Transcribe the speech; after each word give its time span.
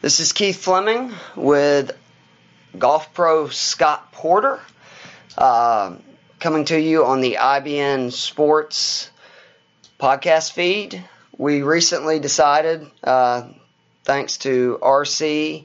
This 0.00 0.20
is 0.20 0.32
Keith 0.32 0.62
Fleming 0.62 1.12
with 1.34 1.90
Golf 2.78 3.12
Pro 3.14 3.48
Scott 3.48 4.12
Porter, 4.12 4.60
uh, 5.36 5.96
coming 6.38 6.64
to 6.66 6.80
you 6.80 7.04
on 7.04 7.20
the 7.20 7.38
IBN 7.40 8.12
Sports 8.12 9.10
podcast 9.98 10.52
feed. 10.52 11.02
We 11.36 11.62
recently 11.62 12.20
decided, 12.20 12.86
uh, 13.02 13.48
thanks 14.04 14.36
to 14.38 14.78
RC 14.80 15.64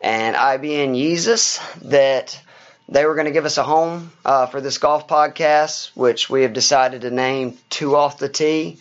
and 0.00 0.34
IBN 0.34 0.96
Yeezus, 0.96 1.60
that 1.82 2.42
they 2.88 3.04
were 3.04 3.14
going 3.14 3.26
to 3.26 3.30
give 3.30 3.44
us 3.44 3.58
a 3.58 3.62
home 3.62 4.10
uh, 4.24 4.46
for 4.46 4.62
this 4.62 4.78
golf 4.78 5.06
podcast, 5.06 5.90
which 5.94 6.30
we 6.30 6.44
have 6.44 6.54
decided 6.54 7.02
to 7.02 7.10
name 7.10 7.58
Two 7.68 7.94
Off 7.94 8.16
the 8.16 8.30
Tee 8.30 8.78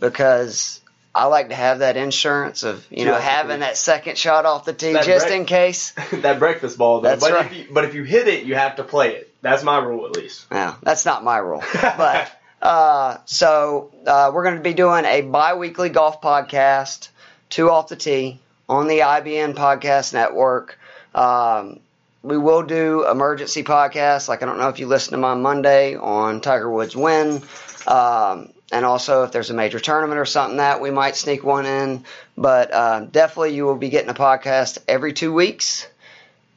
because 0.00 0.80
I 1.18 1.24
like 1.24 1.48
to 1.48 1.54
have 1.56 1.80
that 1.80 1.96
insurance 1.96 2.62
of 2.62 2.86
you 2.90 3.04
know 3.04 3.14
having 3.14 3.60
that 3.60 3.76
second 3.76 4.16
shot 4.16 4.46
off 4.46 4.64
the 4.64 4.72
tee 4.72 4.92
That 4.92 5.04
just 5.04 5.26
break- 5.26 5.40
in 5.40 5.46
case. 5.46 5.90
that 6.12 6.38
breakfast 6.38 6.78
ball, 6.78 7.00
though. 7.00 7.08
That's 7.08 7.20
but 7.20 7.32
right. 7.32 7.46
if 7.46 7.56
you, 7.56 7.66
but 7.72 7.84
if 7.84 7.94
you 7.94 8.04
hit 8.04 8.28
it, 8.28 8.44
you 8.44 8.54
have 8.54 8.76
to 8.76 8.84
play 8.84 9.16
it. 9.16 9.34
That's 9.42 9.64
my 9.64 9.78
rule, 9.78 10.06
at 10.06 10.16
least. 10.16 10.46
Yeah, 10.52 10.76
that's 10.82 11.04
not 11.04 11.24
my 11.24 11.38
rule. 11.38 11.62
But 11.82 12.30
uh, 12.62 13.16
so 13.24 13.90
uh, 14.06 14.30
we're 14.32 14.44
going 14.44 14.56
to 14.56 14.62
be 14.62 14.74
doing 14.74 15.04
a 15.04 15.20
bi-weekly 15.22 15.88
golf 15.88 16.20
podcast, 16.20 17.08
two 17.50 17.70
off 17.70 17.88
the 17.88 17.96
tee, 17.96 18.38
on 18.68 18.86
the 18.86 19.00
IBN 19.00 19.54
Podcast 19.54 20.12
Network. 20.12 20.78
Um, 21.14 21.80
we 22.22 22.38
will 22.38 22.62
do 22.62 23.08
emergency 23.08 23.64
podcasts. 23.64 24.28
Like 24.28 24.42
I 24.42 24.46
don't 24.46 24.58
know 24.58 24.68
if 24.68 24.78
you 24.78 24.86
listen 24.86 25.12
to 25.12 25.18
my 25.18 25.34
Monday 25.34 25.96
on 25.96 26.40
Tiger 26.40 26.70
Woods 26.70 26.94
win. 26.96 27.42
Um, 27.86 28.52
and 28.70 28.84
also, 28.84 29.24
if 29.24 29.32
there's 29.32 29.50
a 29.50 29.54
major 29.54 29.80
tournament 29.80 30.18
or 30.18 30.26
something 30.26 30.58
that 30.58 30.80
we 30.80 30.90
might 30.90 31.16
sneak 31.16 31.42
one 31.42 31.64
in, 31.64 32.04
but 32.36 32.72
uh, 32.72 33.00
definitely 33.00 33.54
you 33.54 33.64
will 33.64 33.76
be 33.76 33.88
getting 33.88 34.10
a 34.10 34.14
podcast 34.14 34.78
every 34.86 35.14
two 35.14 35.32
weeks. 35.32 35.86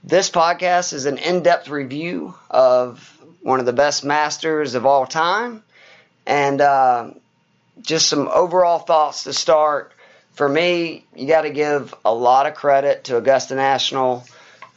This 0.03 0.29
podcast 0.29 0.93
is 0.93 1.05
an 1.05 1.17
in 1.17 1.41
depth 1.41 1.69
review 1.69 2.33
of 2.49 3.17
one 3.41 3.59
of 3.59 3.65
the 3.65 3.73
best 3.73 4.03
masters 4.03 4.75
of 4.75 4.85
all 4.85 5.05
time 5.05 5.63
and 6.25 6.59
uh, 6.59 7.11
just 7.81 8.07
some 8.07 8.27
overall 8.27 8.79
thoughts 8.79 9.23
to 9.23 9.33
start. 9.33 9.93
For 10.33 10.47
me, 10.47 11.05
you 11.15 11.27
got 11.27 11.41
to 11.41 11.49
give 11.49 11.93
a 12.03 12.13
lot 12.13 12.45
of 12.45 12.55
credit 12.55 13.05
to 13.05 13.17
Augusta 13.17 13.55
National 13.55 14.25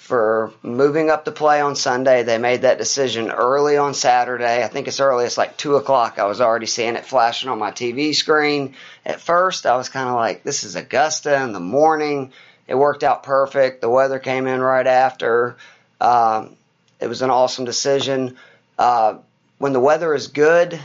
for 0.04 0.52
moving 0.62 1.08
up 1.08 1.24
to 1.24 1.32
play 1.32 1.62
on 1.62 1.74
Sunday. 1.74 2.24
They 2.24 2.36
made 2.36 2.60
that 2.60 2.76
decision 2.76 3.30
early 3.30 3.78
on 3.78 3.94
Saturday. 3.94 4.62
I 4.62 4.68
think 4.68 4.86
it's 4.86 5.00
early. 5.00 5.24
It's 5.24 5.38
like 5.38 5.56
2 5.56 5.76
o'clock. 5.76 6.18
I 6.18 6.26
was 6.26 6.42
already 6.42 6.66
seeing 6.66 6.96
it 6.96 7.06
flashing 7.06 7.48
on 7.48 7.58
my 7.58 7.70
TV 7.70 8.14
screen. 8.14 8.74
At 9.06 9.22
first, 9.22 9.64
I 9.64 9.78
was 9.78 9.88
kind 9.88 10.10
of 10.10 10.14
like, 10.14 10.42
this 10.42 10.62
is 10.62 10.76
Augusta 10.76 11.42
in 11.42 11.54
the 11.54 11.60
morning. 11.60 12.34
It 12.68 12.74
worked 12.74 13.02
out 13.02 13.22
perfect. 13.22 13.80
The 13.80 13.88
weather 13.88 14.18
came 14.18 14.46
in 14.46 14.60
right 14.60 14.86
after. 14.86 15.56
Um, 16.02 16.54
it 17.00 17.06
was 17.06 17.22
an 17.22 17.30
awesome 17.30 17.64
decision. 17.64 18.36
Uh, 18.78 19.16
when 19.56 19.72
the 19.72 19.80
weather 19.80 20.14
is 20.14 20.26
good, 20.26 20.78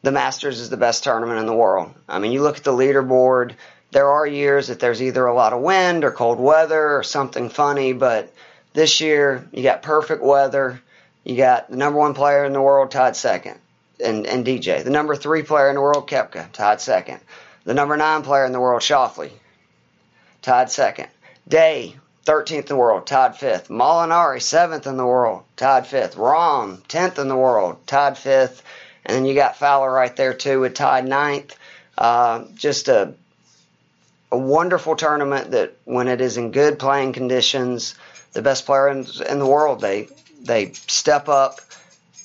the 0.00 0.10
Masters 0.10 0.58
is 0.58 0.70
the 0.70 0.78
best 0.78 1.04
tournament 1.04 1.38
in 1.38 1.44
the 1.44 1.52
world. 1.54 1.92
I 2.08 2.18
mean, 2.18 2.32
you 2.32 2.42
look 2.42 2.56
at 2.56 2.64
the 2.64 2.72
leaderboard. 2.72 3.56
There 3.96 4.12
are 4.12 4.26
years 4.26 4.66
that 4.66 4.78
there's 4.78 5.00
either 5.00 5.24
a 5.24 5.32
lot 5.32 5.54
of 5.54 5.62
wind 5.62 6.04
or 6.04 6.10
cold 6.10 6.38
weather 6.38 6.98
or 6.98 7.02
something 7.02 7.48
funny, 7.48 7.94
but 7.94 8.30
this 8.74 9.00
year 9.00 9.48
you 9.54 9.62
got 9.62 9.80
perfect 9.80 10.22
weather. 10.22 10.82
You 11.24 11.34
got 11.34 11.70
the 11.70 11.78
number 11.78 11.98
one 11.98 12.12
player 12.12 12.44
in 12.44 12.52
the 12.52 12.60
world 12.60 12.90
tied 12.90 13.16
second, 13.16 13.58
and, 14.04 14.26
and 14.26 14.44
DJ. 14.44 14.84
The 14.84 14.90
number 14.90 15.16
three 15.16 15.42
player 15.44 15.70
in 15.70 15.76
the 15.76 15.80
world, 15.80 16.10
Koepka, 16.10 16.52
tied 16.52 16.82
second. 16.82 17.20
The 17.64 17.72
number 17.72 17.96
nine 17.96 18.20
player 18.20 18.44
in 18.44 18.52
the 18.52 18.60
world, 18.60 18.82
Schauffele, 18.82 19.30
tied 20.42 20.70
second. 20.70 21.08
Day, 21.48 21.96
13th 22.26 22.58
in 22.58 22.66
the 22.66 22.76
world, 22.76 23.06
tied 23.06 23.34
fifth. 23.34 23.68
Molinari, 23.68 24.40
7th 24.40 24.86
in 24.86 24.98
the 24.98 25.06
world, 25.06 25.42
tied 25.56 25.86
fifth. 25.86 26.16
Rahm, 26.16 26.82
10th 26.82 27.18
in 27.18 27.28
the 27.28 27.34
world, 27.34 27.78
tied 27.86 28.18
fifth. 28.18 28.62
And 29.06 29.16
then 29.16 29.24
you 29.24 29.34
got 29.34 29.56
Fowler 29.56 29.90
right 29.90 30.14
there, 30.14 30.34
too, 30.34 30.60
with 30.60 30.74
tied 30.74 31.08
ninth. 31.08 31.56
Uh, 31.96 32.44
just 32.56 32.88
a, 32.88 33.14
a 34.32 34.38
wonderful 34.38 34.96
tournament 34.96 35.52
that 35.52 35.76
when 35.84 36.08
it 36.08 36.20
is 36.20 36.36
in 36.36 36.50
good 36.50 36.78
playing 36.78 37.12
conditions, 37.12 37.94
the 38.32 38.42
best 38.42 38.66
player 38.66 38.88
in, 38.88 39.06
in 39.28 39.38
the 39.38 39.46
world, 39.46 39.80
they, 39.80 40.08
they 40.42 40.72
step 40.72 41.28
up 41.28 41.60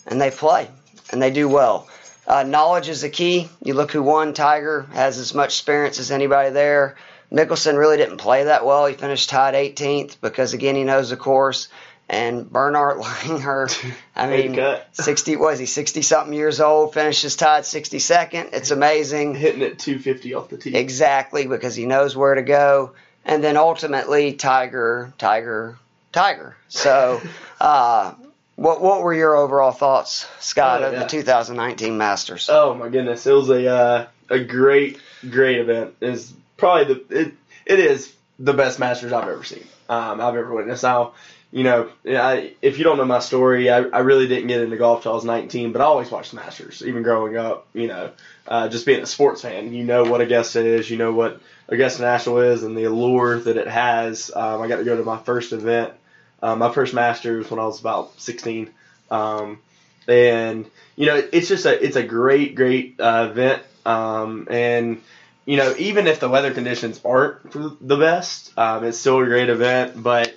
and 0.08 0.20
they 0.20 0.32
play 0.32 0.68
and 1.12 1.22
they 1.22 1.32
do 1.32 1.48
well. 1.48 1.88
Uh, 2.28 2.44
knowledge 2.44 2.90
is 2.90 3.02
the 3.02 3.10
key. 3.10 3.50
You 3.64 3.74
look 3.74 3.92
who 3.92 4.04
won. 4.04 4.34
Tiger 4.34 4.84
has 4.94 5.18
as 5.18 5.34
much 5.34 5.50
experience 5.50 6.00
as 6.00 6.12
anybody 6.12 6.52
there. 6.52 6.96
Mickelson 7.32 7.78
really 7.78 7.98
didn't 7.98 8.18
play 8.18 8.46
that 8.46 8.66
well. 8.66 8.86
He 8.86 8.96
finished 8.96 9.30
tied 9.30 9.54
18th 9.54 10.18
because 10.22 10.54
again 10.54 10.76
he 10.76 10.84
knows 10.84 11.10
the 11.10 11.18
course. 11.18 11.70
And 12.12 12.52
Bernard 12.52 12.98
Langer, 13.02 13.94
I 14.18 14.28
mean, 14.30 14.60
60 14.92 15.38
was 15.38 15.60
he 15.60 15.66
60 15.66 16.02
something 16.02 16.34
years 16.34 16.60
old, 16.60 16.94
finishes 16.94 17.38
tied 17.38 17.64
62nd. 17.64 18.50
It's 18.52 18.70
amazing. 18.70 19.34
Hitting 19.36 19.62
it 19.62 19.80
250 19.80 20.34
off 20.34 20.50
the 20.50 20.58
tee. 20.58 20.76
Exactly, 20.76 21.48
because 21.48 21.74
he 21.74 21.86
knows 21.86 22.14
where 22.16 22.36
to 22.36 22.42
go. 22.42 22.92
And 23.24 23.42
then 23.42 23.56
ultimately, 23.56 24.34
Tiger, 24.34 25.14
Tiger, 25.18 25.78
Tiger. 26.12 26.58
So, 26.68 27.22
uh, 27.62 28.14
what 28.58 28.82
what 28.82 29.04
were 29.04 29.14
your 29.14 29.38
overall 29.38 29.72
thoughts, 29.72 30.28
Scott, 30.42 30.84
Oh, 30.84 30.88
of 30.88 30.94
yeah. 30.94 31.04
the 31.04 31.08
2019 31.08 31.98
Masters? 31.98 32.50
Oh 32.52 32.74
my 32.74 32.90
goodness, 32.90 33.26
it 33.26 33.32
was 33.32 33.50
a 33.50 33.68
uh, 33.68 34.08
a 34.30 34.40
great 34.40 35.00
great 35.30 35.60
event. 35.60 35.96
It's 36.02 36.34
probably 36.58 36.94
the 36.94 37.22
it, 37.22 37.34
it 37.66 37.80
is 37.80 38.14
the 38.38 38.54
best 38.54 38.80
Masters 38.80 39.14
I've 39.14 39.30
ever 39.30 39.46
seen. 39.46 39.64
Um, 39.88 40.20
I've 40.20 40.36
ever 40.36 40.54
witnessed. 40.54 40.84
Now, 40.84 41.14
you 41.52 41.64
know, 41.64 41.90
I, 42.08 42.54
if 42.62 42.78
you 42.78 42.84
don't 42.84 42.98
know 42.98 43.06
my 43.06 43.20
story, 43.20 43.70
I, 43.70 43.80
I 43.80 44.00
really 44.00 44.28
didn't 44.28 44.48
get 44.48 44.62
into 44.62 44.78
golf 44.78 45.04
till 45.04 45.12
I 45.12 45.16
was 45.16 45.26
19, 45.26 45.74
but 45.74 45.82
I 45.82 45.86
always 45.86 46.10
watched 46.10 46.32
the 46.32 46.38
Masters, 46.38 46.82
even 46.86 47.04
growing 47.04 47.36
up. 47.38 47.68
You 47.74 47.88
know, 47.88 48.12
uh, 48.48 48.70
just 48.70 48.86
being 48.86 49.02
a 49.02 49.06
sports 49.06 49.42
fan, 49.42 49.74
you 49.74 49.84
know 49.84 50.04
what 50.04 50.22
Augusta 50.22 50.66
is, 50.66 50.90
you 50.90 50.98
know 50.98 51.12
what 51.12 51.42
Augusta 51.68 52.04
National 52.04 52.40
is, 52.40 52.64
and 52.64 52.78
the 52.78 52.86
allure 52.86 53.40
that 53.40 53.58
it 53.58 53.68
has. 53.68 54.32
Um, 54.34 54.62
I 54.62 54.68
got 54.68 54.78
to 54.78 54.84
go 54.86 54.96
to 54.96 55.04
my 55.04 55.18
first 55.18 55.52
event, 55.52 55.94
uh, 56.42 56.56
my 56.56 56.72
first 56.72 56.94
Masters 56.94 57.52
when 57.52 57.60
I 57.60 57.66
was 57.66 57.80
about 57.80 58.20
16. 58.20 58.70
Um, 59.10 59.60
and 60.08 60.70
you 60.96 61.06
know 61.06 61.22
it's 61.32 61.48
just 61.48 61.66
a 61.66 61.84
it's 61.84 61.96
a 61.96 62.04
great 62.04 62.56
great 62.56 63.00
uh, 63.00 63.28
event 63.32 63.64
um, 63.86 64.48
and 64.50 65.02
you 65.46 65.58
know 65.58 65.74
even 65.78 66.08
if 66.08 66.20
the 66.20 66.30
weather 66.30 66.54
conditions 66.54 67.00
aren't 67.04 67.52
the 67.52 67.98
best 67.98 68.58
um, 68.58 68.84
it's 68.84 68.98
still 68.98 69.20
a 69.20 69.26
great 69.26 69.50
event 69.50 70.02
but 70.02 70.31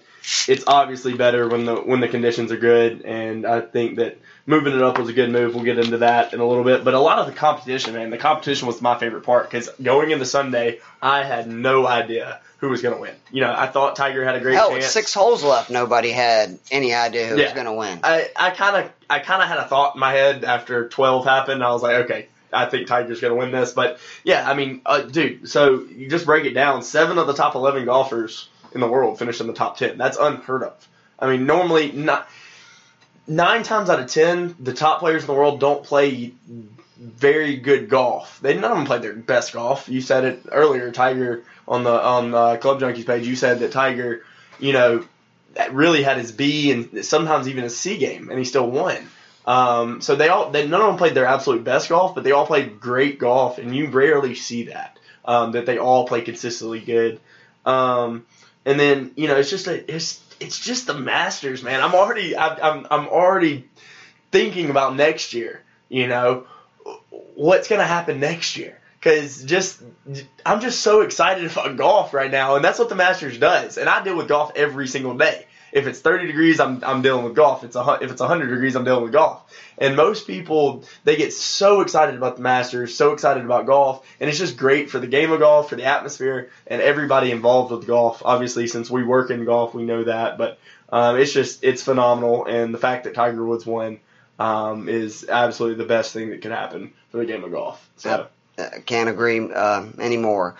it's 0.48 0.64
obviously 0.66 1.14
better 1.14 1.48
when 1.48 1.64
the 1.64 1.76
when 1.76 2.00
the 2.00 2.08
conditions 2.08 2.50
are 2.50 2.56
good 2.56 3.02
and 3.02 3.46
I 3.46 3.60
think 3.60 3.96
that 3.96 4.18
moving 4.46 4.74
it 4.74 4.82
up 4.82 4.98
was 4.98 5.08
a 5.08 5.12
good 5.12 5.30
move 5.30 5.54
we'll 5.54 5.64
get 5.64 5.78
into 5.78 5.98
that 5.98 6.32
in 6.32 6.40
a 6.40 6.46
little 6.46 6.64
bit 6.64 6.84
but 6.84 6.94
a 6.94 6.98
lot 6.98 7.18
of 7.18 7.26
the 7.26 7.32
competition 7.32 7.94
man 7.94 8.10
the 8.10 8.18
competition 8.18 8.66
was 8.66 8.80
my 8.80 8.98
favorite 8.98 9.22
part 9.22 9.50
because 9.50 9.68
going 9.82 10.10
into 10.10 10.24
Sunday 10.24 10.80
I 11.02 11.24
had 11.24 11.48
no 11.48 11.86
idea 11.86 12.40
who 12.58 12.70
was 12.70 12.80
going 12.80 12.94
to 12.94 13.00
win 13.00 13.14
you 13.30 13.42
know 13.42 13.54
I 13.54 13.66
thought 13.66 13.96
Tiger 13.96 14.24
had 14.24 14.36
a 14.36 14.40
great 14.40 14.54
Hell, 14.54 14.70
chance 14.70 14.86
six 14.86 15.12
holes 15.12 15.44
left, 15.44 15.70
nobody 15.70 16.10
had 16.10 16.58
any 16.70 16.94
idea 16.94 17.26
who 17.26 17.36
was 17.36 17.52
going 17.52 17.66
to 17.66 17.74
win. 17.74 18.00
I, 18.02 18.30
I 18.34 18.50
kind 18.50 18.76
of 18.76 18.92
I 19.10 19.18
kind 19.18 19.42
of 19.42 19.48
had 19.48 19.58
a 19.58 19.66
thought 19.66 19.94
in 19.94 20.00
my 20.00 20.12
head 20.12 20.44
after 20.44 20.88
12 20.88 21.24
happened. 21.24 21.62
I 21.62 21.70
was 21.72 21.82
like, 21.82 22.04
okay, 22.04 22.28
I 22.52 22.66
think 22.66 22.86
Tiger's 22.86 23.20
going 23.20 23.32
to 23.32 23.38
win 23.38 23.52
this. 23.52 23.72
But 23.72 23.98
yeah, 24.22 24.48
I 24.48 24.54
mean, 24.54 24.80
uh, 24.86 25.02
dude, 25.02 25.48
so 25.48 25.84
you 25.94 26.08
just 26.08 26.24
break 26.24 26.46
it 26.46 26.54
down. 26.54 26.82
Seven 26.82 27.18
of 27.18 27.26
the 27.26 27.34
top 27.34 27.54
11 27.54 27.84
golfers 27.84 28.48
in 28.74 28.80
the 28.80 28.88
world 28.88 29.18
finished 29.18 29.40
in 29.40 29.46
the 29.46 29.52
top 29.52 29.78
10. 29.78 29.98
That's 29.98 30.18
unheard 30.18 30.62
of. 30.62 30.88
I 31.18 31.28
mean, 31.28 31.46
normally 31.46 31.92
not 31.92 32.28
nine 33.26 33.62
times 33.62 33.90
out 33.90 34.00
of 34.00 34.06
ten, 34.06 34.54
the 34.60 34.74
top 34.74 35.00
players 35.00 35.22
in 35.22 35.26
the 35.26 35.34
world 35.34 35.60
don't 35.60 35.84
play 35.84 36.32
very 36.96 37.56
good 37.56 37.88
golf. 37.88 38.38
They 38.40 38.54
none 38.54 38.70
of 38.70 38.76
them 38.76 38.86
played 38.86 39.02
their 39.02 39.14
best 39.14 39.52
golf. 39.52 39.88
You 39.88 40.00
said 40.00 40.24
it 40.24 40.42
earlier, 40.50 40.90
Tiger 40.90 41.44
on 41.66 41.84
the 41.84 42.02
on 42.02 42.30
the 42.30 42.56
Club 42.58 42.80
Junkies 42.80 43.06
page. 43.06 43.26
You 43.26 43.36
said 43.36 43.60
that 43.60 43.72
Tiger, 43.72 44.24
you 44.58 44.72
know, 44.72 45.04
really 45.70 46.02
had 46.02 46.18
his 46.18 46.32
B 46.32 46.72
and 46.72 47.04
sometimes 47.04 47.48
even 47.48 47.64
his 47.64 47.76
C 47.76 47.98
game, 47.98 48.28
and 48.30 48.38
he 48.38 48.44
still 48.44 48.70
won. 48.70 48.96
Um, 49.46 50.00
so 50.00 50.16
they 50.16 50.28
all 50.28 50.50
they 50.50 50.66
none 50.66 50.80
of 50.80 50.86
them 50.88 50.96
played 50.96 51.14
their 51.14 51.26
absolute 51.26 51.64
best 51.64 51.88
golf, 51.88 52.14
but 52.14 52.24
they 52.24 52.32
all 52.32 52.46
played 52.46 52.80
great 52.80 53.18
golf, 53.18 53.58
and 53.58 53.74
you 53.74 53.88
rarely 53.88 54.34
see 54.34 54.64
that 54.64 54.98
um, 55.24 55.52
that 55.52 55.66
they 55.66 55.78
all 55.78 56.06
play 56.06 56.22
consistently 56.22 56.80
good. 56.80 57.20
Um, 57.66 58.26
and 58.64 58.78
then 58.78 59.12
you 59.16 59.28
know 59.28 59.36
it's 59.36 59.50
just 59.50 59.66
a, 59.66 59.94
it's 59.94 60.22
it's 60.40 60.58
just 60.58 60.86
the 60.86 60.94
Masters, 60.94 61.62
man. 61.62 61.80
I'm 61.80 61.94
already 61.94 62.36
I'm 62.36 62.58
I'm, 62.62 62.86
I'm 62.90 63.08
already 63.08 63.68
thinking 64.30 64.70
about 64.70 64.96
next 64.96 65.34
year. 65.34 65.62
You 65.88 66.06
know 66.06 66.46
what's 67.34 67.68
gonna 67.68 67.84
happen 67.84 68.20
next 68.20 68.56
year 68.56 68.78
because 68.98 69.44
just 69.44 69.82
I'm 70.46 70.60
just 70.60 70.80
so 70.80 71.02
excited 71.02 71.50
about 71.50 71.76
golf 71.76 72.14
right 72.14 72.30
now, 72.30 72.56
and 72.56 72.64
that's 72.64 72.78
what 72.78 72.88
the 72.88 72.94
Masters 72.94 73.38
does. 73.38 73.76
And 73.76 73.88
I 73.88 74.02
deal 74.02 74.16
with 74.16 74.28
golf 74.28 74.52
every 74.56 74.88
single 74.88 75.16
day. 75.16 75.46
If 75.74 75.88
it's 75.88 75.98
30 75.98 76.28
degrees, 76.28 76.60
I'm, 76.60 76.82
I'm 76.84 77.02
dealing 77.02 77.24
with 77.24 77.34
golf. 77.34 77.64
It's 77.64 77.74
a, 77.74 77.98
if 78.00 78.10
it's 78.12 78.20
100 78.20 78.46
degrees, 78.46 78.76
I'm 78.76 78.84
dealing 78.84 79.02
with 79.02 79.12
golf. 79.12 79.42
And 79.76 79.96
most 79.96 80.28
people, 80.28 80.84
they 81.02 81.16
get 81.16 81.32
so 81.32 81.80
excited 81.80 82.14
about 82.14 82.36
the 82.36 82.42
Masters, 82.42 82.94
so 82.94 83.12
excited 83.12 83.44
about 83.44 83.66
golf, 83.66 84.06
and 84.20 84.30
it's 84.30 84.38
just 84.38 84.56
great 84.56 84.88
for 84.88 85.00
the 85.00 85.08
game 85.08 85.32
of 85.32 85.40
golf, 85.40 85.68
for 85.68 85.76
the 85.76 85.84
atmosphere, 85.84 86.50
and 86.68 86.80
everybody 86.80 87.32
involved 87.32 87.72
with 87.72 87.88
golf. 87.88 88.22
Obviously, 88.24 88.68
since 88.68 88.88
we 88.88 89.02
work 89.02 89.30
in 89.30 89.44
golf, 89.44 89.74
we 89.74 89.82
know 89.82 90.04
that, 90.04 90.38
but 90.38 90.60
um, 90.90 91.18
it's 91.18 91.32
just 91.32 91.64
it's 91.64 91.82
phenomenal, 91.82 92.46
and 92.46 92.72
the 92.72 92.78
fact 92.78 93.02
that 93.04 93.14
Tiger 93.14 93.44
Woods 93.44 93.66
won 93.66 93.98
um, 94.38 94.88
is 94.88 95.28
absolutely 95.28 95.82
the 95.82 95.88
best 95.88 96.12
thing 96.12 96.30
that 96.30 96.40
could 96.40 96.52
happen 96.52 96.92
for 97.10 97.18
the 97.18 97.26
game 97.26 97.42
of 97.42 97.50
golf. 97.50 97.84
So 97.96 98.10
Uh, 98.56 98.68
can't 98.86 99.08
agree 99.08 99.52
uh, 99.52 99.86
anymore. 99.98 100.54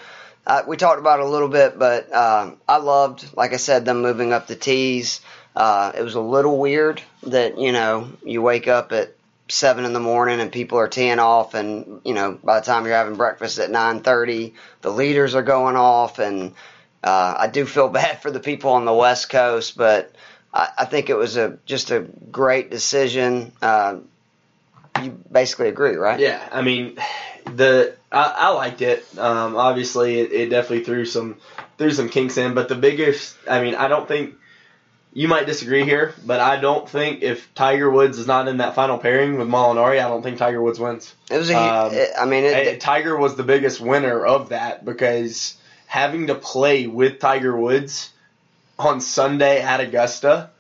Uh, 0.47 0.63
we 0.67 0.77
talked 0.77 1.01
about 1.01 1.21
it 1.21 1.27
a 1.27 1.29
little 1.29 1.49
bit, 1.49 1.79
but 1.79 2.13
uh, 2.13 2.53
I 2.69 2.77
loved, 2.77 3.35
like 3.37 3.53
I 3.53 3.57
said, 3.57 3.85
them 3.85 4.03
moving 4.03 4.33
up 4.33 4.47
the 4.47 4.57
tees. 4.57 5.21
Uh, 5.57 5.93
it 5.97 6.03
was 6.03 6.15
a 6.15 6.21
little 6.21 6.59
weird 6.59 7.01
that 7.23 7.59
you 7.59 7.73
know 7.73 8.11
you 8.25 8.43
wake 8.43 8.69
up 8.69 8.93
at 8.93 9.15
seven 9.49 9.85
in 9.85 9.93
the 9.93 10.01
morning 10.01 10.41
and 10.41 10.51
people 10.51 10.79
are 10.79 10.89
teeing 10.89 11.19
off, 11.19 11.55
and 11.55 12.01
you 12.05 12.13
know 12.13 12.39
by 12.43 12.61
the 12.61 12.67
time 12.67 12.85
you're 12.85 12.95
having 12.95 13.17
breakfast 13.17 13.59
at 13.59 13.71
nine 13.71 14.01
thirty, 14.01 14.55
the 14.83 14.91
leaders 14.91 15.35
are 15.35 15.43
going 15.43 15.77
off, 15.77 16.19
and 16.19 16.53
uh, 17.03 17.37
I 17.39 17.47
do 17.47 17.65
feel 17.65 17.89
bad 18.01 18.21
for 18.21 18.31
the 18.31 18.41
people 18.41 18.73
on 18.73 18.85
the 18.85 18.93
West 18.93 19.31
Coast, 19.31 19.77
but 19.77 20.13
I, 20.53 20.69
I 20.79 20.85
think 20.85 21.09
it 21.09 21.17
was 21.17 21.37
a 21.37 21.59
just 21.65 21.91
a 21.91 22.01
great 22.01 22.71
decision. 22.71 23.53
Uh, 23.63 23.99
you 25.03 25.11
basically 25.31 25.69
agree, 25.69 25.97
right? 25.97 26.19
Yeah, 26.21 26.47
I 26.53 26.63
mean, 26.63 26.99
the 27.45 27.95
I, 28.11 28.35
I 28.37 28.49
liked 28.51 28.83
it. 28.83 29.05
Um, 29.19 29.57
obviously, 29.57 30.21
it, 30.21 30.33
it 30.33 30.49
definitely 30.51 30.85
threw 30.85 31.05
some 31.05 31.37
threw 31.79 31.91
some 31.91 32.09
kinks 32.09 32.37
in, 32.37 32.55
but 32.55 32.69
the 32.69 32.75
biggest, 32.77 33.37
I 33.49 33.63
mean, 33.63 33.75
I 33.75 33.89
don't 33.89 34.07
think 34.07 34.35
you 35.13 35.29
might 35.29 35.47
disagree 35.47 35.85
here, 35.85 36.15
but 36.25 36.41
I 36.41 36.57
don't 36.61 36.89
think 36.89 37.23
if 37.23 37.53
Tiger 37.55 37.89
Woods 37.91 38.19
is 38.19 38.27
not 38.27 38.49
in 38.49 38.59
that 38.59 38.75
final 38.75 38.99
pairing 38.99 39.39
with 39.39 39.49
Molinari, 39.49 40.05
I 40.05 40.09
don't 40.09 40.23
think 40.23 40.39
Tiger 40.39 40.61
Woods 40.61 40.79
wins. 40.79 41.15
It 41.31 41.37
was 41.39 41.51
a. 41.51 41.57
Um, 41.57 41.95
it, 41.95 42.11
I 42.19 42.27
mean, 42.27 42.45
it, 42.45 42.67
Eh, 42.67 42.79
Tiger 42.79 43.17
was 43.17 43.37
the 43.37 43.45
biggest 43.45 43.81
winner 43.81 44.25
of 44.25 44.51
that 44.51 44.85
because 44.85 45.57
having 45.87 46.29
to 46.29 46.35
play 46.35 46.87
with 46.87 47.21
Tiger 47.21 47.57
Woods 47.57 48.11
on 48.79 49.01
Sunday 49.01 49.61
at 49.61 49.81
Augusta, 49.81 50.51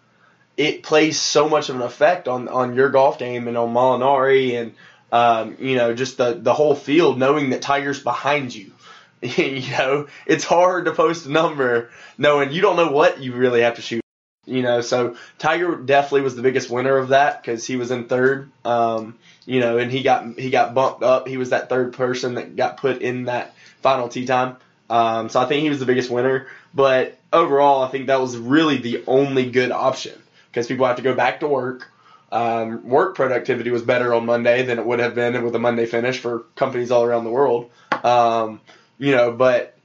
it 0.56 0.83
plays 0.83 1.21
so 1.21 1.49
much 1.49 1.69
of 1.69 1.77
an 1.77 1.83
effect 1.83 2.29
on, 2.29 2.49
on 2.49 2.75
your 2.75 2.89
golf 2.91 3.19
game 3.19 3.49
and 3.49 3.56
on 3.56 3.75
Molinari 3.75 4.61
and 4.61 4.75
um, 5.12 5.56
you 5.61 5.77
know 5.77 5.95
just 5.95 6.17
the 6.17 6.35
the 6.35 6.53
whole 6.53 6.75
field 6.75 7.19
knowing 7.19 7.51
that 7.51 7.62
Tiger's 7.62 8.03
behind 8.03 8.55
you. 8.55 8.73
you 9.21 9.71
know, 9.71 10.06
it's 10.27 10.45
hard 10.45 10.85
to 10.85 10.93
post 10.93 11.27
a 11.27 11.31
number 11.31 11.91
knowing 12.19 12.53
you 12.53 12.61
don't 12.61 12.77
know 12.77 12.91
what 12.91 13.21
you 13.21 13.33
really 13.33 13.62
have 13.62 13.77
to 13.77 13.83
shoot. 13.83 14.03
You 14.47 14.61
know, 14.61 14.83
so 14.83 15.17
Tiger 15.39 15.77
definitely 15.77 16.21
was 16.21 16.37
the 16.37 16.43
biggest 16.43 16.69
winner 16.69 16.99
of 16.99 17.09
that 17.09 17.41
because 17.41 17.67
he 17.67 17.77
was 17.77 17.91
in 17.91 18.05
third. 18.05 18.51
Um, 18.65 19.19
you 19.47 19.61
know, 19.61 19.79
and 19.79 19.91
he 19.91 20.03
got 20.03 20.39
he 20.39 20.51
got 20.51 20.75
bumped 20.75 21.03
up. 21.03 21.27
He 21.27 21.39
was 21.39 21.51
that 21.51 21.71
third 21.71 21.95
person 21.95 22.35
that 22.35 22.55
got 22.55 22.77
put 22.77 23.01
in 23.01 23.25
that 23.25 23.55
final 23.81 24.09
tee 24.09 24.27
time. 24.27 24.56
Um, 24.91 25.31
so 25.31 25.41
I 25.41 25.47
think 25.47 25.62
he 25.62 25.71
was 25.71 25.81
the 25.81 25.87
biggest 25.87 26.11
winner. 26.11 26.47
But 26.75 27.19
overall, 27.33 27.83
I 27.83 27.89
think 27.89 28.09
that 28.09 28.21
was 28.21 28.37
really 28.37 28.77
the 28.77 29.05
only 29.06 29.51
good 29.51 29.73
option 29.73 30.21
because 30.55 30.69
people 30.69 30.87
have 30.87 30.97
to 30.97 31.03
go 31.03 31.15
back 31.15 31.41
to 31.41 31.49
work. 31.49 31.91
Um, 32.31 32.89
work 32.89 33.17
productivity 33.17 33.71
was 33.71 33.83
better 33.83 34.15
on 34.15 34.25
Monday 34.25 34.62
than 34.62 34.79
it 34.79 34.87
would 34.87 35.01
have 35.01 35.15
been 35.15 35.43
with 35.45 35.55
a 35.55 35.59
Monday 35.59 35.85
finish 35.85 36.19
for 36.19 36.41
companies 36.55 36.91
all 36.91 37.05
around 37.05 37.25
the 37.25 37.31
world. 37.31 37.71
Um, 38.05 38.61
you 38.99 39.12
know, 39.12 39.33
but 39.33 39.77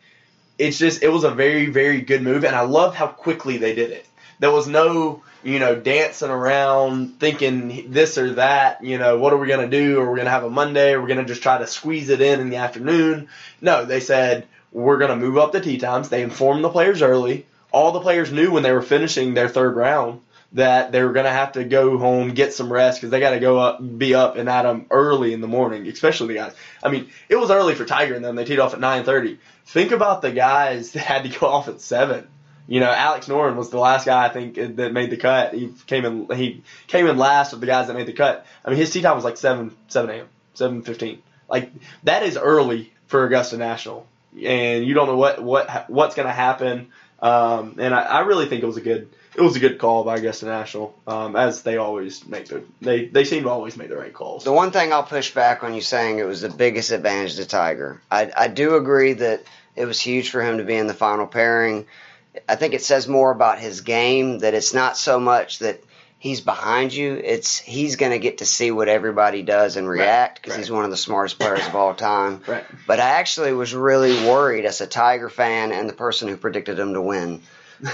it's 0.59 0.77
just 0.77 1.01
it 1.01 1.09
was 1.09 1.23
a 1.23 1.31
very 1.31 1.67
very 1.67 2.01
good 2.01 2.21
move, 2.21 2.45
and 2.45 2.55
I 2.55 2.61
love 2.61 2.95
how 2.95 3.07
quickly 3.07 3.57
they 3.57 3.73
did 3.73 3.89
it. 3.91 4.05
There 4.39 4.51
was 4.51 4.67
no 4.67 5.23
you 5.43 5.57
know 5.57 5.75
dancing 5.75 6.29
around 6.29 7.19
thinking 7.19 7.91
this 7.91 8.17
or 8.17 8.35
that. 8.35 8.83
You 8.83 8.99
know, 8.99 9.17
what 9.17 9.33
are 9.33 9.37
we 9.37 9.47
gonna 9.47 9.69
do? 9.69 9.99
Are 9.99 10.11
we 10.11 10.17
gonna 10.17 10.29
have 10.29 10.43
a 10.43 10.49
Monday? 10.49 10.93
Are 10.93 11.01
we 11.01 11.07
gonna 11.07 11.25
just 11.25 11.43
try 11.43 11.57
to 11.57 11.67
squeeze 11.67 12.09
it 12.09 12.21
in 12.21 12.39
in 12.39 12.49
the 12.49 12.57
afternoon? 12.57 13.27
No, 13.59 13.85
they 13.85 13.99
said 13.99 14.47
we're 14.71 14.99
gonna 14.99 15.15
move 15.15 15.37
up 15.37 15.51
the 15.51 15.61
tee 15.61 15.79
times. 15.79 16.09
They 16.09 16.21
informed 16.21 16.63
the 16.63 16.69
players 16.69 17.01
early. 17.01 17.47
All 17.71 17.91
the 17.91 18.01
players 18.01 18.31
knew 18.31 18.51
when 18.51 18.63
they 18.63 18.71
were 18.71 18.81
finishing 18.81 19.33
their 19.33 19.49
third 19.49 19.75
round 19.75 20.21
that 20.53 20.91
they 20.91 21.03
were 21.03 21.13
going 21.13 21.25
to 21.25 21.31
have 21.31 21.51
to 21.53 21.63
go 21.63 21.97
home, 21.97 22.33
get 22.33 22.53
some 22.53 22.71
rest 22.73 22.99
because 22.99 23.11
they 23.11 23.19
got 23.19 23.31
to 23.31 23.39
go 23.39 23.59
up, 23.59 23.79
be 23.97 24.15
up 24.15 24.35
and 24.35 24.49
at 24.49 24.63
them 24.63 24.87
early 24.89 25.33
in 25.33 25.41
the 25.41 25.47
morning, 25.47 25.87
especially 25.87 26.29
the 26.29 26.39
guys. 26.39 26.55
I 26.83 26.89
mean, 26.89 27.09
it 27.27 27.35
was 27.35 27.51
early 27.51 27.75
for 27.75 27.85
Tiger 27.85 28.15
and 28.15 28.25
them. 28.25 28.35
They 28.35 28.45
teed 28.45 28.59
off 28.59 28.73
at 28.73 28.79
9:30. 28.79 29.37
Think 29.65 29.91
about 29.91 30.21
the 30.21 30.31
guys 30.31 30.91
that 30.93 31.01
had 31.01 31.23
to 31.23 31.39
go 31.39 31.47
off 31.47 31.67
at 31.67 31.81
seven. 31.81 32.27
You 32.67 32.79
know, 32.79 32.91
Alex 32.91 33.27
Noren 33.27 33.55
was 33.55 33.71
the 33.71 33.79
last 33.79 34.05
guy 34.05 34.25
I 34.25 34.29
think 34.29 34.55
that 34.77 34.93
made 34.93 35.09
the 35.09 35.17
cut. 35.17 35.53
He 35.55 35.73
came 35.87 36.05
in 36.05 36.29
he 36.35 36.63
came 36.87 37.07
in 37.07 37.17
last 37.17 37.53
of 37.53 37.61
the 37.61 37.67
guys 37.67 37.87
that 37.87 37.95
made 37.95 38.05
the 38.05 38.13
cut. 38.13 38.45
I 38.63 38.69
mean, 38.69 38.77
his 38.77 38.91
tee 38.91 39.01
time 39.01 39.15
was 39.15 39.23
like 39.23 39.37
seven 39.37 39.75
seven 39.87 40.11
a.m. 40.11 40.27
seven 40.53 40.83
fifteen. 40.83 41.23
Like 41.49 41.71
that 42.03 42.21
is 42.21 42.37
early 42.37 42.93
for 43.07 43.25
Augusta 43.25 43.57
National, 43.57 44.05
and 44.39 44.85
you 44.85 44.93
don't 44.93 45.07
know 45.07 45.17
what 45.17 45.41
what 45.41 45.89
what's 45.89 46.13
going 46.13 46.27
to 46.27 46.33
happen. 46.33 46.91
Um, 47.21 47.75
and 47.79 47.93
I, 47.93 48.01
I 48.01 48.19
really 48.21 48.45
think 48.47 48.63
it 48.63 48.65
was 48.65 48.77
a 48.77 48.81
good 48.81 49.09
it 49.35 49.41
was 49.41 49.55
a 49.55 49.59
good 49.59 49.77
call 49.77 50.03
by 50.03 50.17
Augusta 50.17 50.45
National, 50.45 50.95
um, 51.07 51.35
as 51.35 51.61
they 51.61 51.77
always 51.77 52.25
make 52.25 52.47
the 52.47 52.63
they 52.81 53.05
they 53.05 53.23
seem 53.23 53.43
to 53.43 53.49
always 53.49 53.77
make 53.77 53.89
the 53.89 53.97
right 53.97 54.13
calls. 54.13 54.43
the 54.43 54.51
one 54.51 54.71
thing 54.71 54.91
I'll 54.91 55.03
push 55.03 55.33
back 55.33 55.63
on 55.63 55.73
you 55.73 55.81
saying 55.81 56.19
it 56.19 56.25
was 56.25 56.41
the 56.41 56.49
biggest 56.49 56.91
advantage 56.91 57.35
to 57.35 57.45
Tiger. 57.45 58.01
I, 58.09 58.31
I 58.35 58.47
do 58.47 58.75
agree 58.75 59.13
that 59.13 59.43
it 59.75 59.85
was 59.85 59.99
huge 59.99 60.29
for 60.29 60.41
him 60.41 60.57
to 60.57 60.63
be 60.63 60.75
in 60.75 60.87
the 60.87 60.93
final 60.93 61.27
pairing. 61.27 61.85
I 62.47 62.55
think 62.55 62.73
it 62.73 62.83
says 62.83 63.07
more 63.07 63.31
about 63.31 63.59
his 63.59 63.81
game 63.81 64.39
that 64.39 64.53
it's 64.53 64.73
not 64.73 64.97
so 64.97 65.19
much 65.19 65.59
that 65.59 65.81
he's 66.19 66.41
behind 66.41 66.93
you. 66.93 67.15
It's 67.15 67.57
he's 67.57 67.95
going 67.95 68.11
to 68.11 68.19
get 68.19 68.39
to 68.39 68.45
see 68.45 68.69
what 68.69 68.89
everybody 68.89 69.41
does 69.41 69.77
and 69.77 69.87
react 69.89 70.35
because 70.35 70.51
right. 70.51 70.59
he's 70.59 70.69
one 70.69 70.83
of 70.83 70.91
the 70.91 70.97
smartest 70.97 71.39
players 71.39 71.65
of 71.65 71.75
all 71.75 71.95
time. 71.95 72.41
Right. 72.49 72.65
But 72.87 72.99
I 72.99 73.09
actually 73.11 73.53
was 73.53 73.73
really 73.75 74.27
worried 74.27 74.65
as 74.65 74.81
a 74.81 74.87
Tiger 74.87 75.29
fan 75.29 75.71
and 75.71 75.87
the 75.87 75.93
person 75.93 76.27
who 76.27 76.35
predicted 76.35 76.79
him 76.79 76.93
to 76.93 77.01
win 77.01 77.41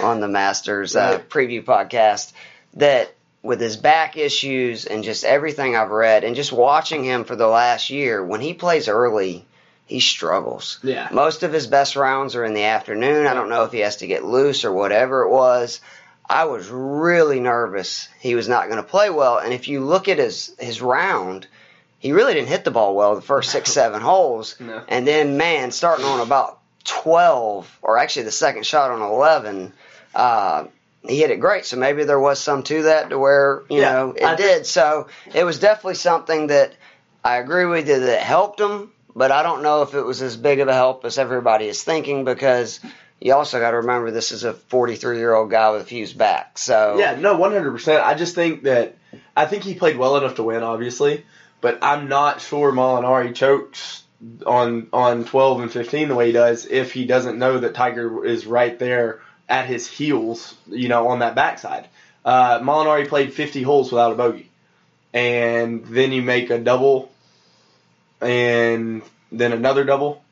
on 0.01 0.21
the 0.21 0.27
Masters 0.27 0.95
uh, 0.95 1.19
preview 1.29 1.63
podcast 1.63 2.31
that 2.75 3.13
with 3.43 3.59
his 3.59 3.75
back 3.75 4.17
issues 4.17 4.85
and 4.85 5.03
just 5.03 5.25
everything 5.25 5.75
I've 5.75 5.91
read 5.91 6.23
and 6.23 6.35
just 6.35 6.53
watching 6.53 7.03
him 7.03 7.25
for 7.25 7.35
the 7.35 7.47
last 7.47 7.89
year, 7.89 8.23
when 8.23 8.39
he 8.39 8.53
plays 8.53 8.87
early, 8.87 9.45
he 9.85 9.99
struggles. 9.99 10.79
Yeah. 10.81 11.09
Most 11.11 11.43
of 11.43 11.51
his 11.53 11.67
best 11.67 11.95
rounds 11.95 12.35
are 12.35 12.45
in 12.45 12.53
the 12.53 12.63
afternoon. 12.63 13.27
I 13.27 13.33
don't 13.33 13.49
know 13.49 13.63
if 13.63 13.71
he 13.71 13.79
has 13.79 13.97
to 13.97 14.07
get 14.07 14.23
loose 14.23 14.63
or 14.63 14.71
whatever 14.71 15.23
it 15.23 15.29
was. 15.29 15.81
I 16.29 16.45
was 16.45 16.67
really 16.69 17.39
nervous 17.39 18.09
he 18.19 18.35
was 18.35 18.47
not 18.47 18.65
going 18.65 18.77
to 18.77 18.83
play 18.83 19.09
well. 19.09 19.37
And 19.37 19.53
if 19.53 19.67
you 19.67 19.81
look 19.81 20.07
at 20.07 20.17
his 20.17 20.55
his 20.59 20.81
round, 20.81 21.47
he 21.99 22.11
really 22.11 22.33
didn't 22.33 22.49
hit 22.49 22.63
the 22.63 22.71
ball 22.71 22.95
well 22.95 23.15
the 23.15 23.21
first 23.21 23.51
six, 23.51 23.71
seven 23.81 24.01
holes. 24.01 24.55
No. 24.59 24.83
And 24.87 25.07
then, 25.07 25.37
man, 25.37 25.71
starting 25.71 26.05
on 26.05 26.21
about 26.21 26.59
12, 26.85 27.79
or 27.81 27.97
actually 27.97 28.23
the 28.23 28.31
second 28.31 28.65
shot 28.65 28.91
on 28.91 29.01
11, 29.01 29.73
uh, 30.13 30.65
he 31.07 31.17
hit 31.19 31.31
it 31.31 31.39
great. 31.39 31.65
So 31.65 31.77
maybe 31.77 32.03
there 32.03 32.19
was 32.19 32.39
some 32.39 32.63
to 32.63 32.83
that 32.83 33.09
to 33.09 33.19
where, 33.19 33.63
you 33.69 33.81
Yeah, 33.81 33.91
know, 33.91 34.11
it 34.11 34.23
I 34.23 34.35
did. 34.35 34.65
So 34.65 35.07
it 35.33 35.43
was 35.43 35.59
definitely 35.59 35.95
something 35.95 36.47
that 36.47 36.73
I 37.23 37.37
agree 37.37 37.65
with 37.65 37.87
you 37.87 37.99
that 37.99 38.21
helped 38.21 38.59
him, 38.59 38.91
but 39.15 39.31
I 39.31 39.43
don't 39.43 39.63
know 39.63 39.81
if 39.83 39.93
it 39.93 40.01
was 40.01 40.21
as 40.21 40.37
big 40.37 40.59
of 40.59 40.67
a 40.67 40.73
help 40.73 41.05
as 41.05 41.17
everybody 41.17 41.67
is 41.67 41.83
thinking 41.83 42.23
because 42.25 42.79
you 43.21 43.33
also 43.33 43.59
got 43.59 43.71
to 43.71 43.77
remember 43.77 44.11
this 44.11 44.31
is 44.31 44.43
a 44.43 44.53
43 44.53 45.17
year 45.17 45.33
old 45.33 45.49
guy 45.49 45.71
with 45.71 45.83
a 45.83 45.85
fused 45.85 46.17
back. 46.17 46.57
So 46.57 46.97
Yeah, 46.99 47.15
no, 47.15 47.37
one 47.37 47.51
hundred 47.51 47.71
percent. 47.71 48.05
I 48.05 48.13
just 48.13 48.35
think 48.35 48.63
that 48.63 48.97
I 49.35 49.45
think 49.45 49.63
he 49.63 49.75
played 49.75 49.97
well 49.97 50.17
enough 50.17 50.35
to 50.35 50.43
win, 50.43 50.63
obviously, 50.63 51.25
but 51.61 51.79
I'm 51.81 52.07
not 52.07 52.41
sure 52.41 52.71
Molinari 52.71 53.33
chokes 53.33 54.03
on 54.45 54.87
on 54.91 55.25
twelve 55.25 55.61
and 55.61 55.71
fifteen 55.71 56.09
the 56.09 56.15
way 56.15 56.27
he 56.27 56.31
does 56.33 56.65
if 56.65 56.93
he 56.93 57.05
doesn't 57.05 57.39
know 57.39 57.59
that 57.59 57.73
Tiger 57.73 58.25
is 58.25 58.45
right 58.45 58.77
there 58.77 59.21
at 59.47 59.67
his 59.67 59.87
heels, 59.87 60.55
you 60.67 60.87
know, 60.87 61.07
on 61.09 61.19
that 61.19 61.35
backside. 61.35 61.87
Uh, 62.23 62.59
Molinari 62.59 63.07
played 63.07 63.33
fifty 63.33 63.61
holes 63.61 63.91
without 63.91 64.11
a 64.11 64.15
bogey, 64.15 64.49
and 65.13 65.85
then 65.85 66.11
you 66.11 66.21
make 66.21 66.49
a 66.49 66.57
double, 66.57 67.11
and 68.19 69.03
then 69.31 69.53
another 69.53 69.83
double 69.83 70.23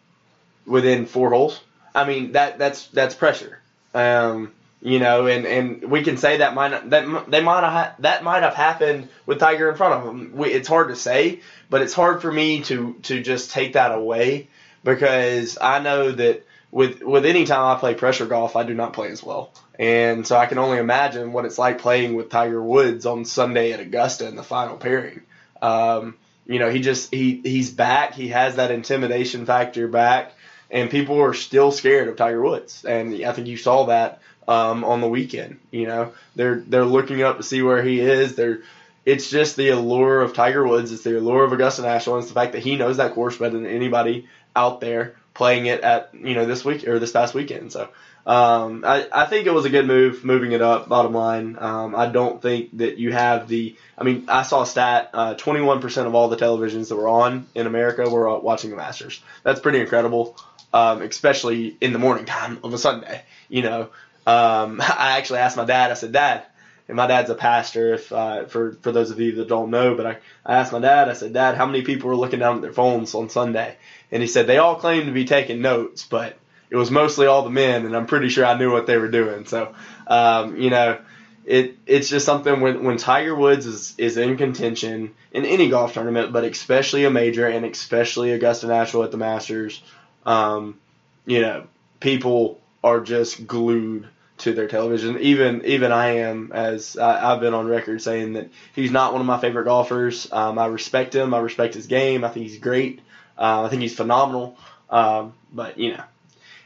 within 0.66 1.06
four 1.06 1.30
holes. 1.30 1.62
I 1.96 2.06
mean 2.06 2.34
that 2.34 2.58
that's 2.58 2.88
that's 2.88 3.16
pressure. 3.16 3.60
Um, 3.94 4.52
you 4.84 5.00
know, 5.00 5.28
and, 5.28 5.46
and 5.46 5.90
we 5.90 6.04
can 6.04 6.18
say 6.18 6.38
that 6.38 6.54
might 6.54 6.90
that 6.90 7.32
they 7.32 7.42
might 7.42 7.64
have 7.64 7.96
that 8.02 8.24
might 8.24 8.44
have 8.44 8.54
happened 8.54 9.08
with 9.26 9.40
Tiger 9.40 9.70
in 9.70 9.78
front 9.78 9.94
of 9.94 10.10
him. 10.10 10.36
We, 10.36 10.50
it's 10.50 10.68
hard 10.68 10.90
to 10.90 10.96
say, 10.98 11.40
but 11.70 11.82
it's 11.82 11.94
hard 11.94 12.22
for 12.22 12.32
me 12.32 12.64
to 12.64 12.94
to 13.04 13.22
just 13.22 13.52
take 13.52 13.74
that 13.74 13.94
away 13.94 14.50
because 14.84 15.58
I 15.60 15.80
know 15.80 16.12
that 16.12 16.46
with 16.70 17.02
with 17.02 17.26
any 17.26 17.46
time 17.46 17.78
I 17.78 17.80
play 17.80 17.94
pressure 17.94 18.26
golf, 18.26 18.58
I 18.58 18.64
do 18.64 18.74
not 18.74 18.92
play 18.92 19.10
as 19.10 19.24
well, 19.24 19.54
and 19.80 20.28
so 20.28 20.36
I 20.36 20.48
can 20.48 20.58
only 20.58 20.80
imagine 20.80 21.32
what 21.32 21.46
it's 21.46 21.58
like 21.58 21.80
playing 21.80 22.16
with 22.16 22.30
Tiger 22.30 22.62
Woods 22.62 23.06
on 23.06 23.24
Sunday 23.24 23.72
at 23.72 23.80
Augusta 23.80 24.28
in 24.28 24.36
the 24.36 24.44
final 24.44 24.76
pairing. 24.76 25.22
Um, 25.62 26.16
you 26.46 26.60
know, 26.60 26.70
he 26.70 26.82
just 26.82 27.14
he 27.14 27.40
he's 27.42 27.72
back. 27.72 28.16
He 28.16 28.30
has 28.30 28.58
that 28.58 28.70
intimidation 28.70 29.46
factor 29.46 29.88
back 29.88 30.34
and 30.74 30.90
people 30.90 31.22
are 31.22 31.36
still 31.36 31.72
scared 31.72 32.10
of 32.10 32.18
Tiger 32.18 32.42
Woods, 32.42 32.84
and 32.84 33.24
I 33.24 33.32
think 33.32 33.48
you 33.48 33.56
saw 33.56 33.86
that 33.86 34.20
um, 34.48 34.84
on 34.84 35.00
the 35.00 35.08
weekend. 35.08 35.60
You 35.72 35.88
know, 35.88 36.14
they're 36.36 36.56
they're 36.68 36.84
looking 36.84 37.22
up 37.22 37.38
to 37.38 37.44
see 37.44 37.62
where 37.62 37.82
he 37.82 38.02
is. 38.02 38.36
They're 38.36 38.62
it's 39.06 39.30
just 39.30 39.56
the 39.56 39.70
allure 39.70 40.22
of 40.22 40.34
Tiger 40.34 40.68
Woods. 40.68 40.92
It's 40.92 41.04
the 41.04 41.18
allure 41.18 41.44
of 41.44 41.54
Augusta 41.54 41.84
National. 41.84 42.18
It's 42.18 42.28
the 42.28 42.34
fact 42.34 42.54
that 42.54 42.64
he 42.64 42.76
knows 42.76 42.98
that 42.98 43.14
course 43.14 43.38
better 43.38 43.52
than 43.52 43.68
anybody 43.68 44.28
out 44.56 44.82
there 44.82 45.16
playing 45.34 45.66
it 45.66 45.82
at 45.82 46.10
you 46.14 46.34
know 46.36 46.46
this 46.46 46.66
week 46.66 46.88
or 46.88 47.00
this 47.00 47.12
past 47.12 47.34
weekend. 47.34 47.72
So 47.72 47.90
um, 48.26 48.84
I, 48.86 49.08
I 49.12 49.26
think 49.26 49.48
it 49.48 49.54
was 49.54 49.66
a 49.66 49.70
good 49.70 49.86
move 49.86 50.24
moving 50.24 50.54
it 50.54 50.62
up. 50.62 50.88
Bottom 50.88 51.14
line, 51.14 51.58
um, 51.60 51.96
I 51.96 52.08
don't 52.08 52.42
think 52.42 52.78
that 52.78 52.98
you 52.98 53.12
have 53.12 53.48
the. 53.48 53.76
I 53.98 54.04
mean, 54.04 54.26
I 54.28 54.44
saw 54.44 54.64
a 54.64 54.66
stat: 54.66 55.10
uh, 55.14 55.36
21% 55.36 56.08
of 56.08 56.16
all 56.16 56.30
the 56.30 56.38
televisions 56.38 56.90
that 56.90 56.96
were 56.96 57.10
on 57.10 57.48
in 57.54 57.68
America 57.68 58.10
were 58.10 58.40
watching 58.40 58.70
the 58.70 58.78
Masters. 58.78 59.22
That's 59.44 59.60
pretty 59.60 59.82
incredible, 59.82 60.38
um, 60.74 61.02
especially 61.02 61.78
in 61.80 61.94
the 61.94 62.00
morning 62.00 62.26
time 62.26 62.60
of 62.64 62.74
a 62.74 62.78
Sunday. 62.78 63.22
You 63.50 63.62
know, 63.62 63.82
um, 64.26 64.82
I 64.82 65.18
actually 65.18 65.40
asked 65.40 65.58
my 65.58 65.66
dad. 65.66 65.92
I 65.92 65.94
said, 65.94 66.12
Dad, 66.12 66.44
and 66.88 66.98
my 66.98 67.08
dad's 67.08 67.30
a 67.30 67.36
pastor. 67.36 67.94
If 67.94 68.12
uh, 68.12 68.46
for 68.46 68.74
for 68.82 68.92
those 68.92 69.12
of 69.12 69.20
you 69.20 69.34
that 69.36 69.48
don't 69.48 69.70
know, 69.70 69.96
but 69.96 70.06
I, 70.06 70.18
I 70.46 70.56
asked 70.58 70.74
my 70.74 70.80
dad. 70.80 71.10
I 71.10 71.14
said, 71.14 71.34
Dad, 71.34 71.56
how 71.56 71.66
many 71.66 71.84
people 71.84 72.10
were 72.10 72.16
looking 72.16 72.40
down 72.40 72.58
at 72.58 72.62
their 72.62 72.74
phones 72.74 73.14
on 73.14 73.30
Sunday? 73.30 73.76
And 74.12 74.22
he 74.22 74.28
said 74.28 74.48
they 74.48 74.58
all 74.58 74.76
claimed 74.76 75.06
to 75.06 75.12
be 75.12 75.26
taking 75.26 75.62
notes, 75.62 76.04
but 76.04 76.38
it 76.70 76.76
was 76.76 76.92
mostly 76.92 77.28
all 77.28 77.44
the 77.44 77.50
men, 77.50 77.86
and 77.86 77.96
I'm 77.96 78.08
pretty 78.08 78.30
sure 78.30 78.46
I 78.46 78.58
knew 78.58 78.72
what 78.72 78.88
they 78.88 78.98
were 78.98 79.08
doing. 79.08 79.46
So, 79.46 79.76
um, 80.08 80.58
you 80.58 80.72
know, 80.72 81.00
it 81.46 81.78
it's 81.86 82.10
just 82.10 82.26
something 82.26 82.62
when 82.62 82.84
when 82.84 82.98
Tiger 82.98 83.36
Woods 83.36 83.66
is 83.66 83.94
is 83.98 84.18
in 84.18 84.38
contention 84.38 85.14
in 85.32 85.46
any 85.46 85.70
golf 85.70 85.94
tournament, 85.94 86.34
but 86.34 86.44
especially 86.44 87.06
a 87.06 87.12
major 87.12 87.48
and 87.48 87.66
especially 87.66 88.32
Augusta 88.32 88.68
National 88.68 89.04
at 89.04 89.12
the 89.12 89.18
Masters, 89.18 89.82
um, 90.26 90.80
you 91.26 91.42
know, 91.42 91.68
people 92.00 92.60
are 92.84 93.00
just 93.00 93.48
glued 93.48 94.08
to 94.40 94.54
their 94.54 94.68
television. 94.68 95.20
Even 95.20 95.66
even 95.66 95.92
I 95.92 96.18
am, 96.18 96.52
as 96.54 96.98
I, 96.98 97.32
have 97.32 97.40
been 97.40 97.54
on 97.54 97.68
record 97.68 98.02
saying 98.02 98.34
that 98.34 98.50
he's 98.76 98.92
not 98.92 99.14
one 99.14 99.22
of 99.22 99.28
my 99.28 99.40
favorite 99.40 99.66
golfers. 99.66 100.32
Um, 100.32 100.60
I 100.60 100.66
respect 100.68 101.16
him. 101.16 101.34
I 101.34 101.40
respect 101.40 101.74
his 101.74 101.88
game. 101.88 102.24
I 102.24 102.30
think 102.30 102.48
he's 102.48 102.60
great. 102.60 103.00
Uh, 103.38 103.64
I 103.64 103.70
think 103.70 103.82
he's 103.82 103.96
phenomenal. 103.96 104.58
Um, 104.90 105.34
but 105.52 105.78
you 105.78 105.94
know, 105.94 106.04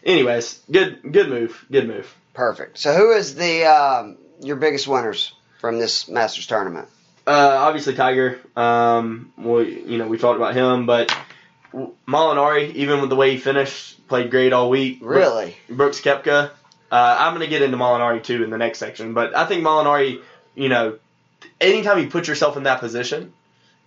anyways, 0.03 0.59
good 0.69 0.99
good 1.11 1.29
move. 1.29 1.65
Good 1.71 1.87
move. 1.87 2.13
Perfect. 2.33 2.77
So 2.77 2.93
who 2.93 3.11
is 3.11 3.35
the 3.35 3.65
um, 3.65 4.17
your 4.41 4.55
biggest 4.55 4.87
winners 4.87 5.33
from 5.59 5.79
this 5.79 6.07
Masters 6.07 6.47
tournament? 6.47 6.87
Uh, 7.25 7.57
obviously 7.59 7.93
Tiger. 7.93 8.39
Um, 8.55 9.33
we 9.37 9.81
you 9.81 9.97
know 9.97 10.07
we 10.07 10.17
talked 10.17 10.37
about 10.37 10.55
him, 10.55 10.85
but 10.85 11.15
Molinari, 11.74 12.74
even 12.75 13.01
with 13.01 13.09
the 13.09 13.15
way 13.15 13.31
he 13.31 13.38
finished, 13.38 14.07
played 14.07 14.31
great 14.31 14.53
all 14.53 14.69
week. 14.69 15.00
Really, 15.01 15.55
Brooks 15.69 16.01
Koepka. 16.01 16.51
Uh, 16.89 17.17
I'm 17.19 17.33
going 17.33 17.45
to 17.45 17.50
get 17.50 17.62
into 17.62 17.77
Molinari 17.77 18.24
too 18.24 18.43
in 18.43 18.50
the 18.50 18.57
next 18.57 18.79
section, 18.79 19.13
but 19.13 19.36
I 19.36 19.45
think 19.45 19.63
Molinari, 19.63 20.21
you 20.55 20.69
know, 20.69 20.97
anytime 21.59 22.00
you 22.00 22.09
put 22.09 22.27
yourself 22.27 22.55
in 22.55 22.63
that 22.63 22.79
position, 22.79 23.33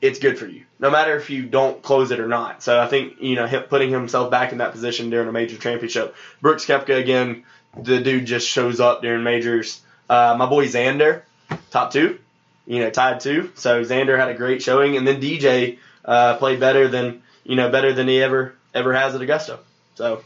it's 0.03 0.19
good 0.19 0.39
for 0.39 0.47
you, 0.47 0.65
no 0.79 0.91
matter 0.91 1.17
if 1.17 1.31
you 1.31 1.45
don't 1.45 1.83
close 1.83 2.11
it 2.11 2.21
or 2.21 2.29
not. 2.29 2.63
So 2.63 2.81
I 2.81 2.87
think 2.89 3.21
you 3.21 3.37
know 3.37 3.47
him, 3.47 3.63
putting 3.65 3.91
himself 3.91 4.31
back 4.31 4.53
in 4.53 4.59
that 4.59 4.73
position 4.73 5.11
during 5.11 5.29
a 5.29 5.33
major 5.33 5.57
championship. 5.57 6.15
Brooks 6.41 6.65
Koepka 6.65 6.99
again, 6.99 7.45
the 7.77 8.01
dude 8.01 8.27
just 8.27 8.49
shows 8.49 8.81
up 8.81 9.03
during 9.03 9.23
majors. 9.23 9.81
Uh, 10.09 10.35
my 10.39 10.47
boy 10.47 10.67
Xander, 10.67 11.23
top 11.71 11.93
two, 11.93 12.19
you 12.67 12.81
know, 12.81 12.91
tied 12.91 13.21
two. 13.21 13.51
So 13.55 13.83
Xander 13.85 14.19
had 14.19 14.29
a 14.29 14.35
great 14.35 14.63
showing, 14.63 14.97
and 14.97 15.07
then 15.07 15.21
DJ 15.21 15.79
uh, 16.05 16.37
played 16.37 16.61
better 16.61 16.89
than 16.89 17.23
you 17.45 17.57
know 17.57 17.71
better 17.71 17.93
than 17.93 18.09
he 18.09 18.23
ever 18.23 18.55
ever 18.75 18.95
has 18.95 19.15
at 19.15 19.21
Augusta. 19.21 19.59
So 19.95 20.23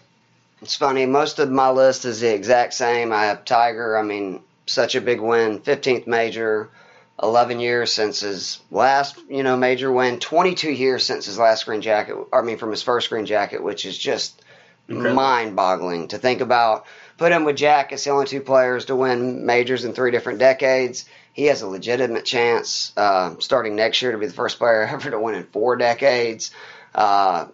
it's 0.62 0.76
funny. 0.76 1.06
Most 1.06 1.38
of 1.38 1.50
my 1.50 1.71
list 1.71 2.04
is 2.04 2.21
the 2.21 2.33
exact 2.35 2.75
same. 2.75 3.12
I 3.12 3.26
have 3.26 3.44
Tiger. 3.44 3.97
I 3.99 4.02
mean, 4.02 4.42
such 4.66 4.94
a 4.94 5.00
big 5.00 5.21
win, 5.21 5.61
15th 5.61 6.06
major. 6.06 6.71
11 7.23 7.61
years 7.61 7.92
since 7.92 8.21
his 8.21 8.61
last, 8.73 9.16
you 9.28 9.44
know, 9.44 9.56
major 9.56 9.92
win, 9.92 10.18
22 10.18 10.68
years 10.73 11.04
since 11.04 11.26
his 11.26 11.38
last 11.38 11.64
green 11.64 11.80
jacket, 11.80 12.16
I 12.33 12.42
mean, 12.42 12.59
from 12.59 12.73
his 12.73 12.83
first 12.83 13.09
green 13.09 13.25
jacket, 13.25 13.62
which 13.62 13.85
is 13.85 13.97
just 13.97 14.42
mind 14.88 15.56
boggling 15.56 16.09
to 16.09 16.18
think 16.18 16.40
about. 16.40 16.87
Put 17.16 17.33
him 17.33 17.44
with 17.44 17.56
Jack 17.56 17.92
as 17.92 18.04
the 18.04 18.11
only 18.11 18.26
two 18.26 18.40
players 18.40 18.87
to 18.87 18.97
win 18.97 19.47
majors 19.47 19.85
in 19.85 19.92
three 19.92 20.11
different 20.11 20.40
decades. 20.40 21.04
He 21.33 21.44
has 21.47 21.62
a 21.62 21.68
legitimate 21.68 22.25
chance 22.25 22.92
uh, 22.97 23.37
starting 23.38 23.76
next 23.76 24.02
year 24.02 24.12
to 24.12 24.18
be 24.18 24.26
the 24.26 24.33
first 24.33 24.59
player 24.59 24.83
ever 24.92 25.11
to 25.11 25.18
win 25.18 25.37
in 25.37 25.44
four 25.44 25.76
decades. 25.76 26.50
Uh, 26.94 27.46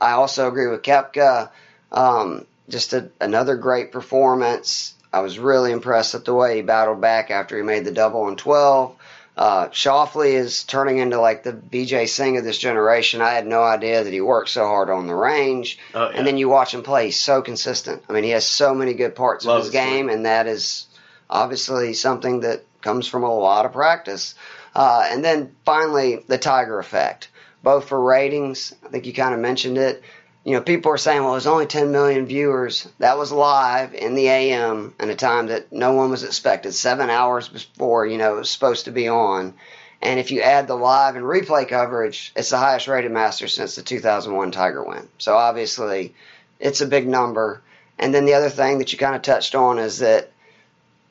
I 0.00 0.12
also 0.12 0.48
agree 0.48 0.68
with 0.68 0.82
Koepka. 0.82 1.50
Um, 1.90 2.46
just 2.68 2.92
a, 2.92 3.10
another 3.20 3.56
great 3.56 3.92
performance. 3.92 4.94
I 5.12 5.20
was 5.20 5.38
really 5.38 5.72
impressed 5.72 6.14
at 6.14 6.24
the 6.24 6.34
way 6.34 6.56
he 6.56 6.62
battled 6.62 7.00
back 7.00 7.30
after 7.30 7.56
he 7.56 7.62
made 7.62 7.84
the 7.84 7.92
double 7.92 8.28
in 8.28 8.36
12. 8.36 8.96
Uh, 9.34 9.68
Schauffele 9.68 10.34
is 10.34 10.64
turning 10.64 10.98
into 10.98 11.18
like 11.18 11.42
the 11.42 11.52
Vijay 11.52 12.06
Singh 12.08 12.36
of 12.36 12.44
this 12.44 12.58
generation. 12.58 13.22
I 13.22 13.30
had 13.30 13.46
no 13.46 13.62
idea 13.62 14.04
that 14.04 14.12
he 14.12 14.20
worked 14.20 14.50
so 14.50 14.66
hard 14.66 14.90
on 14.90 15.06
the 15.06 15.14
range. 15.14 15.78
Oh, 15.94 16.10
yeah. 16.10 16.16
And 16.16 16.26
then 16.26 16.36
you 16.36 16.48
watch 16.48 16.74
him 16.74 16.82
play, 16.82 17.06
he's 17.06 17.20
so 17.20 17.40
consistent. 17.40 18.02
I 18.08 18.12
mean, 18.12 18.24
he 18.24 18.30
has 18.30 18.46
so 18.46 18.74
many 18.74 18.92
good 18.92 19.14
parts 19.14 19.44
Love 19.44 19.58
of 19.58 19.64
his 19.64 19.72
game, 19.72 20.10
and 20.10 20.26
that 20.26 20.46
is 20.46 20.86
obviously 21.30 21.94
something 21.94 22.40
that 22.40 22.64
comes 22.82 23.06
from 23.06 23.22
a 23.22 23.34
lot 23.34 23.64
of 23.64 23.72
practice. 23.72 24.34
Uh, 24.74 25.06
and 25.10 25.24
then 25.24 25.54
finally, 25.64 26.22
the 26.26 26.38
Tiger 26.38 26.78
effect, 26.78 27.28
both 27.62 27.88
for 27.88 28.00
ratings. 28.00 28.74
I 28.84 28.88
think 28.88 29.06
you 29.06 29.12
kind 29.12 29.34
of 29.34 29.40
mentioned 29.40 29.78
it 29.78 30.02
you 30.44 30.54
know, 30.54 30.60
people 30.60 30.90
are 30.90 30.98
saying, 30.98 31.22
well, 31.22 31.32
there's 31.32 31.46
only 31.46 31.66
10 31.66 31.92
million 31.92 32.26
viewers. 32.26 32.88
That 32.98 33.16
was 33.16 33.30
live 33.30 33.94
in 33.94 34.14
the 34.14 34.28
AM 34.28 34.94
at 34.98 35.08
a 35.08 35.14
time 35.14 35.46
that 35.48 35.72
no 35.72 35.92
one 35.92 36.10
was 36.10 36.24
expected, 36.24 36.74
seven 36.74 37.10
hours 37.10 37.48
before, 37.48 38.06
you 38.06 38.18
know, 38.18 38.34
it 38.34 38.38
was 38.40 38.50
supposed 38.50 38.86
to 38.86 38.90
be 38.90 39.08
on. 39.08 39.54
And 40.00 40.18
if 40.18 40.32
you 40.32 40.42
add 40.42 40.66
the 40.66 40.74
live 40.74 41.14
and 41.14 41.24
replay 41.24 41.68
coverage, 41.68 42.32
it's 42.34 42.50
the 42.50 42.58
highest 42.58 42.88
rated 42.88 43.12
Masters 43.12 43.54
since 43.54 43.76
the 43.76 43.82
2001 43.82 44.50
Tiger 44.50 44.82
win. 44.82 45.08
So 45.18 45.36
obviously, 45.36 46.12
it's 46.58 46.80
a 46.80 46.86
big 46.86 47.06
number. 47.06 47.62
And 48.00 48.12
then 48.12 48.24
the 48.24 48.34
other 48.34 48.50
thing 48.50 48.78
that 48.78 48.92
you 48.92 48.98
kind 48.98 49.14
of 49.14 49.22
touched 49.22 49.54
on 49.54 49.78
is 49.78 50.00
that 50.00 50.32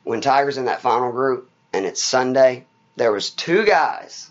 when 0.04 0.20
Tiger's 0.20 0.58
in 0.58 0.66
that 0.66 0.82
final 0.82 1.14
group 1.14 1.50
and 1.72 1.86
it's 1.86 2.04
Sunday, 2.04 2.66
there 2.98 3.14
was 3.14 3.30
two 3.30 3.64
guys 3.64 4.31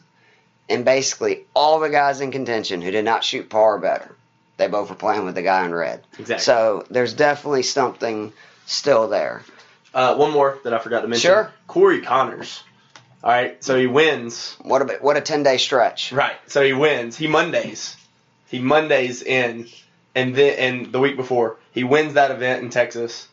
and 0.70 0.84
basically 0.84 1.44
all 1.54 1.80
the 1.80 1.90
guys 1.90 2.20
in 2.20 2.30
contention 2.30 2.80
who 2.80 2.90
did 2.90 3.04
not 3.04 3.24
shoot 3.24 3.50
par 3.50 3.78
better 3.78 4.16
they 4.60 4.68
both 4.68 4.90
were 4.90 4.96
playing 4.96 5.24
with 5.24 5.34
the 5.34 5.42
guy 5.42 5.64
in 5.64 5.74
red. 5.74 6.06
Exactly. 6.18 6.44
So 6.44 6.84
there's 6.90 7.14
definitely 7.14 7.62
something 7.62 8.32
still 8.66 9.08
there. 9.08 9.42
Uh, 9.94 10.14
one 10.16 10.30
more 10.32 10.58
that 10.64 10.74
I 10.74 10.78
forgot 10.78 11.00
to 11.00 11.08
mention. 11.08 11.28
Sure. 11.28 11.52
Corey 11.66 12.02
Conners. 12.02 12.62
All 13.24 13.30
right, 13.30 13.62
so 13.62 13.78
he 13.78 13.86
wins. 13.86 14.56
What 14.62 14.82
a 14.82 14.98
what 15.00 15.16
a 15.16 15.20
ten 15.20 15.42
day 15.42 15.56
stretch. 15.56 16.12
Right. 16.12 16.36
So 16.46 16.62
he 16.62 16.72
wins. 16.72 17.16
He 17.16 17.26
Mondays. 17.26 17.96
He 18.48 18.60
Mondays 18.60 19.22
in, 19.22 19.66
and 20.14 20.34
then 20.34 20.58
and 20.58 20.92
the 20.92 21.00
week 21.00 21.16
before 21.16 21.56
he 21.72 21.84
wins 21.84 22.14
that 22.14 22.30
event 22.30 22.62
in 22.62 22.70
Texas. 22.70 23.28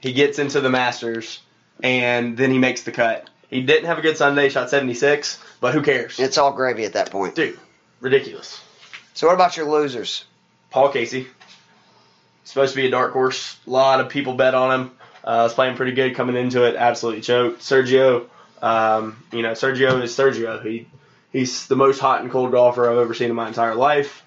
He 0.00 0.12
gets 0.12 0.38
into 0.38 0.60
the 0.60 0.68
Masters, 0.68 1.40
and 1.82 2.36
then 2.36 2.50
he 2.50 2.58
makes 2.58 2.82
the 2.82 2.92
cut. 2.92 3.28
He 3.52 3.60
didn't 3.60 3.84
have 3.84 3.98
a 3.98 4.00
good 4.00 4.16
Sunday. 4.16 4.48
Shot 4.48 4.70
76, 4.70 5.38
but 5.60 5.74
who 5.74 5.82
cares? 5.82 6.18
It's 6.18 6.38
all 6.38 6.54
gravy 6.54 6.86
at 6.86 6.94
that 6.94 7.10
point. 7.10 7.34
Dude, 7.34 7.60
ridiculous. 8.00 8.58
So 9.12 9.26
what 9.26 9.34
about 9.34 9.58
your 9.58 9.70
losers? 9.70 10.24
Paul 10.70 10.88
Casey. 10.88 11.26
Supposed 12.44 12.72
to 12.72 12.80
be 12.80 12.86
a 12.86 12.90
dark 12.90 13.12
horse. 13.12 13.58
A 13.66 13.70
lot 13.70 14.00
of 14.00 14.08
people 14.08 14.32
bet 14.34 14.54
on 14.54 14.80
him. 14.80 14.90
Uh, 15.22 15.44
was 15.44 15.52
playing 15.52 15.76
pretty 15.76 15.92
good 15.92 16.16
coming 16.16 16.34
into 16.34 16.64
it. 16.64 16.76
Absolutely 16.76 17.20
choked. 17.20 17.60
Sergio, 17.60 18.26
um, 18.62 19.22
you 19.32 19.42
know, 19.42 19.52
Sergio 19.52 20.02
is 20.02 20.16
Sergio. 20.16 20.64
He 20.64 20.88
he's 21.30 21.66
the 21.66 21.76
most 21.76 22.00
hot 22.00 22.22
and 22.22 22.30
cold 22.30 22.52
golfer 22.52 22.90
I've 22.90 22.98
ever 22.98 23.12
seen 23.12 23.28
in 23.28 23.36
my 23.36 23.48
entire 23.48 23.74
life. 23.74 24.24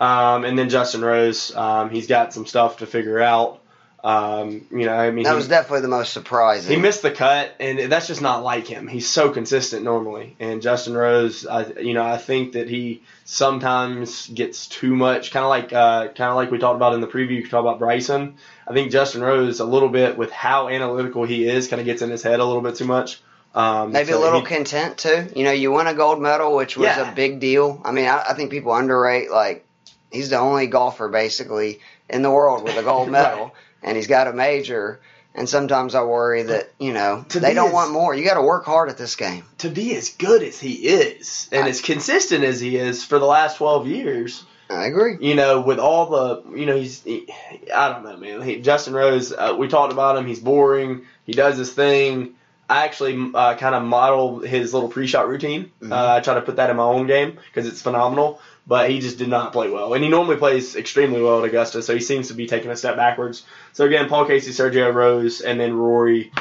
Um, 0.00 0.44
and 0.44 0.58
then 0.58 0.68
Justin 0.68 1.02
Rose, 1.02 1.54
um, 1.54 1.90
he's 1.90 2.08
got 2.08 2.34
some 2.34 2.44
stuff 2.44 2.78
to 2.78 2.86
figure 2.86 3.22
out. 3.22 3.60
Um, 4.04 4.66
you 4.70 4.84
know, 4.84 4.92
I 4.92 5.10
mean, 5.10 5.24
that 5.24 5.30
he, 5.30 5.36
was 5.36 5.48
definitely 5.48 5.80
the 5.80 5.88
most 5.88 6.12
surprising. 6.12 6.70
he 6.70 6.76
missed 6.80 7.00
the 7.00 7.10
cut, 7.10 7.54
and 7.58 7.90
that's 7.90 8.06
just 8.06 8.20
not 8.20 8.42
like 8.44 8.66
him. 8.66 8.86
He's 8.86 9.08
so 9.08 9.30
consistent 9.30 9.82
normally. 9.82 10.36
And 10.38 10.60
Justin 10.60 10.94
Rose, 10.94 11.46
I, 11.46 11.64
you 11.80 11.94
know, 11.94 12.04
I 12.04 12.18
think 12.18 12.52
that 12.52 12.68
he 12.68 13.02
sometimes 13.24 14.26
gets 14.28 14.66
too 14.66 14.94
much, 14.94 15.30
kind 15.30 15.42
of 15.44 15.48
like, 15.48 15.72
uh, 15.72 16.08
kind 16.08 16.28
of 16.30 16.36
like 16.36 16.50
we 16.50 16.58
talked 16.58 16.76
about 16.76 16.92
in 16.92 17.00
the 17.00 17.06
preview. 17.06 17.30
You 17.36 17.48
talk 17.48 17.60
about 17.62 17.78
Bryson. 17.78 18.34
I 18.68 18.74
think 18.74 18.92
Justin 18.92 19.22
Rose 19.22 19.60
a 19.60 19.64
little 19.64 19.88
bit 19.88 20.18
with 20.18 20.30
how 20.30 20.68
analytical 20.68 21.24
he 21.24 21.48
is, 21.48 21.68
kind 21.68 21.80
of 21.80 21.86
gets 21.86 22.02
in 22.02 22.10
his 22.10 22.22
head 22.22 22.40
a 22.40 22.44
little 22.44 22.60
bit 22.62 22.74
too 22.76 22.84
much. 22.84 23.22
Um, 23.54 23.92
Maybe 23.92 24.12
so 24.12 24.18
a 24.18 24.20
little 24.20 24.40
he- 24.40 24.46
content 24.46 24.98
too. 24.98 25.28
You 25.34 25.44
know, 25.44 25.52
you 25.52 25.70
won 25.70 25.86
a 25.86 25.94
gold 25.94 26.20
medal, 26.20 26.54
which 26.56 26.76
was 26.76 26.86
Yeah. 26.88 27.10
a 27.10 27.14
big 27.14 27.40
deal. 27.40 27.80
I 27.84 27.92
mean, 27.92 28.06
I, 28.06 28.22
I 28.30 28.34
think 28.34 28.50
people 28.50 28.74
underrate 28.74 29.30
like 29.30 29.64
he's 30.10 30.28
the 30.30 30.38
only 30.38 30.66
golfer 30.66 31.08
basically 31.08 31.80
in 32.10 32.22
the 32.22 32.30
world 32.30 32.64
with 32.64 32.76
a 32.76 32.82
gold 32.82 33.08
medal, 33.18 33.44
Right. 33.44 33.52
And 33.84 33.96
he's 33.96 34.06
got 34.08 34.26
a 34.26 34.32
major. 34.32 35.00
And 35.36 35.48
sometimes 35.48 35.96
I 35.96 36.02
worry 36.04 36.44
that 36.44 36.70
you 36.78 36.92
know 36.92 37.24
To 37.30 37.40
they 37.40 37.54
don't 37.54 37.68
as- 37.68 37.72
want 37.74 37.90
more. 37.92 38.14
You 38.14 38.24
got 38.24 38.34
to 38.34 38.42
work 38.42 38.64
hard 38.64 38.88
at 38.88 38.96
this 38.98 39.16
game. 39.16 39.44
to 39.58 39.68
be 39.68 39.94
as 39.96 40.10
good 40.10 40.42
as 40.44 40.58
he 40.60 40.72
is 40.74 41.48
and 41.52 41.64
I- 41.64 41.68
as 41.68 41.80
consistent 41.80 42.44
as 42.44 42.60
he 42.60 42.76
is 42.76 43.04
for 43.04 43.18
the 43.18 43.26
last 43.26 43.56
12 43.58 43.86
years. 43.88 44.44
I 44.70 44.86
agree. 44.86 45.16
You 45.20 45.34
know, 45.34 45.60
with 45.60 45.78
all 45.78 46.06
the, 46.06 46.56
you 46.58 46.64
know, 46.66 46.76
he's, 46.76 47.02
he, 47.02 47.28
I 47.74 47.92
don't 47.92 48.04
know, 48.04 48.16
man. 48.16 48.40
He, 48.42 48.60
Justin 48.60 48.94
Rose, 48.94 49.30
uh, 49.32 49.54
we 49.58 49.68
talked 49.68 49.92
about 49.92 50.16
him. 50.16 50.26
He's 50.26 50.38
boring. 50.40 51.02
He 51.26 51.32
does 51.32 51.58
his 51.58 51.72
thing. 51.72 52.34
I 52.68 52.84
actually 52.84 53.30
uh, 53.34 53.56
kind 53.56 53.74
of 53.74 53.82
model 53.84 54.40
his 54.40 54.72
little 54.72 54.88
pre-shot 54.88 55.28
routine. 55.28 55.70
Mhm. 55.82 55.92
Uh, 55.92 56.14
I 56.16 56.20
try 56.20 56.34
to 56.34 56.40
put 56.40 56.56
that 56.56 56.70
in 56.70 56.76
my 56.76 56.82
own 56.84 57.06
game 57.06 57.38
because 57.46 57.66
it's 57.68 57.82
phenomenal. 57.82 58.40
But 58.66 58.88
he 58.88 58.98
just 59.00 59.18
did 59.18 59.28
not 59.28 59.52
play 59.52 59.68
well, 59.68 59.92
and 59.92 60.02
he 60.02 60.08
normally 60.08 60.36
plays 60.36 60.74
extremely 60.74 61.20
well 61.20 61.40
at 61.40 61.44
Augusta. 61.44 61.82
So 61.82 61.92
he 61.92 62.00
seems 62.00 62.28
to 62.28 62.34
be 62.34 62.46
taking 62.46 62.70
a 62.70 62.76
step 62.76 62.96
backwards. 62.96 63.42
So 63.74 63.84
again, 63.84 64.08
Paul 64.08 64.24
Casey, 64.24 64.52
Sergio 64.52 64.92
Rose, 64.92 65.42
and 65.42 65.60
then 65.60 65.74
Rory. 65.74 66.32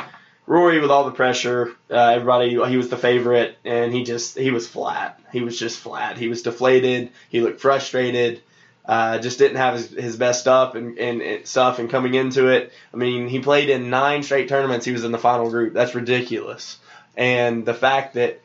Rory 0.48 0.80
with 0.80 0.90
all 0.92 1.04
the 1.06 1.12
pressure, 1.12 1.72
uh, 1.92 1.96
everybody 1.96 2.50
he 2.70 2.78
was 2.78 2.90
the 2.90 2.98
favorite, 2.98 3.58
and 3.66 3.94
he 3.94 4.04
just 4.04 4.38
he 4.38 4.52
was 4.52 4.68
flat. 4.68 5.20
He 5.34 5.42
was 5.42 5.58
just 5.60 5.80
flat. 5.80 6.18
He 6.18 6.28
was 6.30 6.42
deflated. 6.44 7.10
He 7.30 7.42
looked 7.42 7.60
frustrated. 7.62 8.42
Uh, 8.86 9.18
just 9.20 9.40
didn't 9.40 9.58
have 9.58 9.76
his, 9.76 9.90
his 9.92 10.18
best 10.18 10.42
stuff 10.42 10.76
and, 10.76 10.98
and, 10.98 11.22
and 11.22 11.48
stuff. 11.48 11.80
And 11.80 11.90
coming 11.90 12.16
into 12.16 12.50
it, 12.50 12.74
I 12.94 12.98
mean, 12.98 13.28
he 13.28 13.40
played 13.40 13.70
in 13.70 13.90
nine 13.90 14.24
straight 14.24 14.50
tournaments. 14.50 14.86
He 14.86 14.92
was 14.92 15.06
in 15.06 15.14
the 15.14 15.18
final 15.18 15.50
group. 15.50 15.74
That's 15.74 15.96
ridiculous. 15.96 16.78
And 17.16 17.66
the 17.66 17.74
fact 17.74 18.16
that 18.16 18.42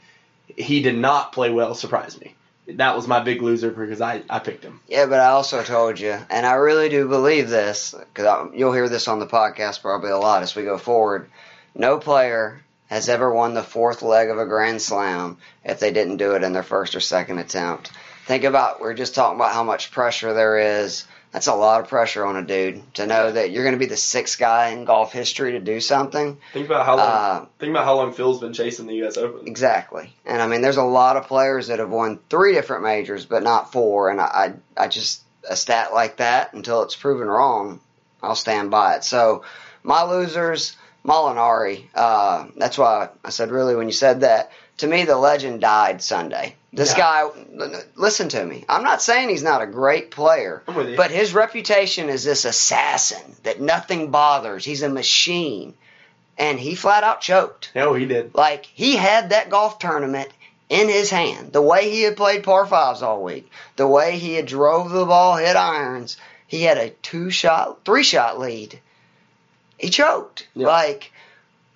he 0.57 0.83
did 0.83 0.97
not 0.97 1.33
play 1.33 1.51
well 1.51 1.75
surprised 1.75 2.21
me. 2.21 2.35
That 2.69 2.95
was 2.95 3.09
my 3.09 3.21
big 3.21 3.41
loser 3.41 3.71
because 3.71 4.01
I, 4.01 4.23
I 4.29 4.41
picked 4.41 4.63
him. 4.63 4.81
Yeah, 4.87 5.07
but 5.07 5.21
I 5.21 5.29
also 5.29 5.63
told 5.63 5.99
you, 5.99 6.17
and 6.29 6.47
I 6.47 6.55
really 6.55 6.91
do 6.91 7.09
believe 7.09 7.49
this, 7.49 7.95
because 7.95 8.51
you'll 8.55 8.75
hear 8.75 8.89
this 8.89 9.09
on 9.09 9.21
the 9.21 9.27
podcast 9.27 9.81
probably 9.81 10.11
a 10.11 10.19
lot 10.19 10.43
as 10.43 10.55
we 10.55 10.65
go 10.65 10.77
forward. 10.77 11.31
No 11.75 11.99
player 11.99 12.63
has 12.89 13.09
ever 13.09 13.33
won 13.33 13.55
the 13.55 13.63
fourth 13.63 14.03
leg 14.03 14.29
of 14.29 14.39
a 14.39 14.47
Grand 14.47 14.83
Slam 14.83 15.39
if 15.65 15.81
they 15.81 15.93
didn't 15.93 16.19
do 16.19 16.35
it 16.35 16.43
in 16.43 16.53
their 16.53 16.63
first 16.63 16.95
or 16.95 17.01
second 17.01 17.39
attempt. 17.39 17.91
Think 18.29 18.45
about, 18.45 18.79
we're 18.83 18.93
just 18.93 19.15
talking 19.15 19.37
about 19.37 19.55
how 19.55 19.65
much 19.65 19.91
pressure 19.91 20.35
there 20.35 20.83
is. 20.83 21.07
That's 21.33 21.47
a 21.47 21.55
lot 21.55 21.81
of 21.81 21.89
pressure 21.89 22.27
on 22.27 22.37
a 22.37 22.43
dude 22.43 22.83
to 22.97 23.07
know 23.07 23.33
that 23.33 23.51
you're 23.51 23.65
going 23.65 23.75
to 23.75 23.79
be 23.79 23.87
the 23.87 23.97
sixth 23.97 24.39
guy 24.39 24.69
in 24.69 24.85
golf 24.85 25.15
history 25.15 25.53
to 25.53 25.61
do 25.61 25.81
something. 25.81 26.37
Think 26.53 26.67
about 26.67 26.85
how 26.85 26.97
long. 26.99 27.07
Uh, 27.07 27.47
think 27.59 27.71
about 27.71 27.87
how 27.87 27.97
long 27.97 28.13
Phil's 28.13 28.39
been 28.39 28.53
chasing 28.53 28.87
the 28.87 28.97
U.S. 28.97 29.17
Open. 29.17 29.49
Exactly. 29.49 30.13
And 30.27 30.43
I 30.43 30.47
mean, 30.47 30.61
there's 30.61 30.77
a 30.77 30.83
lot 30.83 31.17
of 31.17 31.27
players 31.27 31.69
that 31.69 31.79
have 31.79 31.89
won 31.89 32.21
three 32.29 32.53
different 32.53 32.83
majors, 32.83 33.25
but 33.25 33.43
not 33.43 33.73
four. 33.73 34.11
And 34.11 34.21
I, 34.21 34.53
I, 34.77 34.85
I 34.85 34.89
just, 34.89 35.23
a 35.49 35.57
stat 35.57 35.95
like 35.95 36.19
that, 36.19 36.53
until 36.53 36.83
it's 36.83 36.97
proven 36.97 37.29
wrong, 37.29 37.81
I'll 38.23 38.35
stand 38.35 38.71
by 38.71 38.97
it. 38.97 39.05
So, 39.05 39.43
my 39.83 40.03
losers, 40.03 40.77
Molinari. 41.03 41.87
Uh, 41.95 42.49
that's 42.59 42.77
why 42.77 43.09
I 43.25 43.31
said, 43.31 43.51
really, 43.51 43.75
when 43.75 43.87
you 43.87 43.95
said 43.95 44.21
that, 44.21 44.53
to 44.79 44.87
me, 44.87 45.05
the 45.05 45.17
legend 45.17 45.61
died 45.61 46.03
Sunday. 46.03 46.55
This 46.73 46.93
Yeah. 46.93 46.99
guy, 46.99 47.85
listen 47.97 48.29
to 48.31 48.45
me. 48.45 48.65
I'm 48.69 48.83
not 48.85 49.03
saying 49.03 49.29
he's 49.29 49.43
not 49.43 49.63
a 49.63 49.67
great 49.67 50.11
player, 50.11 50.63
I'm 50.69 50.75
with 50.75 50.91
you. 50.91 50.97
but 50.97 51.11
his 51.11 51.33
reputation 51.35 52.09
is 52.09 52.25
this 52.25 52.45
assassin 52.45 53.37
that 53.43 53.61
nothing 53.61 54.11
bothers. 54.11 54.65
He's 54.65 54.83
a 54.83 54.89
machine. 54.89 55.75
And 56.37 56.61
he 56.61 56.77
flat 56.77 57.03
out 57.03 57.21
choked. 57.21 57.73
no, 57.75 57.95
he 57.95 58.07
did. 58.07 58.33
Like 58.35 58.67
he 58.67 58.95
had 58.97 59.31
that 59.31 59.51
golf 59.51 59.79
tournament 59.81 60.29
in 60.69 60.89
his 60.89 61.11
hand. 61.11 61.53
The 61.53 61.63
way 61.63 61.91
he 61.91 62.03
had 62.03 62.17
played 62.17 62.45
par 62.45 62.65
fives 62.67 63.03
all 63.03 63.23
week, 63.25 63.51
the 63.77 63.89
way 63.89 64.19
he 64.19 64.35
had 64.35 64.47
drove 64.47 64.91
the 64.91 65.05
ball, 65.07 65.37
hit 65.37 65.57
irons, 65.57 66.17
he 66.47 66.63
had 66.63 66.79
a 66.79 66.91
two 66.91 67.31
shot, 67.31 67.81
three 67.85 68.05
shot 68.05 68.39
lead. 68.39 68.79
He 69.79 69.91
choked. 69.91 70.47
Yeah. 70.55 70.69
Like 70.69 71.11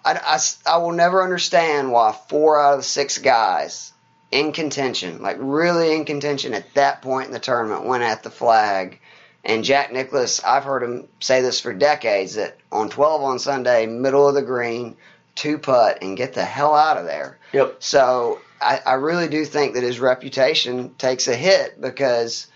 I, 0.05 0.15
I 0.15 0.39
I 0.75 0.77
will 0.79 0.93
never 0.93 1.23
understand 1.23 1.93
why 1.93 2.13
four 2.29 2.61
out 2.61 2.75
of 2.75 2.79
the 2.81 2.85
six 2.85 3.19
guys 3.19 3.93
in 4.31 4.53
contention, 4.53 5.23
like 5.23 5.37
really 5.39 5.95
in 5.95 6.05
contention 6.05 6.55
at 6.55 6.73
that 6.75 7.03
point 7.03 7.27
in 7.27 7.33
the 7.33 7.39
tournament, 7.39 7.85
went 7.85 8.03
at 8.03 8.23
the 8.23 8.31
flag. 8.31 8.99
And 9.45 9.65
Jack 9.65 9.93
Nicklaus, 9.93 10.43
I've 10.43 10.65
heard 10.65 10.83
him 10.83 11.09
say 11.21 11.43
this 11.43 11.61
for 11.61 11.73
decades 11.73 12.37
that 12.37 12.57
on 12.71 12.89
12 12.89 13.23
on 13.23 13.39
Sunday, 13.39 13.87
middle 13.87 14.29
of 14.29 14.35
the 14.35 14.43
green, 14.43 14.97
two 15.35 15.59
putt, 15.59 15.99
and 16.01 16.17
get 16.17 16.33
the 16.35 16.45
hell 16.45 16.75
out 16.75 16.97
of 16.97 17.05
there. 17.05 17.39
Yep. 17.53 17.77
So 17.81 18.41
I, 18.61 18.81
I 18.87 18.93
really 18.95 19.29
do 19.29 19.45
think 19.45 19.75
that 19.75 19.83
his 19.83 19.99
reputation 20.01 20.95
takes 20.95 21.27
a 21.27 21.35
hit 21.35 21.81
because 21.81 22.47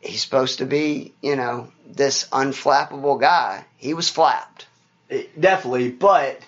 he's 0.00 0.22
supposed 0.22 0.58
to 0.58 0.66
be, 0.66 1.14
you 1.22 1.36
know, 1.36 1.72
this 1.86 2.28
unflappable 2.32 3.20
guy. 3.20 3.64
He 3.76 3.94
was 3.94 4.10
flapped. 4.10 4.66
It- 5.08 5.40
definitely, 5.40 5.90
but 5.90 6.40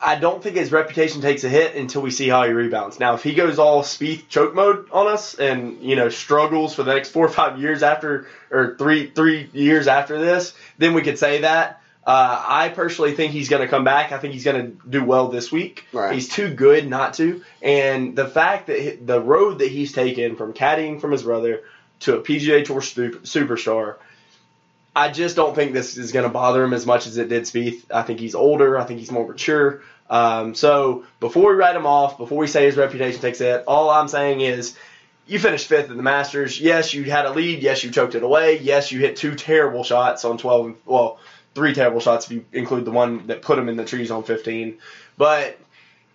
I 0.00 0.16
don't 0.16 0.42
think 0.42 0.56
his 0.56 0.70
reputation 0.70 1.20
takes 1.20 1.44
a 1.44 1.48
hit 1.48 1.74
until 1.74 2.02
we 2.02 2.10
see 2.10 2.28
how 2.28 2.44
he 2.44 2.52
rebounds. 2.52 3.00
Now, 3.00 3.14
if 3.14 3.22
he 3.22 3.34
goes 3.34 3.58
all 3.58 3.82
Spieth 3.82 4.28
choke 4.28 4.54
mode 4.54 4.88
on 4.92 5.08
us 5.08 5.34
and 5.34 5.82
you 5.82 5.96
know 5.96 6.08
struggles 6.08 6.74
for 6.74 6.84
the 6.84 6.94
next 6.94 7.10
four 7.10 7.26
or 7.26 7.30
five 7.30 7.60
years 7.60 7.82
after, 7.82 8.28
or 8.50 8.76
three 8.78 9.10
three 9.10 9.48
years 9.52 9.88
after 9.88 10.18
this, 10.18 10.54
then 10.78 10.94
we 10.94 11.02
could 11.02 11.18
say 11.18 11.40
that. 11.40 11.82
Uh, 12.06 12.42
I 12.48 12.68
personally 12.70 13.12
think 13.12 13.32
he's 13.32 13.50
going 13.50 13.60
to 13.60 13.68
come 13.68 13.84
back. 13.84 14.12
I 14.12 14.18
think 14.18 14.32
he's 14.32 14.44
going 14.44 14.78
to 14.78 14.88
do 14.88 15.04
well 15.04 15.28
this 15.28 15.52
week. 15.52 15.84
Right. 15.92 16.14
He's 16.14 16.26
too 16.26 16.54
good 16.54 16.88
not 16.88 17.12
to. 17.14 17.42
And 17.60 18.16
the 18.16 18.26
fact 18.26 18.68
that 18.68 19.06
the 19.06 19.20
road 19.20 19.58
that 19.58 19.68
he's 19.68 19.92
taken 19.92 20.36
from 20.36 20.54
caddying 20.54 21.02
from 21.02 21.12
his 21.12 21.24
brother 21.24 21.64
to 22.00 22.16
a 22.16 22.22
PGA 22.22 22.64
Tour 22.64 22.80
superstar, 22.80 23.96
I 24.96 25.10
just 25.10 25.36
don't 25.36 25.54
think 25.54 25.74
this 25.74 25.98
is 25.98 26.12
going 26.12 26.24
to 26.24 26.30
bother 26.30 26.64
him 26.64 26.72
as 26.72 26.86
much 26.86 27.06
as 27.06 27.18
it 27.18 27.28
did 27.28 27.42
Spieth. 27.42 27.82
I 27.92 28.02
think 28.02 28.20
he's 28.20 28.34
older. 28.34 28.78
I 28.78 28.84
think 28.84 29.00
he's 29.00 29.12
more 29.12 29.28
mature. 29.28 29.82
Um, 30.10 30.54
so 30.54 31.04
before 31.20 31.50
we 31.50 31.56
write 31.56 31.76
him 31.76 31.86
off, 31.86 32.16
before 32.18 32.38
we 32.38 32.46
say 32.46 32.64
his 32.64 32.76
reputation 32.76 33.20
takes 33.20 33.40
a 33.40 33.44
hit, 33.44 33.64
all 33.66 33.90
I'm 33.90 34.08
saying 34.08 34.40
is 34.40 34.76
you 35.26 35.38
finished 35.38 35.66
fifth 35.66 35.90
in 35.90 35.96
the 35.96 36.02
Masters. 36.02 36.60
Yes, 36.60 36.94
you 36.94 37.04
had 37.04 37.26
a 37.26 37.30
lead. 37.30 37.62
Yes, 37.62 37.84
you 37.84 37.90
choked 37.90 38.14
it 38.14 38.22
away. 38.22 38.58
Yes, 38.58 38.90
you 38.90 39.00
hit 39.00 39.16
two 39.16 39.34
terrible 39.34 39.84
shots 39.84 40.24
on 40.24 40.38
12. 40.38 40.76
Well, 40.86 41.18
three 41.54 41.74
terrible 41.74 42.00
shots 42.00 42.26
if 42.26 42.32
you 42.32 42.44
include 42.52 42.84
the 42.84 42.90
one 42.90 43.26
that 43.26 43.42
put 43.42 43.58
him 43.58 43.68
in 43.68 43.76
the 43.76 43.84
trees 43.84 44.10
on 44.10 44.22
15. 44.22 44.78
But 45.18 45.58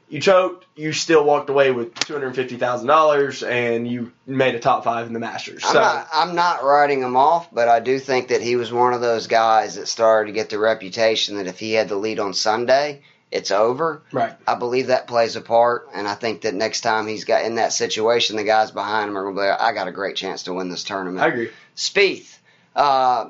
you 0.10 0.19
choked. 0.19 0.65
You 0.75 0.91
still 0.93 1.23
walked 1.23 1.51
away 1.51 1.69
with 1.71 1.93
$250,000 1.93 3.47
and 3.47 3.88
you 3.88 4.12
made 4.25 4.56
a 4.56 4.60
top 4.60 4.84
five 4.84 5.08
in 5.08 5.13
the 5.13 5.19
Masters. 5.19 5.63
I'm 5.63 5.73
So 5.73 5.79
not 5.79 6.08
I'm 6.13 6.36
not 6.36 6.63
writing 6.63 7.01
him 7.01 7.15
off, 7.15 7.53
but 7.53 7.67
I 7.67 7.79
do 7.79 7.99
think 7.99 8.29
that 8.29 8.41
he 8.41 8.56
was 8.56 8.71
one 8.71 8.93
of 8.93 9.01
those 9.01 9.27
guys 9.27 9.75
that 9.75 9.88
started 9.88 10.27
to 10.27 10.34
get 10.34 10.49
the 10.49 10.60
reputation 10.60 11.38
that 11.38 11.47
if 11.47 11.60
he 11.60 11.73
had 11.73 11.89
the 11.89 11.95
lead 11.95 12.19
on 12.19 12.34
Sunday, 12.34 13.01
it's 13.33 13.51
over. 13.51 14.03
right. 14.11 14.35
I 14.47 14.55
believe 14.55 14.87
that 14.87 15.07
plays 15.07 15.35
a 15.35 15.41
part, 15.41 15.89
and 15.93 16.07
I 16.07 16.13
think 16.13 16.41
that 16.41 16.53
next 16.53 16.81
time 16.81 17.07
he's 17.07 17.25
got 17.25 17.43
in 17.43 17.55
that 17.55 17.73
situation, 17.73 18.35
the 18.35 18.43
guys 18.43 18.71
behind 18.71 19.09
him 19.09 19.17
are 19.17 19.23
going 19.23 19.35
to 19.35 19.41
be 19.41 19.47
like, 19.47 19.59
I 19.59 19.73
got 19.73 19.87
a 19.87 19.91
great 19.91 20.15
chance 20.15 20.43
to 20.43 20.53
win 20.53 20.69
this 20.69 20.83
tournament. 20.83 21.23
I 21.23 21.29
agree. 21.29 21.49
Spieth, 21.75 22.37
uh, 22.75 23.29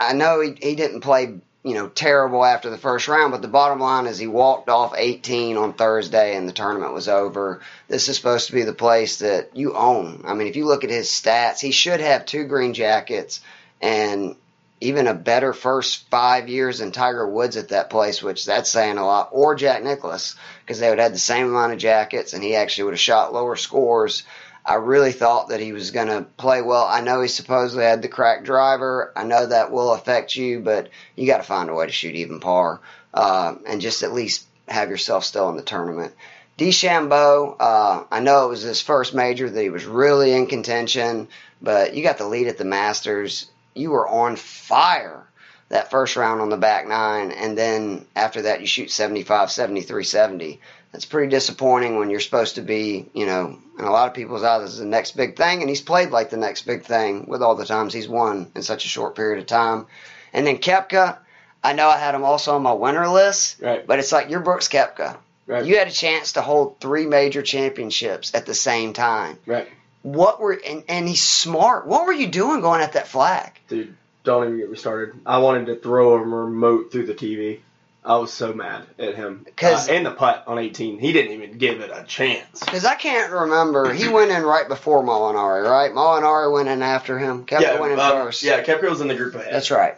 I 0.00 0.12
know 0.14 0.40
he, 0.40 0.56
he 0.60 0.74
didn't 0.74 1.02
play, 1.02 1.34
you 1.62 1.74
know, 1.74 1.88
terrible 1.88 2.42
after 2.42 2.70
the 2.70 2.78
first 2.78 3.06
round, 3.06 3.32
but 3.32 3.42
the 3.42 3.48
bottom 3.48 3.80
line 3.80 4.06
is 4.06 4.18
he 4.18 4.26
walked 4.26 4.70
off 4.70 4.94
18 4.96 5.58
on 5.58 5.74
Thursday 5.74 6.36
and 6.36 6.48
the 6.48 6.52
tournament 6.52 6.94
was 6.94 7.08
over. 7.08 7.60
This 7.88 8.08
is 8.08 8.16
supposed 8.16 8.46
to 8.46 8.54
be 8.54 8.62
the 8.62 8.72
place 8.72 9.18
that 9.18 9.56
you 9.56 9.74
own. 9.74 10.24
I 10.26 10.32
mean, 10.32 10.46
if 10.46 10.56
you 10.56 10.64
look 10.64 10.84
at 10.84 10.90
his 10.90 11.08
stats, 11.08 11.60
he 11.60 11.70
should 11.70 12.00
have 12.00 12.24
two 12.24 12.44
green 12.44 12.72
jackets 12.72 13.40
and 13.80 14.36
even 14.84 15.06
a 15.06 15.14
better 15.14 15.52
first 15.52 16.08
five 16.10 16.48
years 16.48 16.78
than 16.78 16.92
Tiger 16.92 17.28
Woods 17.28 17.56
at 17.56 17.68
that 17.68 17.90
place, 17.90 18.22
which 18.22 18.44
that's 18.44 18.70
saying 18.70 18.98
a 18.98 19.04
lot, 19.06 19.30
or 19.32 19.54
Jack 19.54 19.82
Nicklaus, 19.82 20.36
because 20.60 20.78
they 20.78 20.88
would 20.88 20.98
have 20.98 21.06
had 21.06 21.14
the 21.14 21.18
same 21.18 21.48
amount 21.48 21.72
of 21.72 21.78
jackets 21.78 22.32
and 22.32 22.42
he 22.42 22.56
actually 22.56 22.84
would 22.84 22.94
have 22.94 23.00
shot 23.00 23.32
lower 23.32 23.56
scores. 23.56 24.24
I 24.66 24.74
really 24.76 25.12
thought 25.12 25.48
that 25.48 25.60
he 25.60 25.72
was 25.72 25.90
going 25.90 26.06
to 26.08 26.26
play 26.38 26.62
well. 26.62 26.86
I 26.86 27.02
know 27.02 27.20
he 27.20 27.28
supposedly 27.28 27.84
had 27.84 28.00
the 28.00 28.08
crack 28.08 28.44
driver. 28.44 29.12
I 29.14 29.24
know 29.24 29.46
that 29.46 29.70
will 29.70 29.92
affect 29.92 30.36
you, 30.36 30.60
but 30.60 30.88
you 31.16 31.26
got 31.26 31.38
to 31.38 31.42
find 31.42 31.68
a 31.68 31.74
way 31.74 31.86
to 31.86 31.92
shoot 31.92 32.14
even 32.14 32.40
par 32.40 32.80
uh, 33.12 33.56
and 33.66 33.80
just 33.80 34.02
at 34.02 34.14
least 34.14 34.46
have 34.68 34.88
yourself 34.88 35.24
still 35.24 35.50
in 35.50 35.56
the 35.56 35.62
tournament. 35.62 36.14
DeChambeau, 36.56 37.56
uh, 37.58 38.04
I 38.10 38.20
know 38.20 38.46
it 38.46 38.50
was 38.50 38.62
his 38.62 38.80
first 38.80 39.12
major 39.12 39.50
that 39.50 39.60
he 39.60 39.70
was 39.70 39.84
really 39.86 40.32
in 40.32 40.46
contention, 40.46 41.28
but 41.60 41.94
you 41.94 42.02
got 42.02 42.18
the 42.18 42.28
lead 42.28 42.46
at 42.46 42.58
the 42.58 42.64
Masters. 42.64 43.50
You 43.74 43.90
were 43.90 44.08
on 44.08 44.36
fire 44.36 45.26
that 45.70 45.90
first 45.90 46.16
round 46.16 46.40
on 46.40 46.50
the 46.50 46.56
back 46.56 46.86
nine, 46.86 47.32
and 47.32 47.56
then 47.58 48.06
after 48.14 48.42
that 48.42 48.60
you 48.60 48.66
shoot 48.66 48.90
75, 48.90 49.50
73, 49.50 50.04
70. 50.04 50.60
That's 50.92 51.04
pretty 51.06 51.28
disappointing 51.30 51.98
when 51.98 52.08
you're 52.10 52.20
supposed 52.20 52.54
to 52.54 52.60
be, 52.62 53.08
you 53.14 53.26
know, 53.26 53.58
in 53.78 53.84
a 53.84 53.90
lot 53.90 54.06
of 54.06 54.14
people's 54.14 54.44
eyes, 54.44 54.62
is 54.70 54.78
the 54.78 54.84
next 54.84 55.16
big 55.16 55.36
thing, 55.36 55.60
and 55.60 55.68
he's 55.68 55.80
played 55.80 56.10
like 56.10 56.30
the 56.30 56.36
next 56.36 56.62
big 56.62 56.84
thing 56.84 57.24
with 57.26 57.42
all 57.42 57.56
the 57.56 57.66
times 57.66 57.92
he's 57.92 58.06
won 58.08 58.52
in 58.54 58.62
such 58.62 58.84
a 58.84 58.88
short 58.88 59.16
period 59.16 59.40
of 59.40 59.46
time. 59.46 59.86
And 60.32 60.46
then 60.46 60.58
Koepka, 60.58 61.18
I 61.64 61.72
know 61.72 61.88
I 61.88 61.98
had 61.98 62.14
him 62.14 62.22
also 62.24 62.54
on 62.54 62.62
my 62.62 62.72
winner 62.74 63.08
list, 63.08 63.60
Right. 63.60 63.84
but 63.84 63.98
it's 63.98 64.12
like 64.12 64.30
you're 64.30 64.40
Brooks 64.40 64.68
Koepka. 64.68 65.16
Right. 65.46 65.64
You 65.64 65.76
had 65.78 65.88
a 65.88 65.92
chance 65.92 66.32
to 66.34 66.42
hold 66.42 66.78
three 66.78 67.06
major 67.06 67.42
championships 67.42 68.32
at 68.34 68.46
the 68.46 68.54
same 68.54 68.92
time. 68.92 69.38
Right. 69.46 69.68
What 70.04 70.38
were 70.38 70.52
and, 70.52 70.84
and 70.86 71.08
he's 71.08 71.22
smart. 71.22 71.86
What 71.86 72.04
were 72.06 72.12
you 72.12 72.26
doing 72.26 72.60
going 72.60 72.82
at 72.82 72.92
that 72.92 73.08
flag? 73.08 73.58
Dude, 73.68 73.96
don't 74.22 74.44
even 74.44 74.58
get 74.58 74.70
me 74.70 74.76
started. 74.76 75.14
I 75.24 75.38
wanted 75.38 75.66
to 75.66 75.76
throw 75.76 76.12
a 76.12 76.18
remote 76.18 76.92
through 76.92 77.06
the 77.06 77.14
TV. 77.14 77.60
I 78.04 78.16
was 78.18 78.30
so 78.30 78.52
mad 78.52 78.82
at 78.98 79.14
him. 79.14 79.46
'Cause- 79.56 79.88
uh, 79.88 79.92
and 79.92 80.04
the 80.04 80.10
putt 80.10 80.44
on 80.46 80.58
18, 80.58 80.98
he 80.98 81.14
didn't 81.14 81.32
even 81.32 81.56
give 81.56 81.80
it 81.80 81.90
a 81.90 82.04
chance. 82.04 82.60
Because 82.60 82.84
I 82.84 82.96
can't 82.96 83.32
remember. 83.32 83.94
He 83.94 84.06
went 84.08 84.30
in 84.30 84.42
right 84.42 84.68
before 84.68 85.02
Molinari, 85.02 85.66
right? 85.66 85.90
Molinari 85.90 86.52
went 86.52 86.68
in 86.68 86.82
after 86.82 87.18
him. 87.18 87.46
Kept 87.46 87.62
yeah, 87.62 87.80
went 87.80 87.94
in 87.94 87.98
um, 88.00 88.12
first. 88.12 88.42
yeah, 88.42 88.62
Koepka 88.62 88.90
was 88.90 89.00
in 89.00 89.08
the 89.08 89.14
group 89.14 89.34
ahead. 89.34 89.54
That's 89.54 89.70
right. 89.70 89.94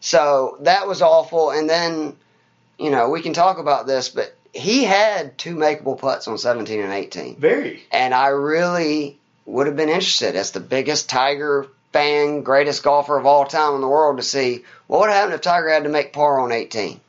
So 0.00 0.56
that 0.62 0.88
was 0.88 1.02
awful. 1.02 1.52
And 1.52 1.70
then, 1.70 2.16
you 2.80 2.90
know, 2.90 3.10
we 3.10 3.22
can 3.22 3.32
talk 3.32 3.58
about 3.58 3.86
this, 3.86 4.08
but 4.08 4.34
he 4.52 4.82
had 4.82 5.38
two 5.38 5.54
makeable 5.54 5.96
putts 5.98 6.26
on 6.26 6.38
17 6.38 6.80
and 6.80 6.92
18. 6.92 7.36
Very. 7.36 7.84
And 7.92 8.12
I 8.12 8.28
really 8.28 9.20
would 9.46 9.66
have 9.66 9.76
been 9.76 9.88
interested 9.88 10.36
as 10.36 10.50
the 10.50 10.60
biggest 10.60 11.08
Tiger 11.08 11.66
fan, 11.92 12.42
greatest 12.42 12.82
golfer 12.82 13.16
of 13.16 13.26
all 13.26 13.46
time 13.46 13.74
in 13.74 13.80
the 13.80 13.88
world 13.88 14.18
to 14.18 14.22
see 14.22 14.64
what 14.86 15.00
would 15.00 15.10
happen 15.10 15.32
if 15.32 15.40
Tiger 15.40 15.70
had 15.70 15.84
to 15.84 15.88
make 15.88 16.12
par 16.12 16.40
on 16.40 16.52
18. 16.52 17.00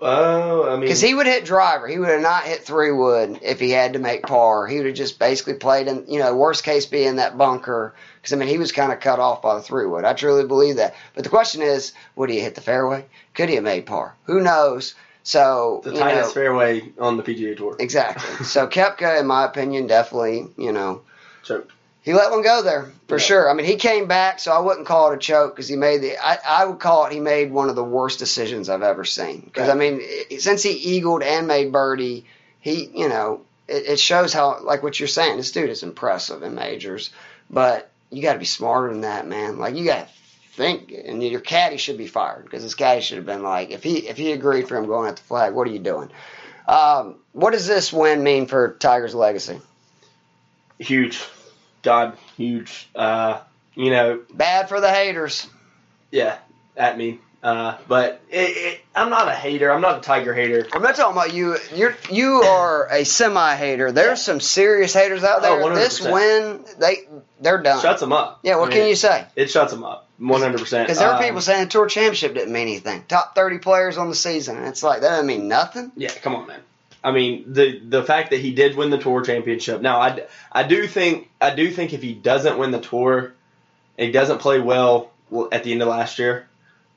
Oh, 0.00 0.68
I 0.68 0.72
mean, 0.72 0.82
Because 0.82 1.00
he 1.00 1.14
would 1.14 1.26
hit 1.26 1.46
driver. 1.46 1.88
He 1.88 1.98
would 1.98 2.10
have 2.10 2.20
not 2.20 2.44
hit 2.44 2.62
three 2.62 2.92
wood 2.92 3.38
if 3.42 3.58
he 3.58 3.70
had 3.70 3.94
to 3.94 3.98
make 3.98 4.22
par. 4.22 4.66
He 4.66 4.76
would 4.76 4.86
have 4.86 4.94
just 4.94 5.18
basically 5.18 5.54
played 5.54 5.86
in, 5.86 6.04
you 6.08 6.18
know, 6.18 6.36
worst 6.36 6.62
case 6.62 6.84
be 6.84 7.04
in 7.04 7.16
that 7.16 7.38
bunker. 7.38 7.94
Because, 8.16 8.34
I 8.34 8.36
mean, 8.36 8.48
he 8.48 8.58
was 8.58 8.70
kind 8.70 8.92
of 8.92 9.00
cut 9.00 9.18
off 9.18 9.40
by 9.40 9.54
the 9.54 9.62
three 9.62 9.86
wood. 9.86 10.04
I 10.04 10.12
truly 10.12 10.46
believe 10.46 10.76
that. 10.76 10.94
But 11.14 11.24
the 11.24 11.30
question 11.30 11.62
is, 11.62 11.92
would 12.16 12.28
he 12.28 12.40
hit 12.40 12.54
the 12.54 12.60
fairway? 12.60 13.06
Could 13.32 13.48
he 13.48 13.54
have 13.54 13.64
made 13.64 13.86
par? 13.86 14.14
Who 14.24 14.40
knows? 14.40 14.94
So, 15.22 15.80
the 15.84 15.92
tightest 15.92 16.36
know, 16.36 16.42
fairway 16.42 16.92
on 16.98 17.16
the 17.16 17.22
PGA 17.22 17.56
Tour. 17.56 17.76
exactly. 17.78 18.44
so 18.44 18.66
Koepka, 18.66 19.20
in 19.20 19.26
my 19.26 19.46
opinion, 19.46 19.86
definitely, 19.86 20.48
you 20.58 20.72
know, 20.72 21.00
Choked. 21.44 21.70
he 22.02 22.12
let 22.14 22.30
one 22.30 22.42
go 22.42 22.62
there 22.62 22.90
for 23.08 23.16
Yeah. 23.16 23.22
sure. 23.24 23.50
I 23.50 23.54
mean, 23.54 23.66
he 23.66 23.76
came 23.76 24.06
back, 24.06 24.38
so 24.40 24.52
I 24.52 24.58
wouldn't 24.60 24.86
call 24.86 25.12
it 25.12 25.16
a 25.16 25.18
choke 25.18 25.54
because 25.54 25.68
he 25.68 25.76
made 25.76 25.98
the. 26.02 26.16
I, 26.18 26.38
I 26.46 26.64
would 26.66 26.78
call 26.80 27.06
it 27.06 27.12
he 27.12 27.20
made 27.20 27.52
one 27.52 27.68
of 27.70 27.76
the 27.76 27.84
worst 27.84 28.18
decisions 28.18 28.68
I've 28.68 28.82
ever 28.82 29.04
seen. 29.04 29.40
Because 29.40 29.68
I 29.68 29.74
mean, 29.74 30.00
since 30.38 30.62
he 30.62 30.70
eagled 30.70 31.22
and 31.22 31.46
made 31.46 31.72
birdie, 31.72 32.26
he 32.60 32.90
you 32.94 33.08
know 33.08 33.42
it, 33.68 33.86
it 33.86 33.98
shows 34.00 34.32
how 34.32 34.60
like 34.62 34.82
what 34.82 34.98
you're 34.98 35.06
saying. 35.08 35.36
This 35.36 35.52
dude 35.52 35.70
is 35.70 35.82
impressive 35.82 36.42
in 36.42 36.54
majors, 36.54 37.10
but 37.50 37.90
you 38.10 38.22
got 38.22 38.34
to 38.34 38.38
be 38.38 38.44
smarter 38.44 38.90
than 38.90 39.02
that, 39.02 39.26
man. 39.26 39.58
Like 39.58 39.74
you 39.74 39.84
got 39.84 40.06
to 40.08 40.12
think, 40.52 40.92
and 40.92 41.22
your 41.22 41.40
caddy 41.40 41.78
should 41.78 41.98
be 41.98 42.06
fired 42.06 42.44
because 42.44 42.62
his 42.62 42.74
caddy 42.74 43.00
should 43.00 43.16
have 43.16 43.26
been 43.26 43.42
like, 43.42 43.70
if 43.70 43.82
he 43.82 44.06
if 44.08 44.16
he 44.16 44.32
agreed 44.32 44.68
for 44.68 44.76
him 44.76 44.86
going 44.86 45.08
at 45.08 45.16
the 45.16 45.22
flag, 45.22 45.52
what 45.54 45.66
are 45.66 45.72
you 45.72 45.78
doing? 45.80 46.10
Um, 46.68 47.16
what 47.32 47.52
does 47.52 47.66
this 47.66 47.92
win 47.92 48.22
mean 48.22 48.46
for 48.46 48.74
Tiger's 48.78 49.14
legacy? 49.14 49.60
Huge. 50.78 51.22
God, 51.84 52.16
huge. 52.36 52.88
Uh, 52.94 53.40
you 53.74 53.90
know, 53.90 54.22
Bad 54.32 54.68
for 54.68 54.80
the 54.80 54.90
haters. 54.90 55.46
yeah, 56.10 56.38
at 56.76 56.98
me. 56.98 57.20
Uh, 57.42 57.76
but 57.88 58.22
it, 58.30 58.56
it, 58.56 58.80
I'm 58.94 59.10
not 59.10 59.28
a 59.28 59.32
hater. 59.32 59.70
I'm 59.70 59.82
not 59.82 59.98
a 59.98 60.00
Tiger 60.00 60.32
hater. 60.32 60.66
I'm 60.72 60.80
not 60.80 60.96
talking 60.96 61.12
about 61.12 61.34
you. 61.34 61.58
You're 61.74 61.94
you 62.10 62.36
are 62.36 62.88
a 62.90 63.04
semi 63.04 63.54
hater. 63.54 63.92
There's 63.92 64.22
some 64.22 64.40
serious 64.40 64.94
haters 64.94 65.22
out 65.22 65.42
there. 65.42 65.60
Oh, 65.60 65.66
100%. 65.66 65.74
this 65.74 66.00
win, 66.00 66.64
they 66.78 67.06
they're 67.40 67.60
done. 67.60 67.82
Shuts 67.82 68.00
them 68.00 68.14
up. 68.14 68.40
yeah, 68.42 68.56
what 68.56 68.68
I 68.68 68.70
mean, 68.70 68.78
can 68.78 68.88
you 68.88 68.96
say? 68.96 69.26
It 69.36 69.50
shuts 69.50 69.72
them 69.72 69.84
up. 69.84 70.08
100. 70.18 70.58
percent 70.58 70.86
Because 70.86 71.00
there 71.00 71.10
are 71.10 71.20
people 71.22 71.42
saying 71.42 71.64
the 71.64 71.70
tour 71.70 71.86
championship 71.86 72.32
didn't 72.32 72.52
mean 72.52 72.62
anything. 72.68 73.04
Top 73.08 73.34
30 73.34 73.58
players 73.58 73.98
on 73.98 74.08
the 74.08 74.14
season, 74.14 74.64
it's 74.64 74.82
like 74.82 75.02
that 75.02 75.10
doesn't 75.10 75.26
mean 75.26 75.46
nothing. 75.46 75.92
Yeah, 75.96 76.12
come 76.22 76.36
on, 76.36 76.46
man. 76.46 76.60
I 77.04 77.12
mean, 77.12 77.52
the 77.52 77.78
the 77.80 78.02
fact 78.02 78.30
that 78.30 78.40
he 78.40 78.54
did 78.54 78.76
win 78.76 78.90
the 78.90 78.98
tour 78.98 79.20
championship. 79.22 79.80
Now, 79.82 80.00
I, 80.00 80.22
I 80.50 80.62
do 80.62 80.86
think 80.86 81.28
I 81.40 81.54
do 81.54 81.70
think 81.70 81.92
if 81.92 82.02
he 82.02 82.14
doesn't 82.14 82.58
win 82.58 82.70
the 82.70 82.80
tour, 82.80 83.34
he 83.98 84.10
doesn't 84.10 84.38
play 84.38 84.58
well 84.58 85.10
at 85.52 85.64
the 85.64 85.72
end 85.72 85.82
of 85.82 85.88
last 85.88 86.18
year, 86.18 86.48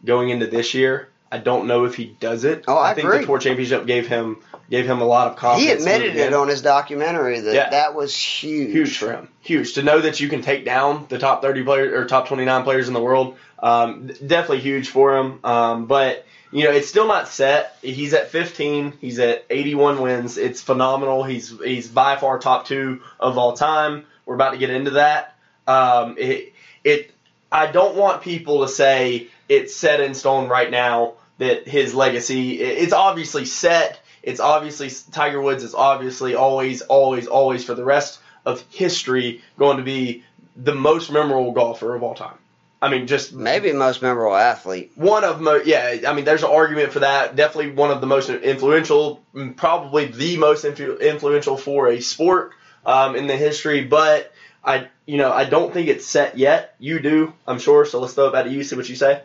going 0.06 0.30
into 0.30 0.48
this 0.48 0.74
year. 0.74 1.10
I 1.30 1.40
don't 1.40 1.68
know 1.68 1.84
if 1.84 1.96
he 1.96 2.06
does 2.22 2.46
it. 2.46 2.64
Oh, 2.70 2.78
I 2.78 2.92
I 2.92 2.94
think 2.94 3.08
agree. 3.08 3.20
the 3.20 3.26
tour 3.26 3.38
championship 3.40 3.86
gave 3.86 4.08
him 4.08 4.38
gave 4.70 4.86
him 4.86 5.02
a 5.02 5.06
lot 5.06 5.28
of 5.28 5.36
confidence. 5.36 5.84
He 5.84 5.90
admitted 5.92 6.16
it 6.16 6.34
on 6.34 6.48
his 6.48 6.62
documentary 6.62 7.42
that 7.42 7.54
Yeah. 7.54 7.70
that 7.72 7.94
was 7.96 8.16
huge. 8.16 8.72
huge 8.72 8.98
for 8.98 9.12
him. 9.12 9.28
Huge 9.42 9.74
to 9.74 9.84
know 9.84 10.00
that 10.00 10.22
you 10.22 10.30
can 10.30 10.42
take 10.42 10.64
down 10.64 11.06
the 11.10 11.18
top 11.20 11.42
thirty 11.42 11.64
players 11.64 11.92
or 11.94 12.06
top 12.06 12.30
twenty 12.30 12.46
nine 12.46 12.64
players 12.64 12.88
in 12.88 12.94
the 12.94 13.02
world. 13.02 13.36
Um, 13.60 14.08
definitely 14.08 14.60
huge 14.62 14.88
for 14.88 15.18
him. 15.18 15.40
Um, 15.44 15.86
but 15.88 16.26
you 16.52 16.64
know, 16.64 16.72
it's 16.72 16.88
still 16.88 17.08
not 17.08 17.28
set. 17.28 17.78
He's 17.82 18.14
at 18.14 18.30
fifteen. 18.32 18.94
He's 19.02 19.20
at 19.20 19.46
eighty 19.50 19.76
one 19.76 20.02
wins. 20.02 20.38
It's 20.38 20.62
phenomenal. 20.62 21.24
He's 21.24 21.50
he's 21.60 21.88
by 21.88 22.16
far 22.18 22.40
top 22.40 22.66
two 22.66 23.02
of 23.20 23.38
all 23.38 23.54
time. 23.54 24.06
We're 24.26 24.36
about 24.36 24.52
to 24.52 24.58
get 24.58 24.70
into 24.70 24.92
that. 24.92 25.36
Um, 25.68 26.16
it 26.18 26.54
it. 26.84 27.12
I 27.52 27.68
don't 27.72 27.96
want 27.96 28.22
people 28.22 28.62
to 28.66 28.68
say 28.70 29.28
it's 29.48 29.76
set 29.76 30.02
in 30.02 30.14
stone 30.14 30.50
right 30.50 30.70
now 30.70 31.14
that 31.38 31.68
his 31.68 31.94
legacy. 31.94 32.62
it- 32.62 32.84
It's 32.84 32.94
obviously 32.94 33.46
set. 33.46 34.00
It's 34.24 34.40
obviously 34.42 34.90
Tiger 35.12 35.42
Woods 35.42 35.64
is 35.64 35.74
obviously 35.74 36.36
always, 36.36 36.82
always, 36.82 37.28
always 37.28 37.64
for 37.64 37.74
the 37.76 37.86
rest 37.86 38.20
of 38.46 38.64
history 38.70 39.42
going 39.58 39.78
to 39.78 39.84
be 39.84 40.24
the 40.58 40.76
most 40.76 41.12
memorable 41.12 41.52
golfer 41.54 41.96
of 41.96 42.04
all 42.04 42.16
time. 42.16 42.38
I 42.82 42.90
mean, 42.90 43.08
just 43.08 43.34
Maybe 43.34 43.72
most 43.74 44.02
memorable 44.04 44.36
athlete. 44.36 44.92
one 44.96 45.24
of 45.24 45.42
mo 45.42 45.56
yeah 45.66 45.98
i 46.08 46.14
mean 46.14 46.26
there's 46.26 46.44
an 46.44 46.52
argument 46.52 46.92
for 46.94 47.00
that 47.00 47.36
definitely 47.36 47.72
one 47.72 47.90
of 47.92 48.02
the 48.02 48.08
most 48.08 48.30
influential 48.30 49.24
mm, 49.34 49.56
probably 49.56 50.06
the 50.06 50.38
most 50.38 50.64
influ- 50.64 51.00
influential 51.02 51.58
for 51.58 51.88
a 51.90 52.00
sport 52.02 52.52
um, 52.86 53.16
in 53.16 53.26
the 53.28 53.36
history 53.36 53.84
but 53.84 54.32
i 54.64 54.88
you 55.08 55.18
know 55.18 55.32
i 55.32 55.44
don't 55.44 55.74
think 55.74 55.88
it's 55.88 56.06
set 56.06 56.38
yet 56.38 56.76
you 56.80 57.00
do 57.00 57.34
i'm 57.48 57.58
sure 57.60 57.84
so 57.86 58.00
let's 58.00 58.14
throw 58.14 58.28
it 58.28 58.34
back 58.34 58.46
to 58.46 58.52
you 58.52 58.64
see 58.64 58.76
what 58.76 58.88
you 58.88 58.96
say 58.96 59.22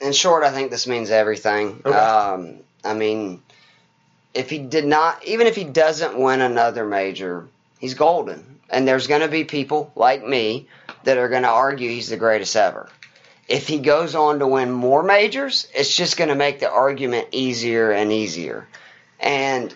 In 0.00 0.12
short, 0.12 0.42
I 0.42 0.50
think 0.50 0.70
this 0.70 0.86
means 0.86 1.10
everything. 1.10 1.80
Okay. 1.84 1.96
Um, 1.96 2.60
I 2.84 2.94
mean, 2.94 3.42
if 4.34 4.50
he 4.50 4.58
did 4.58 4.84
not, 4.84 5.24
even 5.24 5.46
if 5.46 5.54
he 5.54 5.64
doesn't 5.64 6.18
win 6.18 6.40
another 6.40 6.84
major, 6.84 7.46
he's 7.78 7.94
golden. 7.94 8.53
And 8.70 8.86
there's 8.86 9.06
going 9.06 9.20
to 9.20 9.28
be 9.28 9.44
people 9.44 9.92
like 9.94 10.26
me 10.26 10.68
that 11.04 11.18
are 11.18 11.28
going 11.28 11.42
to 11.42 11.48
argue 11.48 11.88
he's 11.88 12.08
the 12.08 12.16
greatest 12.16 12.56
ever. 12.56 12.88
If 13.46 13.68
he 13.68 13.78
goes 13.78 14.14
on 14.14 14.38
to 14.38 14.46
win 14.46 14.72
more 14.72 15.02
majors, 15.02 15.68
it's 15.74 15.94
just 15.94 16.16
going 16.16 16.28
to 16.28 16.34
make 16.34 16.60
the 16.60 16.70
argument 16.70 17.28
easier 17.32 17.90
and 17.90 18.10
easier. 18.10 18.66
And 19.20 19.74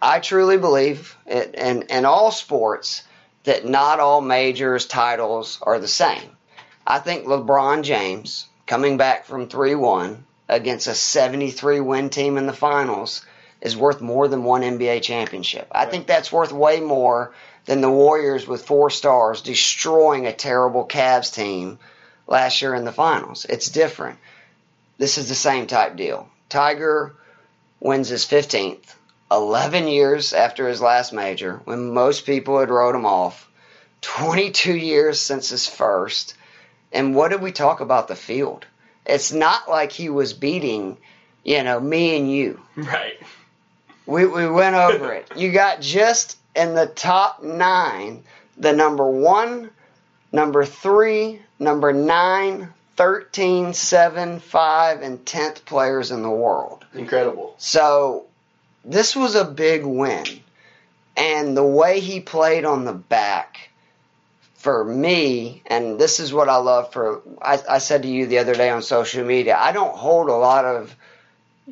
I 0.00 0.20
truly 0.20 0.56
believe 0.56 1.16
it, 1.26 1.54
in, 1.54 1.82
in 1.82 2.04
all 2.06 2.30
sports 2.30 3.02
that 3.44 3.66
not 3.66 4.00
all 4.00 4.20
majors 4.20 4.86
titles 4.86 5.58
are 5.62 5.78
the 5.78 5.88
same. 5.88 6.36
I 6.86 6.98
think 6.98 7.26
LeBron 7.26 7.82
James 7.82 8.46
coming 8.66 8.96
back 8.96 9.26
from 9.26 9.48
3 9.48 9.74
1 9.74 10.24
against 10.48 10.86
a 10.86 10.94
73 10.94 11.80
win 11.80 12.10
team 12.10 12.38
in 12.38 12.46
the 12.46 12.52
finals 12.52 13.24
is 13.60 13.76
worth 13.76 14.00
more 14.00 14.28
than 14.28 14.44
one 14.44 14.62
NBA 14.62 15.02
championship. 15.02 15.66
I 15.72 15.86
think 15.86 16.06
that's 16.06 16.32
worth 16.32 16.52
way 16.52 16.80
more 16.80 17.34
than 17.68 17.82
the 17.82 17.90
Warriors 17.90 18.46
with 18.46 18.64
four 18.64 18.88
stars 18.88 19.42
destroying 19.42 20.26
a 20.26 20.32
terrible 20.32 20.88
Cavs 20.88 21.34
team 21.34 21.78
last 22.26 22.62
year 22.62 22.74
in 22.74 22.86
the 22.86 22.92
finals. 22.92 23.44
It's 23.46 23.68
different. 23.68 24.18
This 24.96 25.18
is 25.18 25.28
the 25.28 25.34
same 25.34 25.66
type 25.66 25.94
deal. 25.94 26.30
Tiger 26.48 27.14
wins 27.78 28.08
his 28.08 28.24
15th, 28.24 28.94
11 29.30 29.86
years 29.86 30.32
after 30.32 30.66
his 30.66 30.80
last 30.80 31.12
major, 31.12 31.60
when 31.64 31.92
most 31.92 32.24
people 32.24 32.58
had 32.58 32.70
wrote 32.70 32.94
him 32.94 33.04
off, 33.04 33.46
22 34.00 34.74
years 34.74 35.20
since 35.20 35.50
his 35.50 35.66
first. 35.66 36.34
And 36.90 37.14
what 37.14 37.32
did 37.32 37.42
we 37.42 37.52
talk 37.52 37.80
about 37.80 38.08
the 38.08 38.16
field? 38.16 38.64
It's 39.04 39.30
not 39.30 39.68
like 39.68 39.92
he 39.92 40.08
was 40.08 40.32
beating, 40.32 40.96
you 41.44 41.62
know, 41.62 41.78
me 41.78 42.16
and 42.16 42.32
you. 42.32 42.62
right 42.76 43.20
We, 44.08 44.24
we 44.24 44.48
went 44.48 44.74
over 44.74 45.12
it. 45.12 45.30
You 45.36 45.52
got 45.52 45.82
just 45.82 46.38
in 46.56 46.74
the 46.74 46.86
top 46.86 47.42
nine 47.42 48.24
the 48.56 48.72
number 48.72 49.06
one, 49.06 49.68
number 50.32 50.64
three, 50.64 51.40
number 51.58 51.92
nine, 51.92 52.70
13, 52.96 53.74
7, 53.74 54.40
5, 54.40 55.02
and 55.02 55.24
10th 55.26 55.64
players 55.66 56.10
in 56.10 56.22
the 56.22 56.30
world. 56.30 56.86
incredible 56.94 57.54
So 57.58 58.24
this 58.82 59.14
was 59.14 59.34
a 59.34 59.44
big 59.44 59.84
win. 59.84 60.24
And 61.14 61.54
the 61.54 61.62
way 61.62 62.00
he 62.00 62.20
played 62.20 62.64
on 62.64 62.86
the 62.86 62.94
back 62.94 63.68
for 64.54 64.84
me, 64.84 65.62
and 65.66 65.98
this 65.98 66.18
is 66.18 66.32
what 66.32 66.48
I 66.48 66.56
love 66.56 66.92
for 66.94 67.20
I, 67.42 67.60
I 67.68 67.78
said 67.78 68.04
to 68.04 68.08
you 68.08 68.26
the 68.26 68.38
other 68.38 68.54
day 68.54 68.70
on 68.70 68.80
social 68.80 69.24
media, 69.24 69.56
I 69.58 69.72
don't 69.72 69.94
hold 69.94 70.30
a 70.30 70.34
lot 70.34 70.64
of 70.64 70.96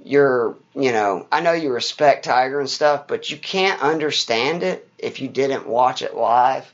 your 0.04 0.56
you 0.74 0.92
know, 0.92 1.26
I 1.32 1.40
know 1.40 1.52
you 1.52 1.72
respect 1.72 2.24
Tiger 2.24 2.60
and 2.60 2.68
stuff, 2.68 3.08
but 3.08 3.30
you 3.30 3.36
can't 3.36 3.80
understand 3.80 4.62
it 4.62 4.88
if 4.98 5.20
you 5.20 5.28
didn't 5.28 5.66
watch 5.66 6.02
it 6.02 6.14
live. 6.14 6.70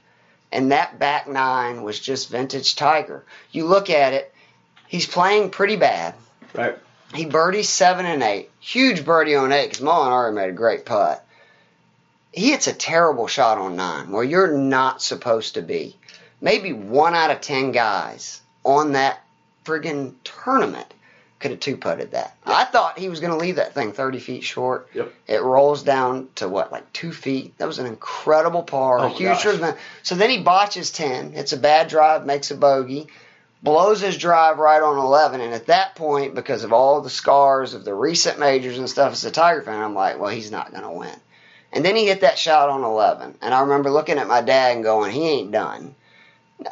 And 0.50 0.72
that 0.72 0.98
back 0.98 1.28
nine 1.28 1.82
was 1.82 1.98
just 1.98 2.28
vintage 2.28 2.76
Tiger. 2.76 3.24
You 3.52 3.66
look 3.66 3.88
at 3.88 4.12
it, 4.12 4.34
he's 4.88 5.06
playing 5.06 5.50
pretty 5.50 5.76
bad. 5.76 6.14
right 6.52 6.76
He 7.14 7.26
birdies 7.26 7.68
seven 7.68 8.06
and 8.06 8.22
eight. 8.22 8.50
Huge 8.60 9.04
birdie 9.04 9.34
on 9.34 9.52
eight 9.52 9.70
because 9.70 9.84
Molinari 9.84 10.34
made 10.34 10.50
a 10.50 10.52
great 10.52 10.84
putt. 10.84 11.24
He 12.32 12.50
hits 12.50 12.66
a 12.66 12.72
terrible 12.72 13.26
shot 13.26 13.58
on 13.58 13.76
nine 13.76 14.10
where 14.10 14.24
you're 14.24 14.56
not 14.56 15.02
supposed 15.02 15.54
to 15.54 15.62
be. 15.62 15.96
Maybe 16.40 16.72
one 16.72 17.14
out 17.14 17.30
of 17.30 17.40
ten 17.40 17.72
guys 17.72 18.40
on 18.64 18.92
that 18.92 19.22
friggin' 19.64 20.14
tournament 20.24 20.92
could 21.42 21.50
have 21.50 21.60
two 21.60 21.76
putted 21.76 22.12
that. 22.12 22.36
I 22.46 22.64
thought 22.64 22.98
he 22.98 23.08
was 23.08 23.20
going 23.20 23.32
to 23.32 23.38
leave 23.38 23.56
that 23.56 23.74
thing 23.74 23.92
30 23.92 24.20
feet 24.20 24.44
short. 24.44 24.88
Yep. 24.94 25.12
It 25.26 25.42
rolls 25.42 25.82
down 25.82 26.28
to 26.36 26.48
what, 26.48 26.72
like 26.72 26.90
two 26.92 27.12
feet? 27.12 27.58
That 27.58 27.66
was 27.66 27.78
an 27.78 27.86
incredible 27.86 28.62
par. 28.62 29.00
Oh 29.00 29.08
huge 29.08 29.42
gosh. 29.42 29.74
So 30.02 30.14
then 30.14 30.30
he 30.30 30.40
botches 30.40 30.90
10. 30.92 31.34
It's 31.34 31.52
a 31.52 31.58
bad 31.58 31.88
drive, 31.88 32.24
makes 32.24 32.50
a 32.50 32.56
bogey, 32.56 33.08
blows 33.62 34.00
his 34.00 34.16
drive 34.16 34.58
right 34.58 34.82
on 34.82 34.96
11. 34.96 35.40
And 35.40 35.52
at 35.52 35.66
that 35.66 35.96
point, 35.96 36.34
because 36.34 36.64
of 36.64 36.72
all 36.72 37.00
the 37.00 37.10
scars 37.10 37.74
of 37.74 37.84
the 37.84 37.94
recent 37.94 38.38
majors 38.38 38.78
and 38.78 38.88
stuff 38.88 39.12
as 39.12 39.24
a 39.24 39.30
Tiger 39.30 39.62
fan, 39.62 39.82
I'm 39.82 39.94
like, 39.94 40.18
well, 40.18 40.30
he's 40.30 40.50
not 40.50 40.70
going 40.70 40.84
to 40.84 40.90
win. 40.90 41.16
And 41.72 41.84
then 41.84 41.96
he 41.96 42.06
hit 42.06 42.20
that 42.20 42.38
shot 42.38 42.68
on 42.68 42.84
11. 42.84 43.38
And 43.42 43.52
I 43.52 43.62
remember 43.62 43.90
looking 43.90 44.18
at 44.18 44.28
my 44.28 44.42
dad 44.42 44.76
and 44.76 44.84
going, 44.84 45.10
he 45.10 45.28
ain't 45.28 45.52
done. 45.52 45.94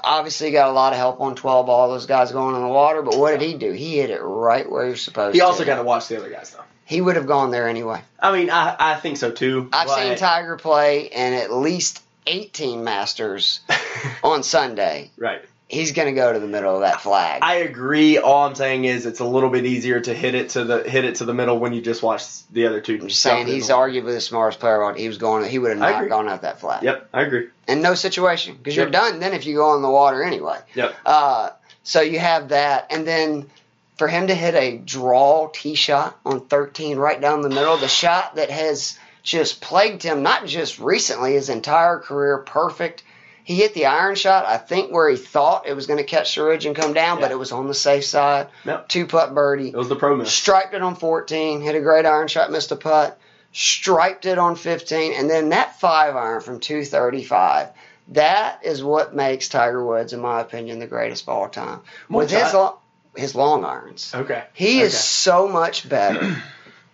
Obviously, 0.02 0.50
got 0.50 0.68
a 0.68 0.72
lot 0.72 0.92
of 0.92 0.98
help 0.98 1.20
on 1.20 1.34
12 1.34 1.66
ball, 1.66 1.88
those 1.90 2.06
guys 2.06 2.32
going 2.32 2.54
in 2.56 2.62
the 2.62 2.68
water. 2.68 3.02
But 3.02 3.18
what 3.18 3.32
did 3.38 3.42
he 3.42 3.54
do? 3.54 3.72
He 3.72 3.98
hit 3.98 4.10
it 4.10 4.20
right 4.20 4.68
where 4.70 4.84
he 4.84 4.90
was 4.90 5.02
supposed 5.02 5.32
to. 5.32 5.36
He 5.36 5.40
to. 5.40 5.46
also 5.46 5.64
got 5.64 5.76
to 5.76 5.82
watch 5.82 6.08
the 6.08 6.16
other 6.18 6.30
guys 6.30 6.50
though. 6.50 6.64
He 6.84 7.00
would 7.00 7.16
have 7.16 7.26
gone 7.26 7.50
there 7.52 7.68
anyway. 7.68 8.02
I 8.18 8.32
mean, 8.36 8.50
I, 8.50 8.74
I 8.78 8.94
think 8.96 9.16
so 9.16 9.30
too. 9.30 9.68
I've 9.72 9.86
but- 9.86 9.96
seen 9.96 10.16
Tiger 10.16 10.56
play 10.56 11.02
in 11.06 11.34
at 11.34 11.52
least 11.52 12.02
18 12.26 12.84
Masters 12.84 13.60
on 14.24 14.42
Sunday. 14.42 15.10
right. 15.16 15.42
He's 15.70 15.92
going 15.92 16.06
to 16.12 16.20
go 16.20 16.32
to 16.32 16.40
the 16.40 16.46
middle 16.48 16.74
of 16.74 16.80
that 16.80 17.00
flag. 17.00 17.40
I 17.42 17.56
agree. 17.56 18.18
All 18.18 18.44
I'm 18.46 18.54
saying 18.56 18.84
is 18.86 19.06
it's 19.06 19.20
a 19.20 19.24
little 19.24 19.50
bit 19.50 19.64
easier 19.64 20.00
to 20.00 20.12
hit 20.12 20.34
it 20.34 20.50
to 20.50 20.64
the 20.64 20.82
hit 20.88 21.04
it 21.04 21.14
to 21.16 21.24
the 21.24 21.32
middle 21.32 21.58
when 21.58 21.72
you 21.72 21.80
just 21.80 22.02
watch 22.02 22.24
the 22.48 22.66
other 22.66 22.80
two. 22.80 22.94
I'm 23.00 23.08
just 23.08 23.20
saying 23.22 23.46
he's 23.46 23.68
in. 23.70 23.76
arguably 23.76 24.12
the 24.14 24.20
smartest 24.20 24.58
player. 24.60 24.82
on- 24.82 24.96
He 24.96 25.06
was 25.06 25.18
going. 25.18 25.48
He 25.48 25.58
would 25.58 25.70
have 25.70 25.78
not 25.78 26.08
gone 26.08 26.28
out 26.28 26.42
that 26.42 26.58
flag. 26.60 26.82
Yep, 26.82 27.08
I 27.12 27.22
agree. 27.22 27.48
And 27.68 27.82
no 27.82 27.94
situation 27.94 28.56
because 28.56 28.74
you're 28.74 28.90
done 28.90 29.20
then 29.20 29.32
if 29.32 29.46
you 29.46 29.54
go 29.54 29.74
in 29.76 29.82
the 29.82 29.90
water 29.90 30.22
anyway. 30.24 30.58
Yep. 30.74 30.94
Uh, 31.06 31.50
so 31.84 32.00
you 32.00 32.18
have 32.18 32.48
that, 32.48 32.88
and 32.90 33.06
then 33.06 33.48
for 33.96 34.08
him 34.08 34.26
to 34.26 34.34
hit 34.34 34.54
a 34.54 34.76
draw 34.78 35.48
tee 35.52 35.74
shot 35.76 36.18
on 36.24 36.40
13 36.46 36.96
right 36.98 37.20
down 37.20 37.42
the 37.42 37.48
middle, 37.48 37.76
the 37.76 37.86
shot 37.86 38.34
that 38.36 38.50
has 38.50 38.98
just 39.22 39.60
plagued 39.60 40.02
him 40.02 40.22
not 40.22 40.46
just 40.46 40.78
recently, 40.78 41.34
his 41.34 41.48
entire 41.50 41.98
career, 41.98 42.38
perfect. 42.38 43.02
He 43.50 43.56
hit 43.56 43.74
the 43.74 43.86
iron 43.86 44.14
shot, 44.14 44.46
I 44.46 44.58
think, 44.58 44.92
where 44.92 45.10
he 45.10 45.16
thought 45.16 45.66
it 45.66 45.74
was 45.74 45.88
going 45.88 45.96
to 45.96 46.04
catch 46.04 46.36
the 46.36 46.44
ridge 46.44 46.66
and 46.66 46.76
come 46.76 46.92
down, 46.92 47.20
but 47.20 47.32
it 47.32 47.34
was 47.36 47.50
on 47.50 47.66
the 47.66 47.74
safe 47.74 48.04
side. 48.04 48.46
Yep. 48.64 48.86
Two 48.88 49.06
putt 49.08 49.34
birdie. 49.34 49.70
It 49.70 49.74
was 49.76 49.88
the 49.88 49.96
pro 49.96 50.14
miss. 50.14 50.32
Striped 50.32 50.72
it 50.72 50.82
on 50.82 50.94
14, 50.94 51.60
hit 51.60 51.74
a 51.74 51.80
great 51.80 52.06
iron 52.06 52.28
shot, 52.28 52.52
missed 52.52 52.70
a 52.70 52.76
putt. 52.76 53.18
Striped 53.52 54.24
it 54.24 54.38
on 54.38 54.54
15, 54.54 55.14
and 55.14 55.28
then 55.28 55.48
that 55.48 55.80
five 55.80 56.14
iron 56.14 56.40
from 56.40 56.60
235. 56.60 57.70
That 58.12 58.60
is 58.64 58.84
what 58.84 59.16
makes 59.16 59.48
Tiger 59.48 59.84
Woods, 59.84 60.12
in 60.12 60.20
my 60.20 60.40
opinion, 60.40 60.78
the 60.78 60.86
greatest 60.86 61.24
of 61.24 61.30
all 61.30 61.48
time. 61.48 61.80
With 62.08 62.30
his 62.30 62.54
lo- 62.54 62.78
his 63.16 63.34
long 63.34 63.64
irons, 63.64 64.12
Okay. 64.14 64.44
he 64.54 64.76
okay. 64.76 64.86
is 64.86 64.96
so 64.96 65.48
much 65.48 65.88
better 65.88 66.36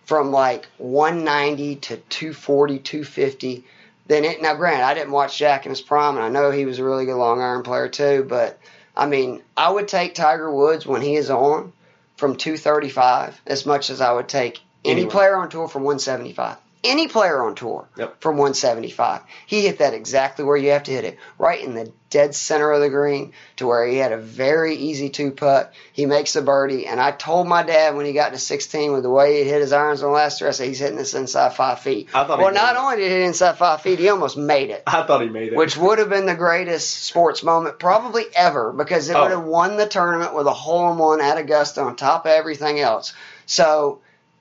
from 0.05 0.31
like 0.31 0.65
190 0.79 1.75
to 1.75 1.97
240, 1.97 2.79
250 2.79 3.63
than 4.07 4.25
it. 4.25 4.41
Now, 4.41 4.55
granted, 4.55 4.83
I 4.83 4.93
didn't 4.93 5.11
watch 5.11 5.37
Jack 5.37 5.65
in 5.65 5.69
his 5.69 5.81
prime, 5.81 6.15
and 6.15 6.25
I 6.25 6.29
know 6.29 6.51
he 6.51 6.65
was 6.65 6.79
a 6.79 6.83
really 6.83 7.05
good 7.05 7.17
long 7.17 7.41
iron 7.41 7.63
player 7.63 7.87
too. 7.89 8.25
But 8.27 8.59
I 8.95 9.05
mean, 9.05 9.41
I 9.55 9.69
would 9.69 9.87
take 9.87 10.15
Tiger 10.15 10.51
Woods 10.51 10.85
when 10.85 11.01
he 11.01 11.15
is 11.15 11.29
on 11.29 11.73
from 12.15 12.35
235 12.35 13.41
as 13.45 13.65
much 13.65 13.89
as 13.89 14.01
I 14.01 14.11
would 14.13 14.27
take 14.27 14.59
any 14.83 15.01
Anyone. 15.01 15.11
player 15.11 15.35
on 15.35 15.49
tour 15.49 15.67
from 15.67 15.83
175. 15.83 16.57
Any 16.83 17.07
player 17.07 17.41
on 17.43 17.55
tour 17.55 17.87
Yep. 17.97 18.21
from 18.21 18.37
175. 18.37 19.21
He 19.45 19.61
hit 19.61 19.79
that 19.79 19.93
exactly 19.93 20.45
where 20.45 20.55
you 20.57 20.71
have 20.71 20.83
to 20.83 20.91
hit 20.91 21.05
it, 21.05 21.17
right 21.39 21.61
in 21.63 21.73
the 21.73 21.91
dead 22.09 22.33
center 22.35 22.71
of 22.71 22.79
the 22.79 22.89
green, 22.89 23.33
to 23.57 23.67
where 23.67 23.85
he 23.85 23.97
had 23.97 24.11
a 24.13 24.17
very 24.17 24.75
easy 24.75 25.09
two 25.09 25.31
putt. 25.31 25.73
He 25.91 26.05
makes 26.05 26.35
a 26.37 26.41
birdie, 26.41 26.85
and 26.87 27.01
I 27.01 27.11
told 27.11 27.47
my 27.47 27.63
dad 27.63 27.95
when 27.95 28.05
he 28.05 28.13
got 28.13 28.31
to 28.31 28.37
16 28.37 28.93
with 28.93 29.03
the 29.03 29.09
way 29.09 29.43
he 29.43 29.49
hit 29.49 29.59
his 29.61 29.73
irons 29.73 30.01
on 30.03 30.09
the 30.11 30.15
last 30.15 30.39
three, 30.39 30.47
I 30.47 30.51
said 30.51 30.67
he's 30.67 30.79
hitting 30.79 30.97
this 30.97 31.13
inside 31.15 31.53
five 31.53 31.79
feet. 31.79 32.07
I 32.13 32.23
thought 32.25 32.37
he 32.39 32.45
well, 32.45 32.53
not 32.53 32.77
only 32.77 32.97
did 32.97 33.03
he 33.11 33.17
hit 33.17 33.21
inside 33.27 33.57
five 33.57 33.81
feet, 33.81 33.99
he 33.99 34.07
almost 34.09 34.37
made 34.37 34.69
it 34.69 34.83
I 34.87 35.03
thought 35.03 35.21
he 35.21 35.29
made 35.29 35.51
it. 35.53 35.57
which 35.57 35.75
would 35.75 35.99
have 35.99 36.09
been 36.09 36.25
the 36.27 36.35
greatest 36.35 37.03
sports 37.05 37.43
moment 37.43 37.79
probably 37.79 38.23
ever 38.35 38.71
because 38.71 39.09
it 39.09 39.15
Oh. 39.15 39.23
would 39.23 39.31
have 39.31 39.43
won 39.43 39.75
the 39.77 39.87
tournament 39.87 40.33
with 40.33 40.47
a 40.47 40.53
hole 40.53 40.91
in 40.91 40.97
one 40.97 41.19
at 41.21 41.37
Augusta 41.37 41.81
on 41.81 41.95
top 41.97 42.25
of 42.25 42.31
everything 42.31 42.79
else. 42.79 43.13
So 43.45 43.99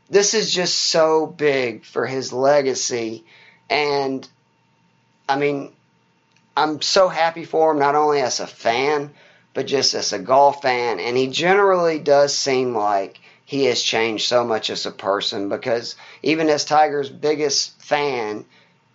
this 0.08 0.34
is 0.34 0.52
just 0.52 0.76
so 0.76 1.26
big 1.26 1.84
for 1.84 2.06
his 2.06 2.32
legacy. 2.32 3.24
And 3.68 4.26
I 5.28 5.36
mean, 5.36 5.72
I'm 6.56 6.80
so 6.80 7.08
happy 7.08 7.44
for 7.44 7.72
him, 7.72 7.78
not 7.78 7.94
only 7.94 8.20
as 8.20 8.40
a 8.40 8.46
fan, 8.46 9.12
but 9.52 9.66
just 9.66 9.94
as 9.94 10.12
a 10.12 10.18
golf 10.18 10.62
fan. 10.62 11.00
And 11.00 11.16
he 11.16 11.28
generally 11.28 11.98
does 11.98 12.36
seem 12.36 12.74
like 12.74 13.18
he 13.44 13.64
has 13.66 13.82
changed 13.82 14.26
so 14.26 14.44
much 14.44 14.70
as 14.70 14.86
a 14.86 14.90
person 14.90 15.48
because 15.48 15.96
even 16.22 16.48
as 16.48 16.64
Tiger's 16.64 17.10
biggest 17.10 17.80
fan, 17.82 18.44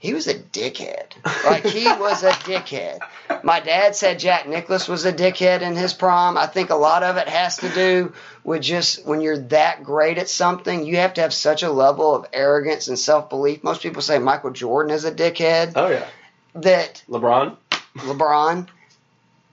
he 0.01 0.13
was 0.13 0.27
a 0.27 0.33
dickhead. 0.33 1.13
Like 1.45 1.65
he 1.65 1.85
was 1.85 2.23
a 2.23 2.31
dickhead. 2.31 2.99
My 3.43 3.59
dad 3.59 3.95
said 3.95 4.19
Jack 4.19 4.47
Nicklaus 4.47 4.87
was 4.87 5.05
a 5.05 5.13
dickhead 5.13 5.61
in 5.61 5.75
his 5.75 5.93
prom. 5.93 6.37
I 6.37 6.45
think 6.47 6.69
a 6.69 6.75
lot 6.75 7.03
of 7.03 7.17
it 7.17 7.27
has 7.27 7.57
to 7.57 7.69
do 7.69 8.13
with 8.43 8.61
just 8.61 9.05
when 9.05 9.21
you're 9.21 9.37
that 9.49 9.83
great 9.83 10.17
at 10.17 10.29
something, 10.29 10.85
you 10.85 10.97
have 10.97 11.13
to 11.15 11.21
have 11.21 11.33
such 11.33 11.63
a 11.63 11.71
level 11.71 12.13
of 12.15 12.25
arrogance 12.33 12.87
and 12.89 12.97
self 12.97 13.29
belief. 13.29 13.63
Most 13.63 13.81
people 13.81 14.01
say 14.01 14.17
Michael 14.19 14.51
Jordan 14.51 14.93
is 14.93 15.05
a 15.05 15.11
dickhead. 15.11 15.73
oh 15.75 15.89
yeah, 15.89 16.07
That 16.55 17.03
LeBron. 17.09 17.57
LeBron, 17.97 18.67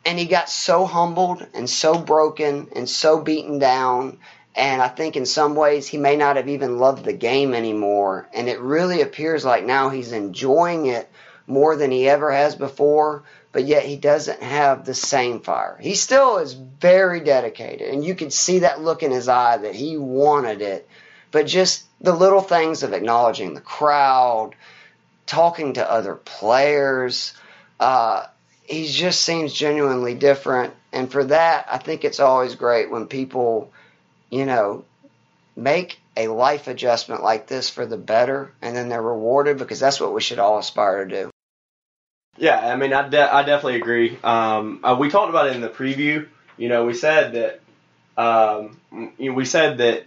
and 0.04 0.18
he 0.18 0.26
got 0.26 0.48
so 0.48 0.84
humbled 0.86 1.46
and 1.54 1.68
so 1.68 1.98
broken 1.98 2.68
and 2.76 2.88
so 2.88 3.20
beaten 3.20 3.58
down. 3.58 4.18
And 4.58 4.82
I 4.82 4.88
think 4.88 5.14
in 5.14 5.24
some 5.24 5.54
ways 5.54 5.86
he 5.86 5.98
may 5.98 6.16
not 6.16 6.34
have 6.34 6.48
even 6.48 6.78
loved 6.78 7.04
the 7.04 7.12
game 7.12 7.54
anymore. 7.54 8.28
And 8.34 8.48
it 8.48 8.58
really 8.58 9.00
appears 9.02 9.44
like 9.44 9.64
now 9.64 9.88
he's 9.88 10.10
enjoying 10.10 10.86
it 10.86 11.08
more 11.46 11.76
than 11.76 11.92
he 11.92 12.08
ever 12.08 12.32
has 12.32 12.56
before, 12.56 13.22
but 13.52 13.64
yet 13.64 13.84
he 13.84 13.96
doesn't 13.96 14.42
have 14.42 14.84
the 14.84 14.94
same 14.94 15.40
fire. 15.40 15.78
He 15.80 15.94
still 15.94 16.38
is 16.38 16.54
very 16.54 17.20
dedicated, 17.20 17.88
and 17.88 18.04
you 18.04 18.16
could 18.16 18.32
see 18.32 18.58
that 18.60 18.82
look 18.82 19.04
in 19.04 19.12
his 19.12 19.28
eye 19.28 19.58
that 19.58 19.76
he 19.76 19.96
wanted 19.96 20.60
it. 20.60 20.88
But 21.30 21.46
just 21.46 21.84
the 22.00 22.12
little 22.12 22.42
things 22.42 22.82
of 22.82 22.92
acknowledging 22.92 23.54
the 23.54 23.60
crowd, 23.60 24.54
talking 25.26 25.74
to 25.74 25.90
other 25.90 26.16
players, 26.16 27.32
uh, 27.78 28.26
he 28.64 28.88
just 28.88 29.22
seems 29.22 29.52
genuinely 29.52 30.14
different. 30.14 30.74
And 30.92 31.10
for 31.10 31.24
that, 31.24 31.66
I 31.70 31.78
think 31.78 32.04
it's 32.04 32.20
always 32.20 32.56
great 32.56 32.90
when 32.90 33.06
people, 33.06 33.72
you 34.30 34.46
know, 34.46 34.84
make 35.56 36.00
a 36.16 36.28
life 36.28 36.68
adjustment 36.68 37.22
like 37.22 37.46
this 37.46 37.70
for 37.70 37.86
the 37.86 37.96
better 37.96 38.52
and 38.62 38.76
then 38.76 38.88
they're 38.88 39.02
rewarded 39.02 39.58
because 39.58 39.80
that's 39.80 40.00
what 40.00 40.14
we 40.14 40.20
should 40.20 40.38
all 40.38 40.58
aspire 40.58 41.04
to 41.04 41.24
do. 41.24 41.30
Yeah, 42.36 42.58
I 42.58 42.76
mean, 42.76 42.92
I, 42.92 43.08
de- 43.08 43.34
I 43.34 43.42
definitely 43.42 43.76
agree. 43.76 44.18
Um, 44.22 44.80
uh, 44.84 44.96
we 44.98 45.10
talked 45.10 45.30
about 45.30 45.48
it 45.48 45.56
in 45.56 45.60
the 45.60 45.68
preview. 45.68 46.28
You 46.56 46.68
know, 46.68 46.86
we 46.86 46.94
said 46.94 47.32
that 47.32 47.60
um, 48.18 48.80
you 49.16 49.30
know, 49.30 49.32
we 49.34 49.44
said 49.44 49.78
that 49.78 50.06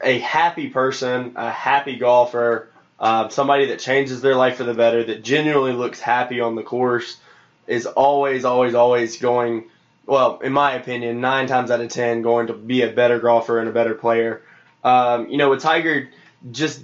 a 0.00 0.20
happy 0.20 0.68
person, 0.68 1.32
a 1.34 1.50
happy 1.50 1.96
golfer, 1.96 2.68
um, 3.00 3.30
somebody 3.30 3.66
that 3.66 3.80
changes 3.80 4.20
their 4.20 4.36
life 4.36 4.56
for 4.56 4.64
the 4.64 4.74
better, 4.74 5.02
that 5.02 5.24
genuinely 5.24 5.72
looks 5.72 5.98
happy 6.00 6.40
on 6.40 6.54
the 6.54 6.62
course, 6.62 7.16
is 7.66 7.86
always, 7.86 8.44
always, 8.44 8.74
always 8.74 9.18
going. 9.18 9.64
Well, 10.08 10.38
in 10.38 10.54
my 10.54 10.72
opinion, 10.72 11.20
nine 11.20 11.48
times 11.48 11.70
out 11.70 11.82
of 11.82 11.90
ten, 11.90 12.22
going 12.22 12.46
to 12.46 12.54
be 12.54 12.80
a 12.80 12.90
better 12.90 13.18
golfer 13.18 13.58
and 13.58 13.68
a 13.68 13.72
better 13.72 13.94
player. 13.94 14.40
Um, 14.82 15.28
you 15.28 15.36
know, 15.36 15.50
with 15.50 15.60
Tiger, 15.60 16.08
just 16.50 16.82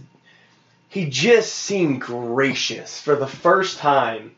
he 0.90 1.06
just 1.06 1.54
seemed 1.54 2.02
gracious 2.02 3.00
for 3.00 3.16
the 3.16 3.26
first 3.26 3.78
time. 3.78 4.32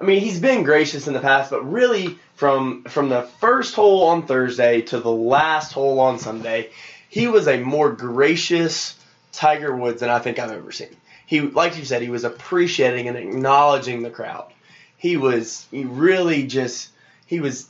I 0.00 0.02
mean, 0.02 0.20
he's 0.20 0.40
been 0.40 0.64
gracious 0.64 1.06
in 1.06 1.14
the 1.14 1.20
past, 1.20 1.52
but 1.52 1.70
really 1.70 2.18
from 2.34 2.82
from 2.84 3.08
the 3.10 3.22
first 3.38 3.76
hole 3.76 4.08
on 4.08 4.26
Thursday 4.26 4.82
to 4.82 4.98
the 4.98 5.12
last 5.12 5.72
hole 5.72 6.00
on 6.00 6.18
Sunday, 6.18 6.70
he 7.08 7.28
was 7.28 7.46
a 7.46 7.60
more 7.60 7.92
gracious 7.92 8.98
Tiger 9.30 9.76
Woods 9.76 10.00
than 10.00 10.10
I 10.10 10.18
think 10.18 10.40
I've 10.40 10.50
ever 10.50 10.72
seen. 10.72 10.96
He, 11.26 11.42
like 11.42 11.78
you 11.78 11.84
said, 11.84 12.02
he 12.02 12.10
was 12.10 12.24
appreciating 12.24 13.06
and 13.06 13.16
acknowledging 13.16 14.02
the 14.02 14.10
crowd. 14.10 14.52
He 14.98 15.16
was, 15.16 15.64
he 15.70 15.84
really 15.84 16.46
just, 16.46 16.90
he 17.26 17.38
was, 17.40 17.68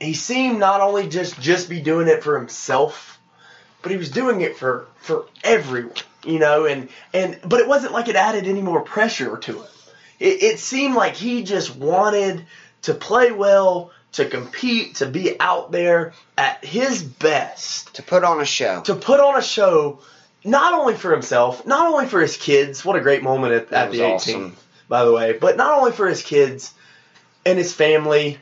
he 0.00 0.14
seemed 0.14 0.58
not 0.58 0.80
only 0.80 1.08
just 1.08 1.40
just 1.40 1.68
be 1.68 1.80
doing 1.80 2.08
it 2.08 2.22
for 2.22 2.38
himself, 2.38 3.18
but 3.82 3.90
he 3.92 3.98
was 3.98 4.10
doing 4.10 4.40
it 4.40 4.56
for 4.56 4.86
for 5.00 5.26
everyone, 5.44 5.92
you 6.24 6.38
know, 6.38 6.64
and 6.66 6.88
and 7.12 7.38
but 7.44 7.60
it 7.60 7.68
wasn't 7.68 7.92
like 7.92 8.08
it 8.08 8.16
added 8.16 8.46
any 8.46 8.62
more 8.62 8.80
pressure 8.80 9.36
to 9.36 9.62
it. 9.62 9.70
It, 10.18 10.42
it 10.42 10.58
seemed 10.58 10.94
like 10.94 11.14
he 11.16 11.42
just 11.44 11.74
wanted 11.76 12.44
to 12.82 12.94
play 12.94 13.30
well, 13.30 13.90
to 14.12 14.24
compete, 14.26 14.96
to 14.96 15.06
be 15.06 15.38
out 15.40 15.70
there 15.70 16.12
at 16.36 16.64
his 16.64 17.02
best, 17.02 17.94
To 17.96 18.02
put 18.02 18.24
on 18.24 18.40
a 18.40 18.44
show. 18.44 18.80
to 18.82 18.94
put 18.94 19.20
on 19.20 19.36
a 19.38 19.42
show, 19.42 20.00
not 20.44 20.72
only 20.74 20.94
for 20.94 21.12
himself, 21.12 21.66
not 21.66 21.86
only 21.92 22.06
for 22.06 22.20
his 22.20 22.36
kids. 22.36 22.84
What 22.84 22.96
a 22.96 23.00
great 23.00 23.22
moment 23.22 23.52
at, 23.54 23.68
That 23.70 23.86
at 23.86 23.92
the 23.92 23.98
18th, 24.00 24.14
awesome. 24.14 24.56
by 24.88 25.04
the 25.04 25.12
way. 25.12 25.32
But 25.34 25.56
not 25.56 25.78
only 25.78 25.92
for 25.92 26.06
his 26.08 26.22
kids 26.22 26.72
and 27.46 27.58
his 27.58 27.72
family, 27.74 28.38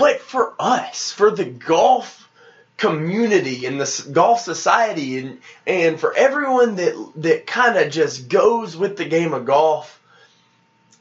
but 0.00 0.20
for 0.20 0.54
us, 0.58 1.12
for 1.12 1.30
the 1.30 1.44
golf 1.44 2.28
community 2.76 3.66
and 3.66 3.78
the 3.78 4.10
golf 4.10 4.40
society 4.40 5.18
and 5.18 5.38
and 5.66 6.00
for 6.00 6.14
everyone 6.14 6.76
that 6.76 7.12
that 7.16 7.46
kind 7.46 7.76
of 7.76 7.92
just 7.92 8.28
goes 8.28 8.74
with 8.74 8.96
the 8.96 9.04
game 9.04 9.34
of 9.34 9.44
golf 9.44 10.00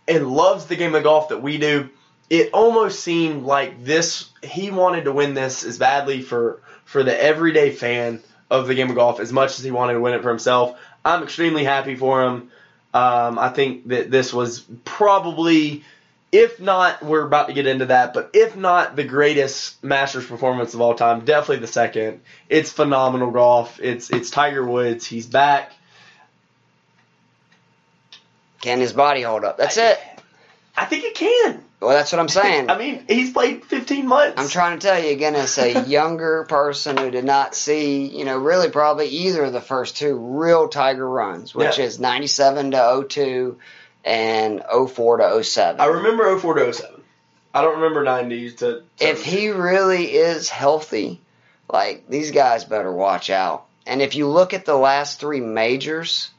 and 0.06 0.28
loves 0.28 0.66
the 0.66 0.76
game 0.76 0.94
of 0.94 1.04
golf 1.04 1.30
that 1.30 1.42
we 1.42 1.58
do 1.58 1.90
it 2.30 2.50
almost 2.52 3.00
seemed 3.00 3.44
like 3.46 3.84
this 3.84 4.30
he 4.44 4.72
wanted 4.72 5.06
to 5.06 5.14
win 5.14 5.34
this 5.34 5.64
as 5.64 5.78
badly 5.78 6.22
for 6.22 6.62
for 6.84 7.04
the 7.04 7.24
everyday 7.24 7.72
fan 7.72 8.22
of 8.50 8.68
the 8.68 8.76
game 8.76 8.90
of 8.90 8.96
golf 8.96 9.20
as 9.20 9.32
much 9.32 9.58
as 9.58 9.64
he 9.64 9.72
wanted 9.72 9.94
to 9.94 10.02
win 10.02 10.14
it 10.14 10.22
for 10.22 10.30
himself. 10.30 10.78
I'm 11.06 11.24
extremely 11.24 11.64
happy 11.64 11.96
for 11.96 12.24
him. 12.24 12.52
Um, 12.92 13.38
i 13.38 13.50
think 13.50 13.90
that 13.90 14.10
this 14.10 14.34
was 14.34 14.66
probably 14.84 15.84
if 16.32 16.60
not, 16.60 17.04
we're 17.04 17.26
about 17.26 17.48
to 17.48 17.54
get 17.54 17.66
into 17.66 17.88
that, 17.88 18.14
but 18.14 18.32
if 18.34 18.56
not 18.56 18.96
the 18.96 19.04
greatest 19.04 19.84
Masters 19.84 20.26
performance 20.26 20.74
of 20.74 20.82
all 20.82 20.94
time, 20.94 21.26
definitely 21.26 21.58
the 21.58 21.68
second. 21.68 22.22
It's 22.48 22.72
phenomenal 22.72 23.32
golf. 23.32 23.80
It's 23.82 24.10
it's 24.10 24.30
Tiger 24.30 24.66
Woods. 24.66 25.06
He's 25.06 25.26
back. 25.26 25.74
Can 28.62 28.80
his 28.80 28.94
body 28.94 29.22
hold 29.22 29.44
up? 29.44 29.58
That's 29.58 29.78
it. 29.78 30.00
I 30.76 30.86
think 30.86 31.04
it 31.04 31.16
can. 31.16 31.64
Well, 31.80 31.92
that's 31.92 32.12
what 32.12 32.20
I'm 32.20 32.28
saying. 32.28 32.70
I 32.70 32.78
mean, 32.78 33.06
he's 33.08 33.32
played 33.32 33.64
15 33.66 34.06
months. 34.08 34.42
I'm 34.42 34.50
trying 34.50 34.78
to 34.80 34.86
tell 34.88 35.02
you 35.02 35.12
again, 35.12 35.36
as 35.36 35.58
a 35.58 35.82
younger 35.88 36.46
person 36.48 36.98
who 36.98 37.10
did 37.10 37.24
not 37.26 37.56
see, 37.56 38.06
you 38.08 38.26
know, 38.26 38.38
really 38.38 38.70
probably 38.70 39.08
either 39.08 39.46
of 39.46 39.54
the 39.54 39.62
first 39.62 39.98
two 39.98 40.16
real 40.18 40.68
Tiger 40.68 41.08
runs, 41.10 41.56
which 41.56 41.78
Yeah. 41.78 41.86
is 41.86 42.00
97 42.00 42.72
to 42.72 43.06
02 43.08 43.58
and 44.06 44.64
04 44.72 45.18
to 45.18 45.44
07. 45.44 45.80
I 45.82 45.86
remember 45.86 46.38
04 46.40 46.54
to 46.56 46.74
07. 46.74 47.02
I 47.54 47.62
don't 47.62 47.80
remember 47.82 48.04
90s 48.04 48.58
to. 48.58 48.84
if 49.00 49.24
he 49.24 49.50
really 49.50 50.14
is 50.14 50.50
healthy, 50.50 51.20
like 51.72 52.08
these 52.08 52.32
guys 52.32 52.64
better 52.66 52.92
watch 52.92 53.30
out. 53.30 53.66
And 53.88 54.02
if 54.02 54.16
you 54.16 54.28
look 54.28 54.54
at 54.54 54.66
the 54.66 54.76
last 54.76 55.20
three 55.20 55.40
majors, 55.42 56.30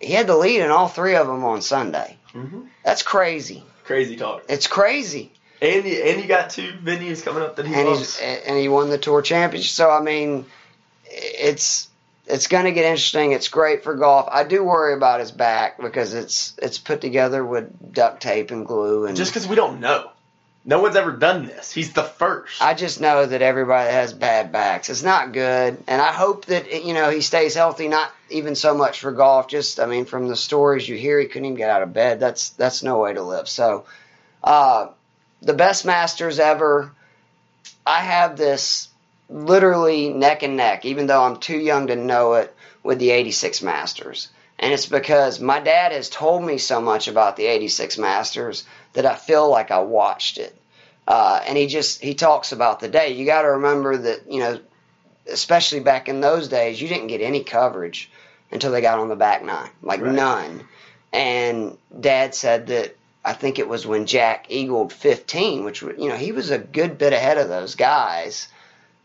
he 0.00 0.12
had 0.12 0.26
the 0.26 0.36
lead 0.36 0.60
in 0.60 0.70
all 0.70 0.88
three 0.88 1.16
of 1.16 1.26
them 1.26 1.44
on 1.44 1.62
Sunday. 1.62 2.16
Mhm. 2.34 2.66
That's 2.84 3.02
crazy. 3.02 3.64
Crazy 3.84 4.16
talk. 4.16 4.42
It's 4.48 4.66
crazy. 4.66 5.32
And 5.62 5.86
you, 5.86 5.94
and 6.02 6.20
you 6.20 6.26
got 6.28 6.50
two 6.50 6.72
venues 6.84 7.22
coming 7.24 7.42
up 7.42 7.56
that 7.56 7.66
he 7.66 7.72
and 7.74 7.88
loves. 7.88 8.18
he's 8.18 8.40
and 8.46 8.58
he 8.58 8.68
won 8.68 8.90
the 8.90 8.98
tour 8.98 9.22
championship. 9.22 9.70
So 9.70 9.90
I 9.90 10.00
mean, 10.00 10.44
it's 11.06 11.88
it's 12.26 12.48
going 12.48 12.64
to 12.64 12.72
get 12.72 12.84
interesting. 12.84 13.32
It's 13.32 13.48
great 13.48 13.84
for 13.84 13.94
golf. 13.94 14.28
I 14.30 14.44
do 14.44 14.64
worry 14.64 14.94
about 14.94 15.20
his 15.20 15.30
back 15.30 15.80
because 15.80 16.14
it's 16.14 16.54
it's 16.60 16.78
put 16.78 17.00
together 17.00 17.44
with 17.44 17.92
duct 17.92 18.20
tape 18.20 18.50
and 18.50 18.66
glue 18.66 19.06
and 19.06 19.16
Just 19.16 19.32
because 19.32 19.46
we 19.46 19.56
don't 19.56 19.80
know. 19.80 20.10
No 20.68 20.80
one's 20.80 20.96
ever 20.96 21.12
done 21.12 21.46
this. 21.46 21.70
He's 21.70 21.92
the 21.92 22.02
first. 22.02 22.60
I 22.60 22.74
just 22.74 23.00
know 23.00 23.24
that 23.24 23.40
everybody 23.40 23.88
has 23.88 24.12
bad 24.12 24.50
backs. 24.50 24.90
It's 24.90 25.04
not 25.04 25.32
good, 25.32 25.78
and 25.86 26.02
I 26.02 26.12
hope 26.12 26.46
that 26.46 26.84
you 26.84 26.92
know 26.92 27.08
he 27.08 27.20
stays 27.20 27.54
healthy. 27.54 27.86
Not 27.86 28.10
even 28.30 28.56
so 28.56 28.74
much 28.74 28.98
for 29.00 29.12
golf. 29.12 29.46
Just 29.46 29.78
I 29.78 29.86
mean, 29.86 30.06
from 30.06 30.26
the 30.26 30.34
stories 30.34 30.88
you 30.88 30.96
hear, 30.96 31.20
he 31.20 31.26
couldn't 31.26 31.44
even 31.44 31.56
get 31.56 31.70
out 31.70 31.82
of 31.82 31.92
bed. 31.92 32.18
That's 32.18 32.50
that's 32.50 32.82
no 32.82 32.98
way 32.98 33.14
to 33.14 33.22
live. 33.22 33.48
So, 33.48 33.84
uh, 34.42 34.88
the 35.40 35.54
best 35.54 35.84
Masters 35.84 36.40
ever. 36.40 36.90
I 37.86 38.00
have 38.00 38.36
this 38.36 38.88
literally 39.28 40.08
neck 40.10 40.42
and 40.42 40.56
neck, 40.56 40.84
even 40.84 41.06
though 41.06 41.22
I'm 41.22 41.38
too 41.38 41.58
young 41.58 41.88
to 41.88 41.96
know 41.96 42.34
it, 42.34 42.54
with 42.82 42.98
the 42.98 43.10
'86 43.10 43.62
Masters. 43.62 44.28
And 44.58 44.72
it's 44.72 44.86
because 44.86 45.38
my 45.40 45.60
dad 45.60 45.92
has 45.92 46.08
told 46.08 46.42
me 46.42 46.56
so 46.58 46.80
much 46.80 47.08
about 47.08 47.36
the 47.36 47.44
86 47.44 47.98
Masters 47.98 48.64
that 48.94 49.04
I 49.04 49.14
feel 49.14 49.50
like 49.50 49.70
I 49.70 49.80
watched 49.80 50.38
it. 50.38 50.56
Uh, 51.06 51.40
and 51.46 51.58
he 51.58 51.66
just 51.66 52.02
he 52.02 52.14
talks 52.14 52.52
about 52.52 52.80
the 52.80 52.88
day. 52.88 53.12
You 53.12 53.26
got 53.26 53.42
to 53.42 53.48
remember 53.48 53.96
that 53.96 54.30
you 54.30 54.40
know, 54.40 54.58
especially 55.30 55.80
back 55.80 56.08
in 56.08 56.20
those 56.20 56.48
days, 56.48 56.80
you 56.80 56.88
didn't 56.88 57.08
get 57.08 57.20
any 57.20 57.44
coverage 57.44 58.10
until 58.50 58.72
they 58.72 58.80
got 58.80 58.98
on 58.98 59.08
the 59.08 59.16
back 59.16 59.44
nine, 59.44 59.70
like 59.82 60.00
Right. 60.00 60.14
none. 60.14 60.66
And 61.12 61.78
Dad 61.98 62.34
said 62.34 62.68
that 62.68 62.96
I 63.24 63.32
think 63.34 63.58
it 63.58 63.68
was 63.68 63.86
when 63.86 64.06
Jack 64.06 64.46
eagled 64.48 64.92
15, 64.92 65.64
which 65.64 65.82
you 65.82 66.08
know 66.08 66.16
he 66.16 66.32
was 66.32 66.50
a 66.50 66.58
good 66.58 66.96
bit 66.98 67.12
ahead 67.12 67.38
of 67.38 67.48
those 67.48 67.74
guys. 67.74 68.48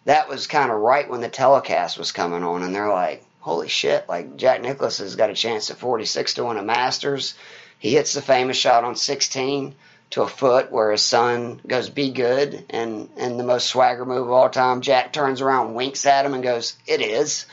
That 0.06 0.28
was 0.28 0.48
kind 0.48 0.72
of 0.72 0.80
right 0.80 1.10
when 1.10 1.22
the 1.22 1.30
telecast 1.30 1.98
was 1.98 2.12
coming 2.12 2.44
on, 2.44 2.64
and 2.64 2.74
they're 2.74 2.90
like, 2.90 3.24
"Holy 3.40 3.68
shit!" 3.68 4.10
Like 4.10 4.36
Jack 4.36 4.62
Nicklaus 4.62 4.98
has 4.98 5.16
got 5.16 5.30
a 5.30 5.36
chance 5.36 5.70
at 5.70 5.78
46 5.78 6.36
to 6.36 6.46
win 6.46 6.58
a 6.58 6.64
Masters. 6.64 7.36
He 7.78 7.94
hits 7.94 8.14
the 8.14 8.22
famous 8.22 8.58
shot 8.58 8.84
on 8.84 8.96
16 8.96 9.76
to 10.12 10.22
a 10.24 10.28
foot 10.28 10.72
where 10.72 10.92
his 10.92 11.02
son 11.02 11.62
goes, 11.66 11.90
"Be 11.90 12.12
good," 12.12 12.66
and 12.70 13.10
and 13.18 13.40
the 13.40 13.44
most 13.44 13.68
swagger 13.68 14.06
move 14.06 14.28
of 14.28 14.32
all 14.32 14.50
time. 14.50 14.82
Jack 14.82 15.14
turns 15.14 15.42
around, 15.42 15.76
winks 15.76 16.06
at 16.06 16.26
him, 16.26 16.34
and 16.34 16.44
goes, 16.44 16.76
"It 16.88 17.02
is," 17.02 17.46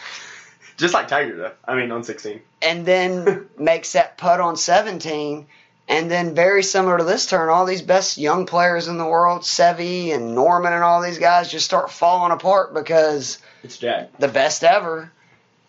Just 0.78 0.94
like 0.94 1.08
Tiger, 1.08 1.37
though. 1.37 1.52
I 1.66 1.74
mean, 1.74 1.90
on 1.90 2.04
16. 2.04 2.40
and 2.62 2.87
then 2.87 3.48
makes 3.58 3.92
that 3.92 4.16
putt 4.16 4.40
on 4.40 4.56
17. 4.56 5.46
And 5.88 6.11
then 6.11 6.35
very 6.35 6.62
similar 6.62 6.98
to 6.98 7.05
this 7.05 7.24
turn, 7.24 7.48
all 7.48 7.64
these 7.64 7.81
best 7.81 8.18
young 8.18 8.44
players 8.44 8.88
in 8.88 8.98
the 8.98 9.07
world, 9.07 9.40
Seve 9.42 10.14
and 10.14 10.35
Norman 10.35 10.74
and 10.74 10.85
all 10.85 11.01
these 11.01 11.18
guys, 11.18 11.51
just 11.51 11.64
start 11.64 11.90
falling 11.90 12.31
apart 12.31 12.74
because 12.74 13.38
It's 13.62 13.79
Jack. 13.79 14.11
the 14.18 14.29
best 14.29 14.64
ever 14.64 15.11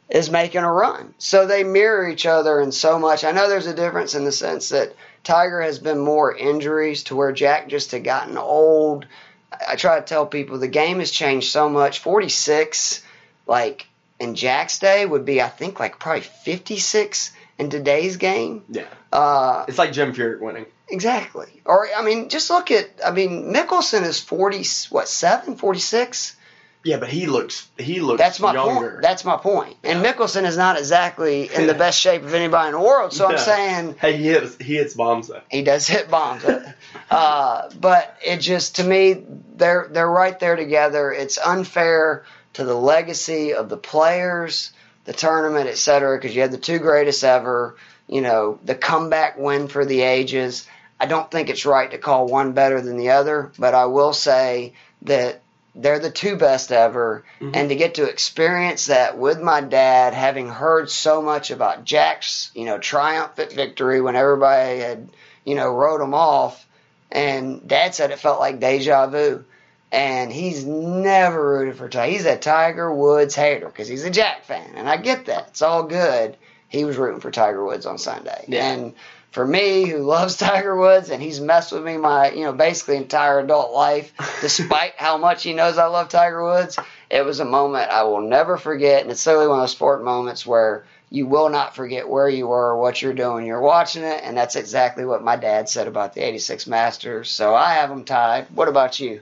is 0.09 0.29
making 0.29 0.63
a 0.63 0.71
run. 0.71 1.13
So 1.19 1.45
they 1.47 1.63
mirror 1.63 2.07
each 2.09 2.25
other 2.25 2.59
in 2.59 2.73
so 2.73 2.99
much. 2.99 3.23
I 3.23 3.31
know 3.31 3.47
there's 3.47 3.67
a 3.67 3.73
difference 3.73 4.13
in 4.13 4.25
the 4.25 4.31
sense 4.33 4.69
that 4.69 4.93
Tiger 5.23 5.61
has 5.61 5.79
been 5.79 5.99
more 5.99 6.35
injuries 6.35 7.03
to 7.03 7.15
where 7.15 7.31
Jack 7.31 7.69
just 7.69 7.91
had 7.91 8.03
gotten 8.03 8.37
old. 8.37 9.05
I 9.51 9.73
I 9.73 9.75
try 9.77 9.99
to 9.99 10.05
tell 10.05 10.25
people 10.25 10.57
the 10.57 10.67
game 10.67 10.99
has 10.99 11.11
changed 11.11 11.51
so 11.51 11.69
much. 11.69 11.99
46, 11.99 13.01
like 13.47 13.87
in 14.19 14.35
Jack's 14.35 14.79
day, 14.79 15.05
would 15.05 15.25
be, 15.25 15.41
I 15.41 15.47
think, 15.49 15.79
like 15.79 15.97
probably 15.99 16.21
56 16.21 17.31
in 17.59 17.69
today's 17.69 18.17
game. 18.17 18.63
Yeah. 18.69 18.85
Uh, 19.13 19.65
It's 19.67 19.77
like 19.77 19.91
Jim 19.91 20.13
Furyk 20.13 20.39
winning. 20.39 20.65
exactly. 20.89 21.61
Or, 21.65 21.87
I 21.95 22.01
mean, 22.03 22.29
just 22.29 22.49
look 22.49 22.71
at, 22.71 22.89
I 23.05 23.11
mean, 23.11 23.53
Mickelson 23.53 24.01
is 24.03 24.19
40, 24.19 24.63
what, 24.89 25.07
7, 25.07 25.55
46? 25.57 26.35
Yeah, 26.85 26.95
but 26.97 27.09
he 27.09 27.25
looks 27.27 27.67
he 27.77 27.99
looks 27.99 28.19
That's 28.19 28.39
my 28.39 28.53
younger. 28.53 28.91
point. 28.91 29.01
That's 29.01 29.25
my 29.25 29.35
point. 29.35 29.75
And 29.83 30.03
Mickelson 30.03 30.45
is 30.45 30.55
not 30.55 30.77
exactly 30.77 31.53
in 31.53 31.67
the 31.67 31.73
best 31.85 31.99
shape 31.99 32.23
of 32.23 32.33
anybody 32.33 32.69
in 32.69 32.73
the 32.75 32.79
world. 32.79 33.11
So 33.11 33.27
I'm 33.27 33.37
saying 33.37 33.95
hey, 33.99 34.15
he 34.15 34.23
hits 34.29 34.55
he 34.57 34.75
hits 34.77 34.93
bombs 34.93 35.27
though. 35.27 35.41
he 35.51 35.61
does 35.61 35.85
hit 35.87 36.09
bombs. 36.09 36.45
uh, 37.11 37.69
but 37.77 38.17
it 38.25 38.37
just 38.37 38.77
to 38.77 38.85
me 38.85 39.21
they're 39.57 39.89
they're 39.91 40.09
right 40.09 40.39
there 40.39 40.55
together. 40.55 41.11
It's 41.11 41.37
unfair 41.37 42.23
to 42.53 42.63
the 42.63 42.75
legacy 42.75 43.53
of 43.53 43.67
the 43.67 43.77
players, 43.77 44.71
the 45.09 45.15
tournament, 45.15 45.67
et 45.67 45.77
cetera, 45.79 46.15
because 46.15 46.35
you 46.35 46.43
had 46.43 46.51
the 46.51 46.57
two 46.59 46.77
greatest 46.77 47.23
ever. 47.23 47.75
You 48.07 48.21
know, 48.21 48.59
the 48.63 48.75
comeback 48.75 49.39
win 49.39 49.67
for 49.67 49.83
the 49.83 50.01
ages. 50.01 50.67
I 50.99 51.07
don't 51.07 51.31
think 51.31 51.49
it's 51.49 51.65
right 51.65 51.89
to 51.89 51.97
call 51.97 52.27
one 52.27 52.51
better 52.51 52.79
than 52.79 52.95
the 52.95 53.09
other, 53.09 53.51
but 53.57 53.73
I 53.73 53.85
will 53.85 54.13
say 54.13 54.73
that 55.03 55.41
they're 55.73 55.97
the 55.97 56.11
two 56.11 56.35
best 56.35 56.71
ever. 56.71 57.23
Mhm. 57.41 57.55
And 57.55 57.69
to 57.69 57.75
get 57.75 57.95
to 57.95 58.03
experience 58.03 58.85
that 58.85 59.17
with 59.17 59.41
my 59.41 59.61
dad, 59.61 60.13
having 60.13 60.47
heard 60.47 60.91
so 60.91 61.23
much 61.23 61.49
about 61.49 61.85
Jack's, 61.85 62.51
you 62.53 62.65
know, 62.65 62.77
triumphant 62.77 63.51
victory 63.51 64.01
when 64.01 64.15
everybody 64.15 64.77
had, 64.77 65.09
you 65.43 65.55
know, 65.55 65.71
wrote 65.71 66.01
him 66.01 66.13
off, 66.13 66.67
and 67.11 67.67
dad 67.67 67.95
said 67.95 68.11
it 68.11 68.19
felt 68.19 68.39
like 68.39 68.59
deja 68.59 69.07
vu. 69.07 69.43
And 69.91 70.31
he's 70.31 70.65
never 70.65 71.49
rooted 71.59 71.75
for 71.77 71.89
Tiger. 71.89 72.11
He's 72.11 72.25
a 72.25 72.37
Tiger 72.37 72.93
Woods 72.93 73.33
hater 73.33 73.65
because 73.65 73.87
he's 73.87 74.05
a 74.05 74.11
Jack 74.11 74.43
fan, 74.43 74.73
and 74.75 74.87
I 74.87 74.97
get 74.97 75.25
that. 75.25 75.47
It's 75.49 75.63
all 75.63 75.83
good. 75.83 76.37
He 76.67 76.85
was 76.85 76.97
rooting 76.97 77.21
for 77.21 77.31
Tiger 77.31 77.65
Woods 77.65 77.87
on 77.87 77.97
Sunday, 77.97 78.45
Yeah. 78.47 78.71
and 78.71 78.93
for 79.31 79.45
me, 79.45 79.85
who 79.85 79.99
loves 80.03 80.37
Tiger 80.37 80.75
Woods, 80.77 81.09
and 81.09 81.21
he's 81.23 81.39
messed 81.41 81.71
with 81.71 81.83
me 81.83 81.97
my, 81.97 82.29
you 82.31 82.43
know, 82.43 82.53
basically 82.53 82.97
entire 82.97 83.39
adult 83.39 83.73
life, 83.73 84.13
despite 84.41 84.93
how 84.97 85.17
much 85.17 85.41
he 85.43 85.53
knows 85.53 85.79
I 85.79 85.85
love 85.87 86.09
Tiger 86.09 86.43
Woods, 86.43 86.77
it 87.09 87.25
was 87.25 87.39
a 87.39 87.45
moment 87.45 87.89
I 87.89 88.03
will 88.03 88.21
never 88.21 88.57
forget, 88.57 89.01
and 89.01 89.09
it's 89.11 89.21
certainly 89.21 89.47
one 89.47 89.57
of 89.57 89.63
those 89.63 89.71
sport 89.71 90.03
moments 90.03 90.45
where 90.45 90.85
you 91.09 91.25
will 91.25 91.49
not 91.49 91.75
forget 91.75 92.07
where 92.07 92.29
you 92.29 92.45
were, 92.47 92.77
what 92.77 93.01
you're 93.01 93.13
doing. 93.13 93.47
You're 93.47 93.59
watching 93.61 94.03
it, 94.03 94.21
and 94.23 94.37
that's 94.37 94.55
exactly 94.55 95.03
what 95.05 95.23
my 95.23 95.35
dad 95.35 95.67
said 95.67 95.87
about 95.87 96.13
the 96.13 96.21
'86 96.21 96.67
Masters. 96.67 97.31
So 97.31 97.55
I 97.55 97.73
have 97.73 97.89
them 97.89 98.03
tied. 98.05 98.45
What 98.53 98.67
about 98.67 98.99
you? 98.99 99.21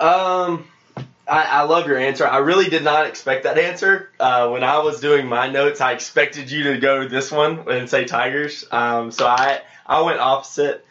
Um, 0.00 0.64
I, 1.26 1.44
I 1.44 1.62
love 1.62 1.86
your 1.86 1.98
answer. 1.98 2.26
I 2.26 2.38
really 2.38 2.68
did 2.68 2.84
not 2.84 3.06
expect 3.06 3.44
that 3.44 3.58
answer. 3.58 4.10
Uh, 4.20 4.48
when 4.50 4.62
I 4.62 4.78
was 4.78 5.00
doing 5.00 5.26
my 5.26 5.48
notes, 5.48 5.80
I 5.80 5.92
expected 5.92 6.50
you 6.50 6.64
to 6.64 6.78
go 6.78 7.08
this 7.08 7.30
one 7.30 7.68
and 7.68 7.88
say 7.88 8.04
Tigers. 8.04 8.64
Um, 8.70 9.10
so 9.10 9.26
I 9.26 9.62
I 9.86 10.02
went 10.02 10.20
opposite. 10.20 10.86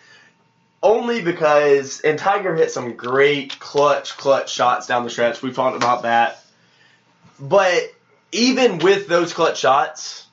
Only 0.81 1.21
because 1.21 2.01
and 2.01 2.19
Tiger 2.19 2.55
hit 2.55 2.71
some 2.71 2.95
great 2.95 3.57
clutch 3.59 4.17
clutch 4.17 4.51
shots 4.51 4.87
down 4.87 5.03
the 5.03 5.09
stretch. 5.09 5.41
We've 5.41 5.55
talked 5.55 5.77
about 5.77 6.03
that. 6.03 6.43
But 7.39 7.83
even 8.31 8.79
with 8.79 9.07
those 9.07 9.33
clutch 9.33 9.59
shots, 9.59 10.25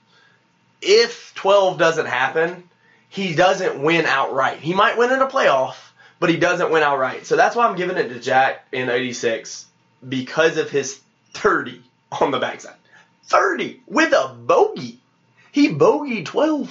if 0.83 1.35
12 1.35 1.79
doesn't 1.79 2.07
happen, 2.07 2.65
he 3.09 3.35
doesn't 3.35 3.83
win 3.83 4.07
outright. 4.07 4.59
He 4.59 4.73
might 4.73 4.97
win 4.97 5.13
in 5.13 5.21
a 5.21 5.27
playoff, 5.27 5.77
but 6.21 6.31
he 6.31 6.37
doesn't 6.37 6.71
win 6.71 6.83
outright. 6.85 7.27
So 7.27 7.35
that's 7.37 7.57
why 7.57 7.67
I'm 7.67 7.77
giving 7.77 7.97
it 7.97 8.09
to 8.11 8.21
Jack 8.21 8.67
in 8.73 8.89
86. 8.89 9.67
because 10.09 10.57
of 10.57 10.71
his 10.71 11.01
30 11.35 11.83
on 12.21 12.31
the 12.31 12.39
backside. 12.39 12.75
30 13.25 13.81
with 13.87 14.13
a 14.13 14.35
bogey. 14.35 14.99
He 15.53 15.69
bogeyed 15.71 16.25
12. 16.27 16.71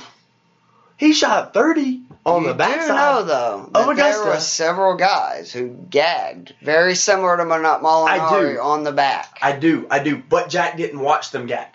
He 0.97 1.13
shot 1.13 1.53
30 1.53 2.01
on 2.25 2.41
you 2.41 2.47
the 2.49 2.53
backside. 2.53 2.87
do 2.87 2.93
know 2.93 3.23
though 3.23 3.69
that 3.73 3.95
there 3.95 4.25
were 4.25 4.39
several 4.39 4.95
guys 4.95 5.51
who 5.53 5.69
gagged, 5.89 6.53
very 6.61 6.95
similar 6.95 7.37
to 7.37 7.43
Molinari 7.43 8.55
do. 8.55 8.59
on 8.61 8.83
the 8.83 8.91
back. 8.91 9.37
I 9.41 9.53
do, 9.53 9.87
I 9.89 9.99
do. 9.99 10.17
But 10.17 10.49
Jack 10.49 10.75
didn't 10.77 10.99
watch 10.99 11.31
them 11.31 11.45
gag. 11.45 11.67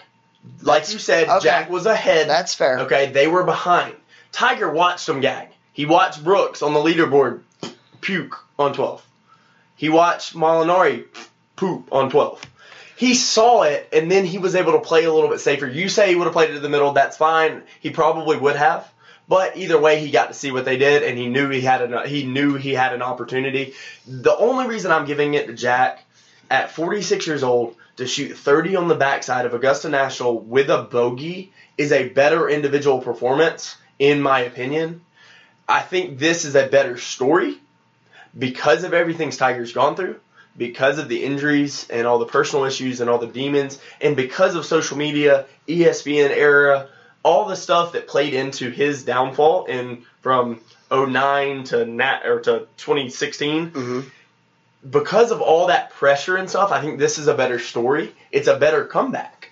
Like 0.60 0.92
you 0.92 0.98
said, 0.98 1.28
Okay. 1.28 1.44
Jack 1.44 1.70
was 1.70 1.86
ahead. 1.86 2.28
That's 2.28 2.54
fair. 2.54 2.80
Okay, 2.80 3.10
they 3.12 3.26
were 3.26 3.44
behind. 3.44 3.94
Tiger 4.32 4.68
watched 4.70 5.06
them 5.06 5.20
gag. 5.20 5.48
He 5.72 5.86
watched 5.86 6.22
Brooks 6.22 6.60
on 6.60 6.74
the 6.74 6.80
leaderboard 6.80 7.40
puke 8.04 8.38
on 8.58 8.74
12. 8.74 9.04
He 9.76 9.88
watched 9.88 10.34
Molinari 10.34 11.06
poop 11.56 11.88
on 11.90 12.10
12. 12.10 12.40
He 12.96 13.14
saw 13.14 13.62
it, 13.62 13.88
and 13.92 14.08
then 14.10 14.24
he 14.24 14.38
was 14.38 14.54
able 14.54 14.72
to 14.72 14.78
play 14.78 15.04
a 15.04 15.12
little 15.12 15.28
bit 15.28 15.40
safer. 15.40 15.66
You 15.66 15.88
say 15.88 16.08
he 16.08 16.14
would 16.14 16.26
have 16.26 16.32
played 16.32 16.50
it 16.50 16.54
to 16.54 16.60
the 16.60 16.68
middle. 16.68 16.92
That's 16.92 17.16
fine. 17.16 17.62
He 17.80 17.90
probably 17.90 18.36
would 18.36 18.54
have. 18.54 18.88
But 19.26 19.56
either 19.56 19.80
way, 19.80 19.98
he 19.98 20.10
got 20.10 20.28
to 20.28 20.34
see 20.34 20.52
what 20.52 20.66
they 20.66 20.76
did, 20.76 21.02
and 21.02 21.18
he 21.18 21.28
knew 21.28 21.48
he 21.48 21.62
had 21.62 21.80
an 21.82 22.06
he 22.06 22.24
knew 22.24 22.54
he 22.54 22.74
had 22.74 22.92
an 22.92 23.02
opportunity. 23.02 23.72
The 24.06 24.36
only 24.36 24.66
reason 24.66 24.92
I'm 24.92 25.06
giving 25.06 25.34
it 25.34 25.46
to 25.46 25.54
Jack 25.54 26.04
at 26.50 26.70
46 26.70 27.26
years 27.26 27.42
old 27.42 27.74
to 27.96 28.06
shoot 28.06 28.36
30 28.36 28.76
on 28.76 28.88
the 28.88 28.94
backside 28.94 29.46
of 29.46 29.54
Augusta 29.54 29.88
National 29.88 30.38
with 30.38 30.68
a 30.68 30.82
bogey 30.82 31.52
is 31.78 31.90
a 31.90 32.10
better 32.10 32.50
individual 32.50 33.00
performance, 33.00 33.76
in 33.98 34.20
my 34.20 34.40
opinion. 34.40 35.00
I 35.66 35.80
think 35.80 36.18
this 36.18 36.44
is 36.44 36.54
a 36.54 36.66
better 36.66 36.98
story 36.98 37.58
because 38.36 38.84
of 38.84 38.92
everything 38.92 39.30
Tiger's 39.30 39.72
gone 39.72 39.96
through, 39.96 40.20
because 40.56 40.98
of 40.98 41.08
the 41.08 41.24
injuries 41.24 41.86
and 41.90 42.06
all 42.06 42.18
the 42.18 42.26
personal 42.26 42.64
issues 42.64 43.00
and 43.00 43.10
all 43.10 43.18
the 43.18 43.26
demons, 43.26 43.78
and 44.00 44.16
because 44.16 44.54
of 44.54 44.64
social 44.64 44.96
media, 44.96 45.46
ESPN 45.68 46.30
era, 46.30 46.88
all 47.22 47.46
the 47.46 47.56
stuff 47.56 47.92
that 47.92 48.06
played 48.06 48.34
into 48.34 48.70
his 48.70 49.04
downfall 49.04 49.64
in 49.64 50.04
from 50.20 50.60
09 50.90 51.64
to 51.64 51.86
nat 51.86 52.22
or 52.26 52.40
to 52.40 52.66
2016 52.76 53.70
hmm 53.70 54.00
because 54.88 55.30
of 55.30 55.40
all 55.40 55.68
that 55.68 55.90
pressure 55.90 56.36
and 56.36 56.48
stuff, 56.48 56.70
I 56.70 56.80
think 56.80 56.98
this 56.98 57.18
is 57.18 57.26
a 57.26 57.34
better 57.34 57.58
story. 57.58 58.14
It's 58.30 58.48
a 58.48 58.58
better 58.58 58.84
comeback 58.84 59.50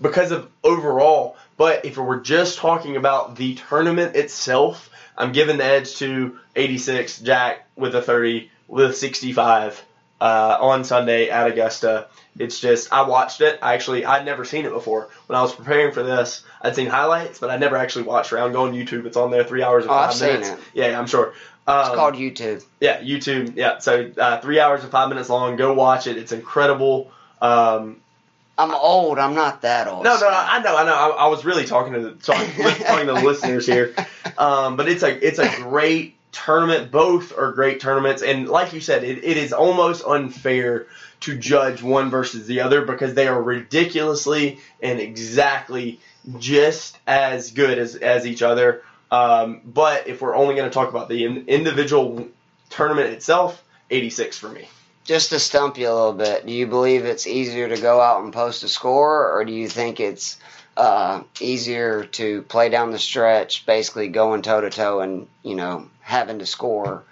because 0.00 0.30
of 0.32 0.50
overall. 0.62 1.36
But 1.56 1.84
if 1.84 1.96
we're 1.96 2.20
just 2.20 2.58
talking 2.58 2.96
about 2.96 3.36
the 3.36 3.54
tournament 3.54 4.16
itself, 4.16 4.90
I'm 5.16 5.32
giving 5.32 5.58
the 5.58 5.64
edge 5.64 5.96
to 5.96 6.38
86 6.56 7.20
Jack 7.20 7.66
with 7.76 7.94
a 7.94 8.02
30 8.02 8.50
with 8.66 8.96
65 8.96 9.84
uh, 10.20 10.58
on 10.60 10.84
Sunday 10.84 11.28
at 11.28 11.46
Augusta. 11.46 12.08
It's 12.38 12.58
just 12.58 12.92
I 12.92 13.02
watched 13.02 13.40
it. 13.40 13.58
I 13.62 13.74
actually 13.74 14.04
I'd 14.04 14.24
never 14.24 14.44
seen 14.44 14.64
it 14.64 14.72
before. 14.72 15.08
When 15.26 15.38
I 15.38 15.42
was 15.42 15.54
preparing 15.54 15.92
for 15.92 16.02
this, 16.02 16.42
I'd 16.60 16.74
seen 16.74 16.88
highlights, 16.88 17.38
but 17.38 17.50
I 17.50 17.56
never 17.58 17.76
actually 17.76 18.06
watched 18.06 18.32
round. 18.32 18.52
Go 18.52 18.64
on 18.66 18.72
YouTube. 18.72 19.06
It's 19.06 19.16
on 19.16 19.30
there. 19.30 19.44
Three 19.44 19.62
hours 19.62 19.84
and 19.84 19.92
Oh, 19.92 19.94
5 19.94 20.08
I've 20.08 20.14
seen 20.16 20.28
minutes. 20.28 20.48
it. 20.50 20.58
Yeah, 20.74 20.98
I'm 20.98 21.06
sure. 21.06 21.34
Um, 21.68 21.80
It's 21.80 21.94
called 21.94 22.14
YouTube. 22.14 22.64
yeah, 22.80 23.00
YouTube. 23.00 23.54
Yeah, 23.56 23.78
so 23.78 24.10
uh, 24.18 24.40
three 24.40 24.58
hours 24.58 24.82
and 24.82 24.90
five 24.90 25.08
minutes 25.08 25.28
long. 25.30 25.54
Go 25.56 25.74
watch 25.74 26.06
it. 26.08 26.16
It's 26.16 26.32
incredible. 26.32 27.12
Um, 27.40 28.00
I'm 28.56 28.74
old. 28.74 29.18
I'm 29.18 29.34
not 29.34 29.62
that 29.62 29.88
old. 29.88 30.04
no, 30.04 30.18
no. 30.18 30.28
I 30.28 30.62
know, 30.62 30.76
I 30.76 30.84
know. 30.84 30.94
I, 30.94 31.08
I 31.08 31.26
was 31.26 31.44
really 31.44 31.64
talking 31.64 31.92
to 31.94 32.00
the 32.00 32.10
talking, 32.12 32.50
talking 32.84 33.06
to 33.06 33.14
the 33.14 33.22
listeners 33.22 33.66
here. 33.66 33.94
Um, 34.38 34.76
but 34.76 34.88
it's 34.88 35.02
a 35.02 35.26
it's 35.26 35.38
a 35.38 35.48
great 35.62 36.14
tournament. 36.30 36.90
Both 36.90 37.36
are 37.36 37.52
great 37.52 37.80
tournaments, 37.80 38.22
and 38.22 38.48
like 38.48 38.72
you 38.72 38.80
said, 38.80 39.02
it, 39.02 39.24
it 39.24 39.36
is 39.36 39.52
almost 39.52 40.04
unfair 40.04 40.86
to 41.20 41.36
judge 41.36 41.82
one 41.82 42.10
versus 42.10 42.46
the 42.46 42.60
other 42.60 42.84
because 42.84 43.14
they 43.14 43.26
are 43.26 43.42
ridiculously 43.42 44.60
and 44.82 45.00
exactly 45.00 45.98
just 46.38 46.98
as 47.06 47.50
good 47.50 47.78
as 47.78 47.96
as 47.96 48.26
each 48.26 48.42
other. 48.42 48.82
Um, 49.10 49.60
but 49.64 50.06
if 50.06 50.20
we're 50.20 50.34
only 50.34 50.54
going 50.54 50.68
to 50.68 50.74
talk 50.74 50.90
about 50.90 51.08
the 51.08 51.24
in, 51.24 51.46
individual 51.46 52.28
tournament 52.70 53.10
itself, 53.10 53.62
86 53.90 54.38
for 54.38 54.48
me. 54.48 54.68
Just 55.04 55.30
to 55.30 55.38
stump 55.38 55.76
you 55.76 55.88
a 55.88 55.92
little 55.94 56.12
bit, 56.14 56.46
do 56.46 56.52
you 56.52 56.66
believe 56.66 57.04
it's 57.04 57.26
easier 57.26 57.68
to 57.68 57.80
go 57.80 58.00
out 58.00 58.24
and 58.24 58.32
post 58.32 58.62
a 58.62 58.68
score, 58.68 59.32
or 59.32 59.44
do 59.44 59.52
you 59.52 59.68
think 59.68 60.00
it's 60.00 60.38
uh, 60.78 61.22
easier 61.40 62.04
to 62.04 62.40
play 62.42 62.70
down 62.70 62.90
the 62.90 62.98
stretch, 62.98 63.66
basically 63.66 64.08
going 64.08 64.40
toe 64.42 64.62
to 64.62 64.70
toe 64.70 65.00
and 65.00 65.26
you 65.42 65.54
know 65.56 65.88
having 66.00 66.38
to 66.38 66.46
score 66.46 67.02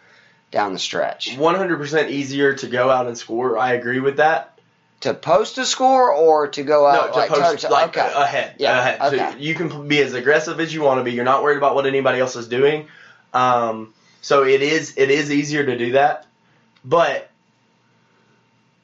down 0.51 0.72
the 0.72 0.78
stretch? 0.78 1.36
100% 1.36 2.11
easier 2.11 2.55
to 2.55 2.66
go 2.66 2.88
out 2.90 3.07
and 3.07 3.18
score. 3.18 3.59
I 3.59 3.72
agree 3.74 4.01
with 4.01 4.16
that. 4.16 4.59
To 5.01 5.12
post 5.12 5.59
a 5.59 5.66
score 5.66 6.12
or 6.12 6.49
to 6.49 6.62
go 6.62 6.82
No, 6.82 7.01
out 7.01 7.12
to 7.12 7.18
like 7.18 7.28
post 7.28 7.43
toe 7.43 7.57
to 7.57 7.66
toe? 7.66 7.72
like 7.72 7.88
okay. 7.99 8.12
ahead. 8.14 8.55
Yeah, 8.59 8.78
ahead. 8.78 9.32
So 9.34 9.36
you 9.38 9.55
can 9.55 9.88
be 9.88 10.01
as 10.01 10.14
aggressive 10.14 10.61
as 10.61 10.72
you 10.72 10.80
want 10.80 11.01
to 11.01 11.05
be. 11.05 11.12
You're 11.12 11.24
not 11.24 11.43
worried 11.43 11.59
about 11.59 11.74
what 11.74 11.86
anybody 11.86 12.20
else 12.20 12.36
is 12.36 12.47
doing. 12.49 12.86
Um, 13.34 13.93
so 14.22 14.45
it 14.45 14.62
is 14.62 14.95
it 14.97 15.11
is 15.11 15.30
easier 15.30 15.66
to 15.66 15.76
do 15.76 15.93
that. 15.93 16.26
But 16.84 17.28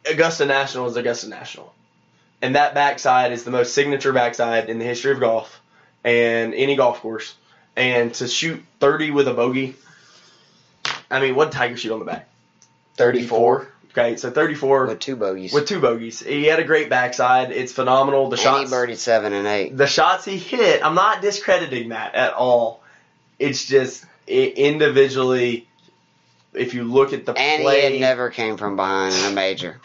Augusta 0.04 0.46
National 0.46 0.86
is 0.86 0.96
Augusta 0.96 1.28
National. 1.28 1.72
And 2.40 2.54
that 2.54 2.74
backside 2.74 3.32
is 3.32 3.44
the 3.44 3.50
most 3.50 3.74
signature 3.74 4.12
backside 4.12 4.68
in 4.70 4.78
the 4.78 4.84
history 4.84 5.12
of 5.12 5.20
golf 5.20 5.60
and 6.04 6.54
any 6.54 6.76
golf 6.76 7.00
course. 7.00 7.34
And 7.76 8.14
to 8.14 8.28
shoot 8.28 8.62
30 8.80 9.10
with 9.10 9.28
a 9.28 9.34
bogey, 9.34 9.76
I 11.10 11.20
mean, 11.20 11.34
what 11.34 11.50
did 11.50 11.56
Tiger 11.56 11.76
shoot 11.76 11.92
on 11.92 11.98
the 11.98 12.04
back? 12.04 12.28
34 12.96 13.68
Okay, 13.98 14.16
so 14.16 14.30
34 14.30 14.86
with 14.86 15.00
two 15.00 15.16
bogeys. 15.16 15.52
with 15.52 15.66
two 15.66 15.80
bogeys. 15.80 16.20
He 16.20 16.44
had 16.44 16.60
a 16.60 16.64
great 16.64 16.88
backside. 16.90 17.50
It's 17.50 17.72
phenomenal. 17.72 18.28
The 18.28 18.34
and 18.36 18.40
shots, 18.40 18.70
he 18.70 18.76
birdied 18.76 18.96
seven 18.96 19.32
and 19.32 19.46
eight. 19.46 19.76
the 19.76 19.86
shots 19.86 20.24
he 20.24 20.36
hit. 20.36 20.84
I'm 20.84 20.94
not 20.94 21.22
discrediting 21.22 21.88
that 21.88 22.14
at 22.14 22.34
all. 22.34 22.82
It's 23.38 23.66
just 23.66 24.04
i 24.28 24.52
individually, 24.56 25.67
if 26.54 26.74
you 26.74 26.84
look 26.84 27.12
at 27.12 27.26
the 27.26 27.32
And 27.32 27.62
play, 27.62 27.92
he 27.92 27.92
had 27.92 28.00
never 28.00 28.30
came 28.30 28.56
from 28.56 28.76
behind 28.76 29.14
in 29.14 29.24
a 29.26 29.32
major. 29.32 29.80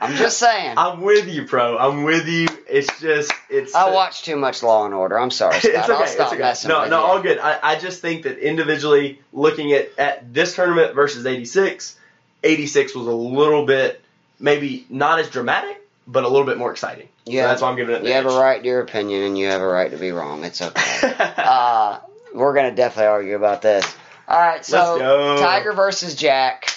I'm 0.00 0.14
just 0.16 0.38
saying. 0.38 0.74
I'm 0.76 1.00
with 1.00 1.26
you, 1.26 1.46
pro. 1.46 1.78
I'm 1.78 2.02
with 2.02 2.26
you. 2.28 2.48
It's 2.68 3.00
just 3.00 3.32
it's. 3.48 3.74
I 3.74 3.90
watch 3.90 4.24
too 4.24 4.36
much 4.36 4.62
Law 4.62 4.84
and 4.84 4.92
Order. 4.92 5.18
I'm 5.18 5.30
sorry, 5.30 5.54
Scott. 5.60 5.74
It's 5.74 5.88
okay. 5.88 5.92
I'll 5.94 6.06
stop 6.06 6.26
it's 6.26 6.32
okay. 6.34 6.42
messing 6.42 6.68
No, 6.68 6.86
no, 6.86 7.00
you. 7.00 7.06
all 7.06 7.22
good. 7.22 7.38
I, 7.38 7.58
I 7.62 7.78
just 7.78 8.02
think 8.02 8.24
that 8.24 8.38
individually, 8.38 9.20
looking 9.32 9.72
at 9.72 9.98
at 9.98 10.34
this 10.34 10.54
tournament 10.54 10.94
versus 10.94 11.24
86, 11.24 11.98
86 12.42 12.94
was 12.94 13.06
a 13.06 13.10
little 13.10 13.64
bit 13.64 14.02
maybe 14.38 14.86
not 14.90 15.18
as 15.18 15.30
dramatic, 15.30 15.80
but 16.06 16.24
a 16.24 16.28
little 16.28 16.46
bit 16.46 16.58
more 16.58 16.70
exciting. 16.70 17.08
Yeah. 17.24 17.44
so 17.44 17.48
that's 17.48 17.62
why 17.62 17.70
I'm 17.70 17.76
giving 17.76 17.96
it. 17.96 18.04
You 18.04 18.12
have 18.12 18.26
a 18.26 18.38
right 18.38 18.62
to 18.62 18.68
your 18.68 18.80
opinion, 18.80 19.22
and 19.22 19.38
you 19.38 19.46
have 19.46 19.62
a 19.62 19.66
right 19.66 19.90
to 19.90 19.96
be 19.96 20.10
wrong. 20.12 20.44
It's 20.44 20.60
okay. 20.60 21.14
uh, 21.38 22.00
we're 22.34 22.54
gonna 22.54 22.74
definitely 22.74 23.08
argue 23.08 23.36
about 23.36 23.62
this. 23.62 23.96
All 24.28 24.38
right, 24.38 24.64
so 24.64 24.98
Tiger 25.38 25.72
versus 25.72 26.14
Jack. 26.14 26.76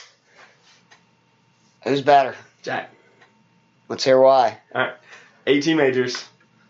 Who's 1.84 2.02
better? 2.02 2.36
Jack. 2.62 2.92
Let's 3.88 4.04
hear 4.04 4.20
why. 4.20 4.60
All 4.76 4.82
right. 4.82 4.94
18 5.48 5.78
majors, 5.78 6.24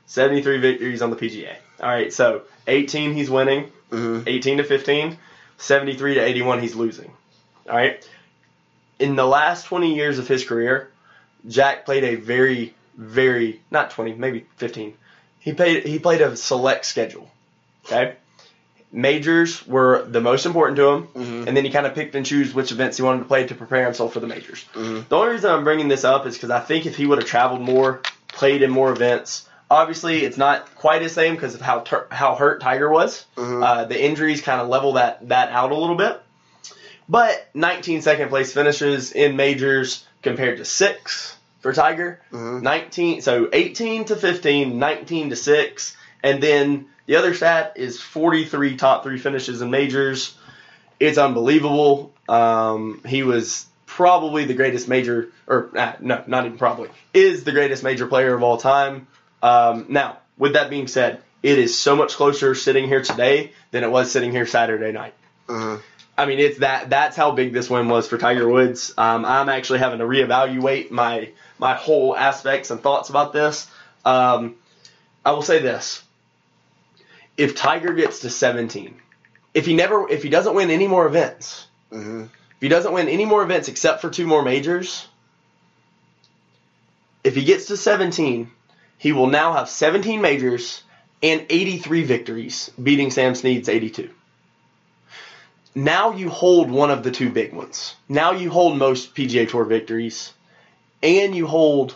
73 0.06 0.60
victories 0.60 1.02
on 1.02 1.10
the 1.10 1.18
PGA. 1.18 1.54
All 1.82 1.90
right, 1.90 2.14
so 2.14 2.44
18 2.68 3.14
he's 3.14 3.30
winning, 3.30 3.72
hmm 3.90 4.22
18 4.26 4.58
to 4.58 4.64
15, 4.64 5.18
73 5.58 6.14
to 6.14 6.20
81 6.22 6.62
he's 6.62 6.76
losing. 6.76 7.12
All 7.70 7.76
right. 7.76 8.08
In 9.00 9.16
the 9.16 9.26
last 9.26 9.66
20 9.66 9.96
years 9.96 10.20
of 10.20 10.28
his 10.28 10.46
career, 10.46 10.90
Jack 11.48 11.86
played 11.86 12.04
a 12.04 12.16
very 12.16 12.74
very 13.00 13.62
not 13.72 13.92
20, 13.92 14.16
maybe 14.16 14.46
15. 14.58 14.94
He 15.40 15.54
played 15.54 15.86
he 15.86 16.00
played 16.00 16.22
a 16.22 16.36
select 16.36 16.86
schedule. 16.86 17.32
Okay? 17.86 18.16
Majors 18.92 19.66
were 19.68 20.04
the 20.08 20.20
most 20.22 20.46
important 20.48 20.76
to 20.78 20.88
him, 20.90 21.02
hmm 21.04 21.48
and 21.48 21.56
then 21.56 21.64
he 21.64 21.70
kind 21.72 21.86
of 21.86 21.94
picked 21.94 22.16
and 22.16 22.26
chose 22.26 22.54
which 22.56 22.72
events 22.72 22.98
he 22.98 23.04
wanted 23.04 23.20
to 23.20 23.26
play 23.26 23.46
to 23.46 23.54
prepare 23.56 23.86
himself 23.86 24.14
for 24.14 24.20
the 24.20 24.28
majors. 24.28 24.64
hmm 24.74 25.02
The 25.08 25.16
only 25.16 25.32
reason 25.34 25.52
I'm 25.52 25.64
bringing 25.64 25.88
this 25.90 26.04
up 26.04 26.26
is 26.26 26.34
because 26.36 26.50
I 26.50 26.60
think 26.60 26.86
if 26.88 26.96
he 26.96 27.06
would 27.06 27.20
have 27.20 27.28
traveled 27.28 27.62
more, 27.62 28.02
played 28.30 28.64
in 28.64 28.72
more 28.72 28.92
events, 28.92 29.48
obviously 29.70 30.26
it's 30.26 30.38
not 30.38 30.74
quite 30.76 31.04
the 31.04 31.10
same 31.10 31.36
because 31.36 31.54
of 31.54 31.62
how 31.62 31.82
tur 31.82 32.08
how 32.10 32.34
hurt 32.36 32.62
Tiger 32.62 32.90
was. 32.90 33.26
hmm 33.38 33.62
Uh, 33.62 33.86
the 33.86 34.04
injuries 34.04 34.42
kind 34.42 34.60
of 34.60 34.68
level 34.70 34.94
that 34.94 35.30
that 35.30 35.50
out 35.52 35.72
a 35.72 35.76
little 35.76 35.96
bit. 35.96 36.20
But 37.08 37.48
19 37.54 38.02
second 38.02 38.30
place 38.30 38.54
finishes 38.54 39.12
in 39.12 39.36
majors 39.36 40.06
compared 40.22 40.58
to 40.58 40.66
six 40.66 41.36
for 41.60 41.74
Tiger. 41.74 42.22
hmm 42.32 42.62
19 42.62 43.22
so 43.22 43.50
18 43.54 44.06
to 44.06 44.16
15, 44.16 44.80
19 44.80 45.30
to 45.30 45.36
6, 45.36 45.98
and 46.24 46.42
then 46.42 46.86
the 47.10 47.16
other 47.16 47.34
stat 47.34 47.74
is 47.76 48.00
43 48.00 48.78
top 48.78 49.02
3 49.02 49.18
finishes 49.18 49.64
in 49.64 49.72
majors. 49.72 50.38
It's 51.00 51.18
unbelievable. 51.18 52.14
Um, 52.28 53.02
he 53.04 53.24
was 53.24 53.66
probably 53.88 54.46
the 54.46 54.54
greatest 54.54 54.88
major 54.88 55.32
or 55.48 55.72
uh, 55.76 55.94
no, 56.00 56.24
not 56.28 56.46
even 56.46 56.60
probably. 56.60 56.90
Is 57.12 57.44
the 57.44 57.52
greatest 57.52 57.84
major 57.84 58.06
player 58.06 58.36
of 58.36 58.44
all 58.44 58.58
time. 58.58 59.08
Um, 59.42 59.88
now, 59.90 60.20
with 60.38 60.54
that 60.54 60.70
being 60.70 60.86
said, 60.86 61.24
it 61.42 61.58
is 61.58 61.76
so 61.76 61.96
much 61.96 62.14
closer 62.14 62.54
sitting 62.54 62.86
here 62.88 63.02
today 63.02 63.54
than 63.72 63.84
it 63.84 63.90
was 63.90 64.12
sitting 64.12 64.32
here 64.32 64.46
Saturday 64.46 64.92
night. 64.92 65.16
hmm 65.48 65.78
I 66.16 66.28
mean, 66.28 66.38
it's 66.38 66.60
that. 66.60 66.92
That's 66.92 67.16
how 67.16 67.32
big 67.32 67.54
this 67.54 67.72
win 67.72 67.90
was 67.90 68.08
for 68.08 68.20
Tiger 68.20 68.48
Woods. 68.48 68.94
Um, 69.00 69.26
I'm 69.26 69.50
actually 69.50 69.80
having 69.80 69.98
to 69.98 70.06
reevaluate 70.06 70.92
my 70.92 71.32
my 71.58 71.74
whole 71.74 72.16
aspects 72.16 72.70
and 72.70 72.80
thoughts 72.80 73.10
about 73.10 73.34
this. 73.34 73.66
Um, 74.06 74.58
I 75.26 75.32
will 75.32 75.42
say 75.42 75.60
this: 75.60 76.04
if 77.40 77.56
Tiger 77.56 77.94
gets 77.94 78.20
to 78.20 78.30
17, 78.30 79.00
if 79.54 79.66
he 79.66 79.74
never, 79.74 80.10
if 80.10 80.24
he 80.24 80.30
doesn't 80.30 80.54
win 80.56 80.70
any 80.70 80.88
more 80.88 81.08
events, 81.08 81.68
hmm 81.90 82.26
if 82.26 82.64
he 82.64 82.68
doesn't 82.68 82.92
win 82.92 83.08
any 83.08 83.24
more 83.24 83.42
events 83.42 83.70
except 83.70 84.02
for 84.02 84.10
two 84.10 84.28
more 84.28 84.44
majors, 84.44 85.08
if 87.24 87.34
he 87.34 87.46
gets 87.46 87.68
to 87.68 87.78
17, 87.78 88.52
he 88.98 89.14
will 89.14 89.28
now 89.28 89.54
have 89.54 89.70
17 89.70 90.22
majors 90.22 90.84
and 91.24 91.46
83 91.50 92.04
victories, 92.04 92.70
beating 92.84 93.12
Sam 93.12 93.34
Snead's 93.34 93.70
82. 93.70 94.10
Now 95.74 96.12
you 96.12 96.28
hold 96.30 96.70
one 96.70 96.92
of 96.92 97.02
the 97.04 97.12
two 97.12 97.30
big 97.30 97.54
ones. 97.54 97.96
Now 98.10 98.34
you 98.34 98.50
hold 98.50 98.78
most 98.78 99.16
PGA 99.16 99.48
Tour 99.48 99.64
victories, 99.64 100.34
and 101.02 101.34
you 101.34 101.48
hold 101.48 101.96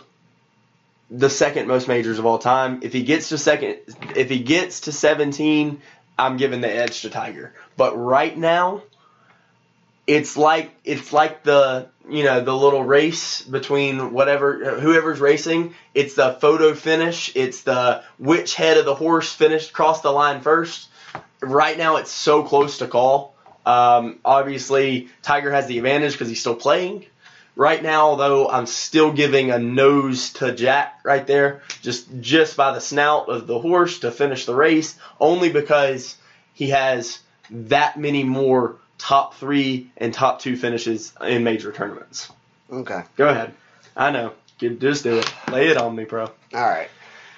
the 1.10 1.30
second 1.30 1.68
most 1.68 1.88
majors 1.88 2.18
of 2.18 2.26
all 2.26 2.38
time. 2.38 2.80
If 2.82 2.92
he 2.92 3.02
gets 3.02 3.28
to 3.30 3.38
second, 3.38 3.78
if 4.16 4.30
he 4.30 4.40
gets 4.40 4.80
to 4.82 4.92
17, 4.92 5.80
I'm 6.18 6.36
giving 6.36 6.60
the 6.60 6.70
edge 6.72 7.02
to 7.02 7.10
Tiger. 7.10 7.52
But 7.76 7.96
right 7.96 8.36
now, 8.36 8.82
it's 10.06 10.36
like 10.36 10.74
it's 10.84 11.12
like 11.12 11.42
the 11.42 11.88
you 12.08 12.24
know 12.24 12.40
the 12.42 12.54
little 12.54 12.84
race 12.84 13.42
between 13.42 14.12
whatever 14.12 14.78
whoever's 14.80 15.20
racing. 15.20 15.74
It's 15.94 16.14
the 16.14 16.34
photo 16.34 16.74
finish. 16.74 17.32
It's 17.34 17.62
the 17.62 18.02
which 18.18 18.54
head 18.54 18.76
of 18.76 18.84
the 18.84 18.94
horse 18.94 19.32
finished 19.32 19.72
crossed 19.72 20.02
the 20.02 20.12
line 20.12 20.40
first. 20.40 20.88
Right 21.40 21.76
now, 21.76 21.96
it's 21.96 22.10
so 22.10 22.42
close 22.42 22.78
to 22.78 22.88
call. 22.88 23.34
Um, 23.66 24.18
obviously, 24.24 25.08
Tiger 25.22 25.50
has 25.50 25.66
the 25.66 25.78
advantage 25.78 26.12
because 26.12 26.28
he's 26.28 26.40
still 26.40 26.54
playing. 26.54 27.06
Right 27.56 27.82
now, 27.82 28.16
though, 28.16 28.48
I'm 28.48 28.66
still 28.66 29.12
giving 29.12 29.50
a 29.50 29.58
nose 29.58 30.32
to 30.34 30.52
Jack 30.52 31.00
right 31.04 31.24
there, 31.24 31.62
just 31.82 32.08
just 32.20 32.56
by 32.56 32.72
the 32.72 32.80
snout 32.80 33.28
of 33.28 33.46
the 33.46 33.58
horse 33.60 34.00
to 34.00 34.10
finish 34.10 34.44
the 34.44 34.54
race, 34.54 34.98
only 35.20 35.50
because 35.50 36.16
he 36.52 36.70
has 36.70 37.20
that 37.50 37.96
many 37.96 38.24
more 38.24 38.76
top 38.98 39.34
three 39.34 39.90
and 39.96 40.12
top 40.12 40.40
two 40.40 40.56
finishes 40.56 41.12
in 41.20 41.44
major 41.44 41.70
tournaments. 41.70 42.30
Okay. 42.72 43.02
Go 43.16 43.28
ahead. 43.28 43.54
I 43.96 44.10
know. 44.10 44.32
Just 44.58 45.04
do 45.04 45.18
it. 45.18 45.34
Lay 45.50 45.68
it 45.68 45.76
on 45.76 45.94
me, 45.94 46.04
bro. 46.04 46.24
All 46.24 46.30
right. 46.52 46.88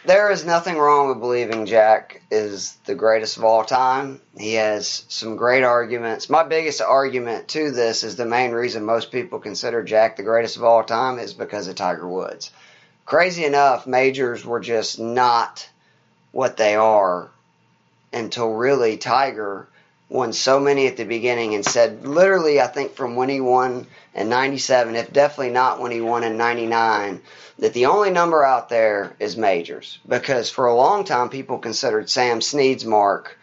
There 0.06 0.30
is 0.30 0.44
nothing 0.44 0.78
wrong 0.78 1.08
with 1.08 1.18
believing 1.18 1.66
Jack 1.66 2.22
is 2.30 2.74
the 2.84 2.94
greatest 2.94 3.38
of 3.38 3.44
all 3.44 3.64
time. 3.64 4.20
He 4.38 4.54
has 4.54 5.04
some 5.08 5.34
great 5.34 5.64
arguments. 5.64 6.30
My 6.30 6.44
biggest 6.44 6.80
argument 6.80 7.48
to 7.48 7.72
this 7.72 8.04
is 8.04 8.14
the 8.14 8.24
main 8.24 8.52
reason 8.52 8.84
most 8.84 9.10
people 9.10 9.40
consider 9.40 9.82
Jack 9.82 10.16
the 10.16 10.22
greatest 10.22 10.56
of 10.56 10.62
all 10.62 10.84
time 10.84 11.18
is 11.18 11.34
because 11.34 11.66
of 11.66 11.74
Tiger 11.74 12.06
Woods. 12.06 12.52
Crazy 13.04 13.44
enough, 13.44 13.88
majors 13.88 14.44
were 14.44 14.60
just 14.60 15.00
not 15.00 15.68
what 16.30 16.56
they 16.56 16.76
are 16.76 17.28
until 18.12 18.52
really 18.52 18.98
Tiger 18.98 19.66
won 20.08 20.32
so 20.32 20.60
many 20.60 20.86
at 20.86 20.96
the 20.96 21.04
beginning 21.04 21.54
and 21.54 21.64
said 21.64 22.06
literally 22.06 22.60
I 22.60 22.68
think 22.68 22.94
from 22.94 23.16
when 23.16 23.28
he 23.28 23.40
won 23.40 23.86
in 24.14 24.28
97 24.28 24.94
if 24.94 25.12
definitely 25.12 25.52
not 25.52 25.80
when 25.80 25.90
he 25.90 26.00
won 26.00 26.22
in 26.22 26.36
99 26.36 27.22
that 27.58 27.72
the 27.72 27.86
only 27.86 28.10
number 28.10 28.44
out 28.44 28.68
there 28.68 29.16
is 29.18 29.36
majors 29.36 29.98
because 30.06 30.50
for 30.50 30.66
a 30.66 30.74
long 30.74 31.04
time 31.04 31.28
people 31.28 31.58
considered 31.58 32.08
Sam 32.08 32.40
Snead's 32.40 32.84
mark 32.84 33.36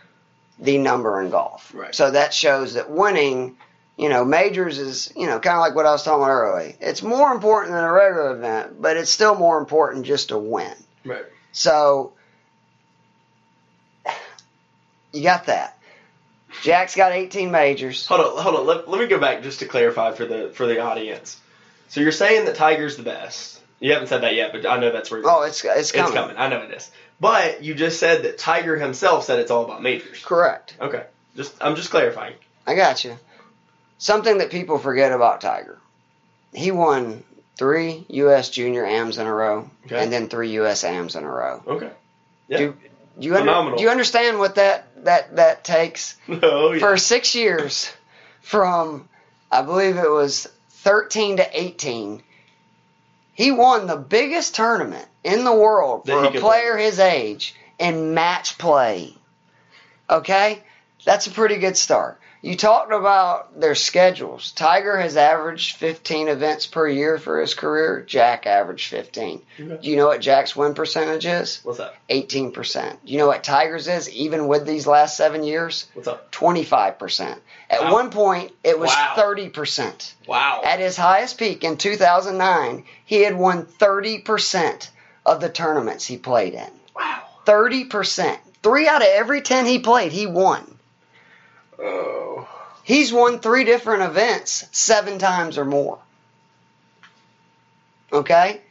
the 0.59 0.77
number 0.77 1.21
in 1.21 1.29
golf. 1.29 1.73
Right. 1.73 1.93
So 1.93 2.11
that 2.11 2.33
shows 2.33 2.75
that 2.75 2.89
winning, 2.89 3.57
you 3.97 4.09
know, 4.09 4.23
majors 4.23 4.77
is, 4.77 5.11
you 5.15 5.27
know, 5.27 5.39
kind 5.39 5.57
of 5.57 5.61
like 5.61 5.75
what 5.75 5.85
I 5.85 5.91
was 5.91 6.03
talking 6.03 6.23
about 6.23 6.31
earlier. 6.31 6.73
It's 6.79 7.03
more 7.03 7.31
important 7.31 7.73
than 7.73 7.83
a 7.83 7.91
regular 7.91 8.35
event, 8.35 8.81
but 8.81 8.97
it's 8.97 9.11
still 9.11 9.35
more 9.35 9.57
important 9.57 10.05
just 10.05 10.29
to 10.29 10.37
win. 10.37 10.73
Right. 11.05 11.25
So 11.51 12.13
you 15.13 15.23
got 15.23 15.47
that. 15.47 15.77
Jack's 16.61 16.95
got 16.95 17.11
18 17.11 17.51
majors. 17.51 18.05
Hold 18.07 18.21
on, 18.21 18.41
hold 18.43 18.55
on. 18.55 18.65
Let, 18.65 18.87
let 18.89 18.99
me 19.01 19.07
go 19.07 19.19
back 19.19 19.43
just 19.43 19.59
to 19.59 19.65
clarify 19.65 20.11
for 20.13 20.25
the 20.25 20.49
for 20.53 20.65
the 20.67 20.79
audience. 20.79 21.39
So 21.89 22.01
you're 22.01 22.11
saying 22.11 22.45
that 22.45 22.55
Tiger's 22.55 22.97
the 22.97 23.03
best. 23.03 23.59
You 23.79 23.91
haven't 23.93 24.07
said 24.07 24.21
that 24.21 24.35
yet, 24.35 24.51
but 24.53 24.65
I 24.65 24.77
know 24.79 24.91
that's 24.91 25.11
where 25.11 25.21
Oh, 25.25 25.41
it's 25.43 25.63
it's 25.63 25.79
it's 25.79 25.91
coming. 25.91 26.13
coming. 26.13 26.37
I 26.37 26.47
know 26.47 26.61
it 26.61 26.71
is. 26.71 26.89
But 27.19 27.63
you 27.63 27.73
just 27.75 27.99
said 27.99 28.23
that 28.23 28.37
Tiger 28.37 28.77
himself 28.77 29.25
said 29.25 29.39
it's 29.39 29.51
all 29.51 29.65
about 29.65 29.81
majors. 29.81 30.23
Correct. 30.23 30.75
Okay. 30.79 31.03
Just 31.35 31.53
I'm 31.61 31.75
just 31.75 31.89
clarifying. 31.89 32.33
I 32.65 32.75
got 32.75 33.03
you. 33.03 33.17
Something 33.97 34.37
that 34.39 34.49
people 34.51 34.77
forget 34.79 35.11
about 35.11 35.41
Tiger. 35.41 35.77
He 36.53 36.71
won 36.71 37.23
three 37.57 38.05
U.S. 38.09 38.49
Junior 38.49 38.85
AMs 38.85 39.17
in 39.17 39.27
a 39.27 39.33
row, 39.33 39.69
Okay. 39.85 40.01
and 40.01 40.11
then 40.11 40.29
three 40.29 40.51
U.S. 40.53 40.83
AMs 40.83 41.15
in 41.15 41.23
a 41.23 41.29
row. 41.29 41.61
Okay. 41.67 41.89
Yeah. 42.47 42.57
Do, 42.57 42.77
do 43.19 43.27
you 43.27 43.35
under, 43.35 43.75
do 43.75 43.81
you 43.83 43.89
understand 43.89 44.39
what 44.39 44.55
that 44.55 44.87
that 45.05 45.35
that 45.35 45.63
takes? 45.63 46.15
Oh 46.29 46.71
yeah. 46.71 46.79
for 46.79 46.97
six 46.97 47.35
years 47.35 47.91
from 48.41 49.07
I 49.51 49.61
believe 49.61 49.97
it 49.97 50.09
was 50.09 50.47
13 50.69 51.37
to 51.37 51.47
18 51.61 52.21
he 53.35 53.51
won 53.51 53.87
the 53.87 53.95
biggest 53.95 54.55
tournament 54.55 55.07
in 55.23 55.43
the 55.43 55.53
world 55.53 56.05
for 56.05 56.25
a 56.25 56.31
player 56.31 56.75
his 56.77 56.99
age 56.99 57.55
in 57.79 58.13
match 58.13 58.57
play 58.57 59.13
okay 60.09 60.61
that's 61.05 61.27
a 61.27 61.31
pretty 61.31 61.57
good 61.57 61.77
start 61.77 62.19
you 62.43 62.57
talked 62.57 62.91
about 62.91 63.59
their 63.59 63.73
schedules 63.73 64.51
tiger 64.51 64.97
has 64.97 65.15
averaged 65.17 65.77
15 65.77 66.27
events 66.27 66.67
per 66.67 66.87
year 66.87 67.17
for 67.17 67.39
his 67.39 67.53
career 67.53 68.03
jack 68.05 68.45
averaged 68.45 68.89
15 68.89 69.41
Okay. 69.59 69.77
do 69.81 69.89
you 69.89 69.95
know 69.95 70.07
what 70.07 70.19
jack's 70.21 70.55
win 70.55 70.73
percentage 70.73 71.25
is 71.25 71.61
What's 71.63 71.79
up? 71.79 71.95
18% 72.09 72.91
do 73.05 73.11
you 73.11 73.17
know 73.17 73.27
what 73.27 73.43
tiger's 73.43 73.87
is 73.87 74.09
even 74.11 74.47
with 74.47 74.67
these 74.67 74.85
last 74.85 75.15
seven 75.17 75.43
years 75.43 75.87
What's 75.93 76.07
up? 76.07 76.31
25%. 76.31 77.39
At 77.69 77.81
Wow. 77.83 77.93
one 77.93 78.09
point, 78.11 78.51
it 78.63 78.77
was 78.77 78.89
Wow. 78.89 79.13
30%. 79.17 80.13
Wow. 80.27 80.61
At 80.63 80.79
his 80.79 80.95
highest 80.97 81.37
peak 81.39 81.63
in 81.63 81.77
2009, 81.77 82.83
he 83.05 83.21
had 83.23 83.35
won 83.35 83.65
30% 83.65 84.89
of 85.25 85.39
the 85.41 85.49
tournaments 85.49 86.05
he 86.05 86.17
played 86.17 86.53
in. 86.53 86.69
Wow. 86.95 87.21
30%. 87.45 88.37
Three 88.61 88.87
out 88.87 89.01
of 89.01 89.07
every 89.07 89.41
10 89.41 89.65
he 89.65 89.79
played, 89.79 90.11
he 90.11 90.27
won. 90.27 90.77
Oh. 91.79 92.12
He's 92.83 93.13
won 93.13 93.39
three 93.39 93.63
different 93.63 94.03
events 94.03 94.65
seven 94.71 95.17
times 95.17 95.57
or 95.57 95.65
more. 95.65 95.99
Okay? 98.11 98.61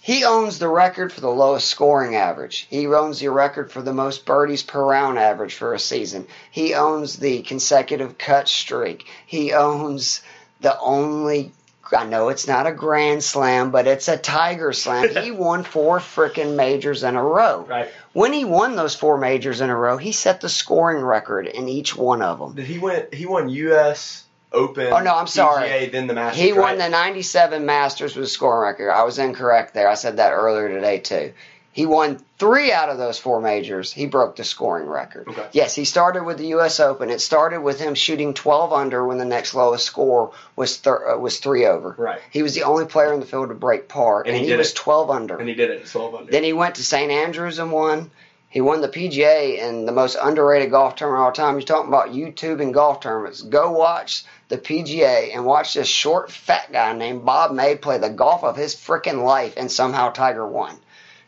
He 0.00 0.24
owns 0.24 0.58
the 0.58 0.68
record 0.68 1.12
for 1.12 1.20
the 1.20 1.28
lowest 1.28 1.68
scoring 1.68 2.14
average. 2.14 2.66
He 2.70 2.86
owns 2.86 3.18
the 3.18 3.30
record 3.30 3.70
for 3.70 3.82
the 3.82 3.92
most 3.92 4.24
birdies 4.24 4.62
per 4.62 4.82
round 4.82 5.18
average 5.18 5.54
for 5.54 5.74
a 5.74 5.78
season. 5.78 6.26
He 6.50 6.74
owns 6.74 7.16
the 7.16 7.42
consecutive 7.42 8.16
cut 8.16 8.48
streak. 8.48 9.06
He 9.26 9.52
owns 9.52 10.22
the 10.60 10.78
only 10.80 11.52
I 11.96 12.04
know 12.04 12.28
it's 12.28 12.46
not 12.46 12.66
a 12.66 12.72
grand 12.72 13.22
slam, 13.24 13.70
but 13.70 13.86
it's 13.86 14.08
a 14.08 14.16
tiger 14.16 14.72
slam. 14.72 15.08
he 15.08 15.30
won 15.46 15.62
four 15.62 15.98
frickin' 15.98 16.56
majors 16.56 17.02
in 17.02 17.16
a 17.16 17.22
row. 17.22 17.66
Right. 17.68 17.90
When 18.12 18.32
he 18.32 18.44
won 18.44 18.76
those 18.76 18.94
four 18.94 19.18
majors 19.18 19.60
in 19.60 19.70
a 19.70 19.76
row, 19.76 19.96
he 19.96 20.12
set 20.12 20.40
the 20.40 20.48
scoring 20.48 21.02
record 21.02 21.46
in 21.46 21.68
each 21.68 21.96
one 21.96 22.22
of 22.22 22.38
them. 22.38 22.54
Did 22.54 22.66
he 22.66 22.78
win? 22.78 23.06
He 23.12 23.26
won 23.26 23.48
U.S. 23.48 24.24
Open. 24.50 24.86
Oh, 24.92 25.00
no, 25.00 25.14
I'm 25.14 25.26
sorry. 25.26 25.86
Then 25.86 26.06
the 26.06 26.14
Masters. 26.14 26.42
He 26.42 26.54
won 26.54 26.78
the 26.78 26.88
97 26.88 27.66
Masters 27.66 28.16
with 28.16 28.24
a 28.24 28.28
scoring 28.28 28.66
record. 28.66 28.90
I 28.90 29.04
was 29.04 29.18
incorrect 29.18 29.74
there. 29.74 29.88
I 29.88 29.94
said 29.94 30.16
that 30.16 30.32
earlier 30.32 30.68
today, 30.68 31.00
too. 31.00 31.34
He 31.72 31.86
won 31.86 32.18
three 32.38 32.72
out 32.72 32.88
of 32.88 32.98
those 32.98 33.18
four 33.18 33.40
majors. 33.40 33.92
He 33.92 34.06
broke 34.06 34.34
the 34.36 34.42
scoring 34.42 34.88
record. 34.88 35.28
Okay. 35.28 35.46
Yes, 35.52 35.74
he 35.76 35.84
started 35.84 36.24
with 36.24 36.38
the 36.38 36.48
U.S. 36.48 36.80
Open. 36.80 37.08
It 37.10 37.20
started 37.20 37.60
with 37.60 37.78
him 37.78 37.94
shooting 37.94 38.34
12 38.34 38.72
under 38.72 39.06
when 39.06 39.18
the 39.18 39.24
next 39.24 39.54
lowest 39.54 39.86
score 39.86 40.32
was 40.56 40.76
thir- 40.78 41.12
uh, 41.14 41.18
was 41.18 41.38
three 41.38 41.66
over. 41.66 41.94
Right. 41.96 42.20
He 42.32 42.42
was 42.42 42.54
the 42.54 42.64
only 42.64 42.86
player 42.86 43.12
in 43.12 43.20
the 43.20 43.26
field 43.26 43.50
to 43.50 43.54
break 43.54 43.86
par, 43.86 44.20
And 44.22 44.28
and, 44.28 44.36
he 44.38 44.44
he, 44.44 44.48
did 44.50 44.58
was 44.58 44.70
it. 44.70 44.76
12 44.76 45.10
under. 45.10 45.36
And 45.36 45.48
he 45.48 45.54
did 45.54 45.70
it 45.70 45.86
12 45.86 46.14
under. 46.14 46.32
Then 46.32 46.42
he 46.42 46.52
went 46.52 46.76
to 46.76 46.84
St. 46.84 47.12
Andrews 47.12 47.58
and 47.60 47.70
won. 47.70 48.10
He 48.50 48.62
won 48.62 48.80
the 48.80 48.88
PGA 48.88 49.58
in 49.58 49.84
the 49.84 49.92
most 49.92 50.16
underrated 50.20 50.70
golf 50.70 50.96
tournament 50.96 51.20
of 51.20 51.26
all 51.26 51.32
time. 51.32 51.54
You're 51.56 51.62
talking 51.66 51.88
about 51.88 52.08
YouTube 52.14 52.62
and 52.62 52.72
golf 52.72 53.00
tournaments. 53.00 53.42
Go 53.42 53.70
watch 53.72 54.24
the 54.48 54.56
PGA 54.56 55.34
and 55.34 55.44
watch 55.44 55.74
this 55.74 55.86
short, 55.86 56.32
fat 56.32 56.72
guy 56.72 56.94
named 56.94 57.26
Bob 57.26 57.52
May 57.52 57.76
play 57.76 57.98
the 57.98 58.08
golf 58.08 58.42
of 58.42 58.56
his 58.56 58.74
freaking 58.74 59.22
life, 59.22 59.52
and 59.58 59.70
somehow 59.70 60.08
Tiger 60.10 60.46
won. 60.46 60.74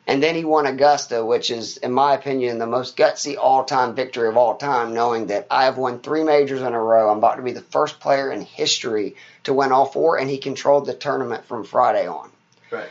And 0.06 0.22
then 0.22 0.34
he 0.34 0.44
won 0.44 0.66
Augusta, 0.66 1.24
which 1.24 1.50
is, 1.50 1.76
in 1.76 1.92
my 1.92 2.14
opinion, 2.14 2.58
the 2.58 2.66
most 2.66 2.96
gutsy 2.96 3.36
all 3.36 3.64
time 3.64 3.94
victory 3.94 4.28
of 4.28 4.36
all 4.36 4.56
time, 4.56 4.92
knowing 4.92 5.26
that 5.26 5.46
I 5.50 5.64
have 5.64 5.78
won 5.78 6.00
three 6.00 6.24
majors 6.24 6.62
in 6.62 6.74
a 6.74 6.80
row. 6.80 7.10
I'm 7.10 7.18
about 7.18 7.36
to 7.36 7.42
be 7.42 7.52
the 7.52 7.60
first 7.60 8.00
player 8.00 8.32
in 8.32 8.40
history 8.40 9.16
to 9.44 9.52
win 9.54 9.72
all 9.72 9.86
four, 9.86 10.18
and 10.18 10.28
he 10.28 10.38
controlled 10.38 10.86
the 10.86 10.94
tournament 10.94 11.44
from 11.44 11.64
Friday 11.64 12.08
on. 12.08 12.30
Right. 12.70 12.88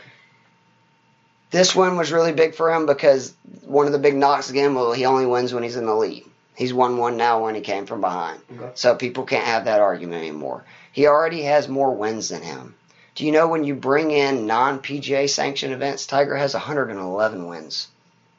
This 1.50 1.74
win 1.74 1.96
was 1.96 2.12
really 2.12 2.32
big 2.32 2.54
for 2.54 2.72
him 2.72 2.86
because 2.86 3.34
one 3.62 3.86
of 3.86 3.92
the 3.92 3.98
big 3.98 4.16
knocks 4.16 4.50
again, 4.50 4.74
well, 4.74 4.92
he 4.92 5.04
only 5.04 5.26
wins 5.26 5.52
when 5.52 5.64
he's 5.64 5.76
in 5.76 5.86
the 5.86 5.94
lead. 5.94 6.24
He's 6.54 6.72
won 6.72 6.96
one 6.96 7.16
now 7.16 7.44
when 7.44 7.54
he 7.54 7.60
came 7.60 7.86
from 7.86 8.00
behind. 8.00 8.40
Okay. 8.54 8.70
So 8.74 8.94
people 8.94 9.24
can't 9.24 9.46
have 9.46 9.64
that 9.64 9.80
argument 9.80 10.20
anymore. 10.20 10.64
He 10.92 11.06
already 11.06 11.42
has 11.42 11.68
more 11.68 11.94
wins 11.94 12.28
than 12.28 12.42
him. 12.42 12.74
Do 13.20 13.26
you 13.26 13.32
know 13.32 13.48
when 13.48 13.64
you 13.64 13.74
bring 13.74 14.12
in 14.12 14.46
non 14.46 14.78
PGA 14.78 15.28
sanctioned 15.28 15.74
events, 15.74 16.06
Tiger 16.06 16.34
has 16.34 16.54
111 16.54 17.46
wins. 17.46 17.88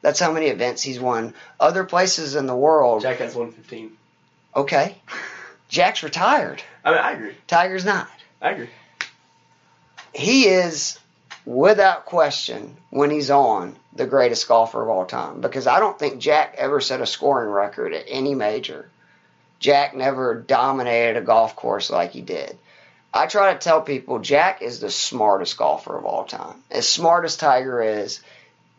That's 0.00 0.18
how 0.18 0.32
many 0.32 0.46
events 0.46 0.82
he's 0.82 0.98
won. 0.98 1.34
Other 1.60 1.84
places 1.84 2.34
in 2.34 2.46
the 2.46 2.56
world, 2.56 3.02
Jack 3.02 3.18
has 3.18 3.36
115. 3.36 3.96
okay. 4.56 4.96
Jack's 5.68 6.02
retired. 6.02 6.64
I 6.84 6.90
mean, 6.90 6.98
I 6.98 7.12
agree. 7.12 7.34
Tiger's 7.46 7.84
not. 7.84 8.08
I 8.40 8.50
agree. 8.50 8.70
He 10.12 10.48
is, 10.48 10.98
without 11.46 12.06
question, 12.06 12.76
when 12.90 13.10
he's 13.10 13.30
on, 13.30 13.76
the 13.92 14.06
greatest 14.06 14.48
golfer 14.48 14.82
of 14.82 14.88
all 14.88 15.06
time. 15.06 15.40
Because 15.40 15.68
I 15.68 15.78
don't 15.78 15.96
think 15.96 16.18
Jack 16.18 16.56
ever 16.58 16.80
set 16.80 17.00
a 17.00 17.06
scoring 17.06 17.50
record 17.50 17.94
at 17.94 18.06
any 18.08 18.34
major. 18.34 18.90
Jack 19.60 19.94
never 19.94 20.34
dominated 20.34 21.18
a 21.18 21.24
golf 21.24 21.54
course 21.54 21.88
like 21.88 22.10
he 22.10 22.20
did. 22.20 22.58
I 23.14 23.26
try 23.26 23.52
to 23.52 23.58
tell 23.58 23.82
people 23.82 24.18
Jack 24.20 24.62
is 24.62 24.80
the 24.80 24.90
smartest 24.90 25.56
golfer 25.56 25.96
of 25.96 26.04
all 26.04 26.24
time. 26.24 26.62
As 26.70 26.88
smart 26.88 27.24
as 27.24 27.36
Tiger 27.36 27.82
is, 27.82 28.20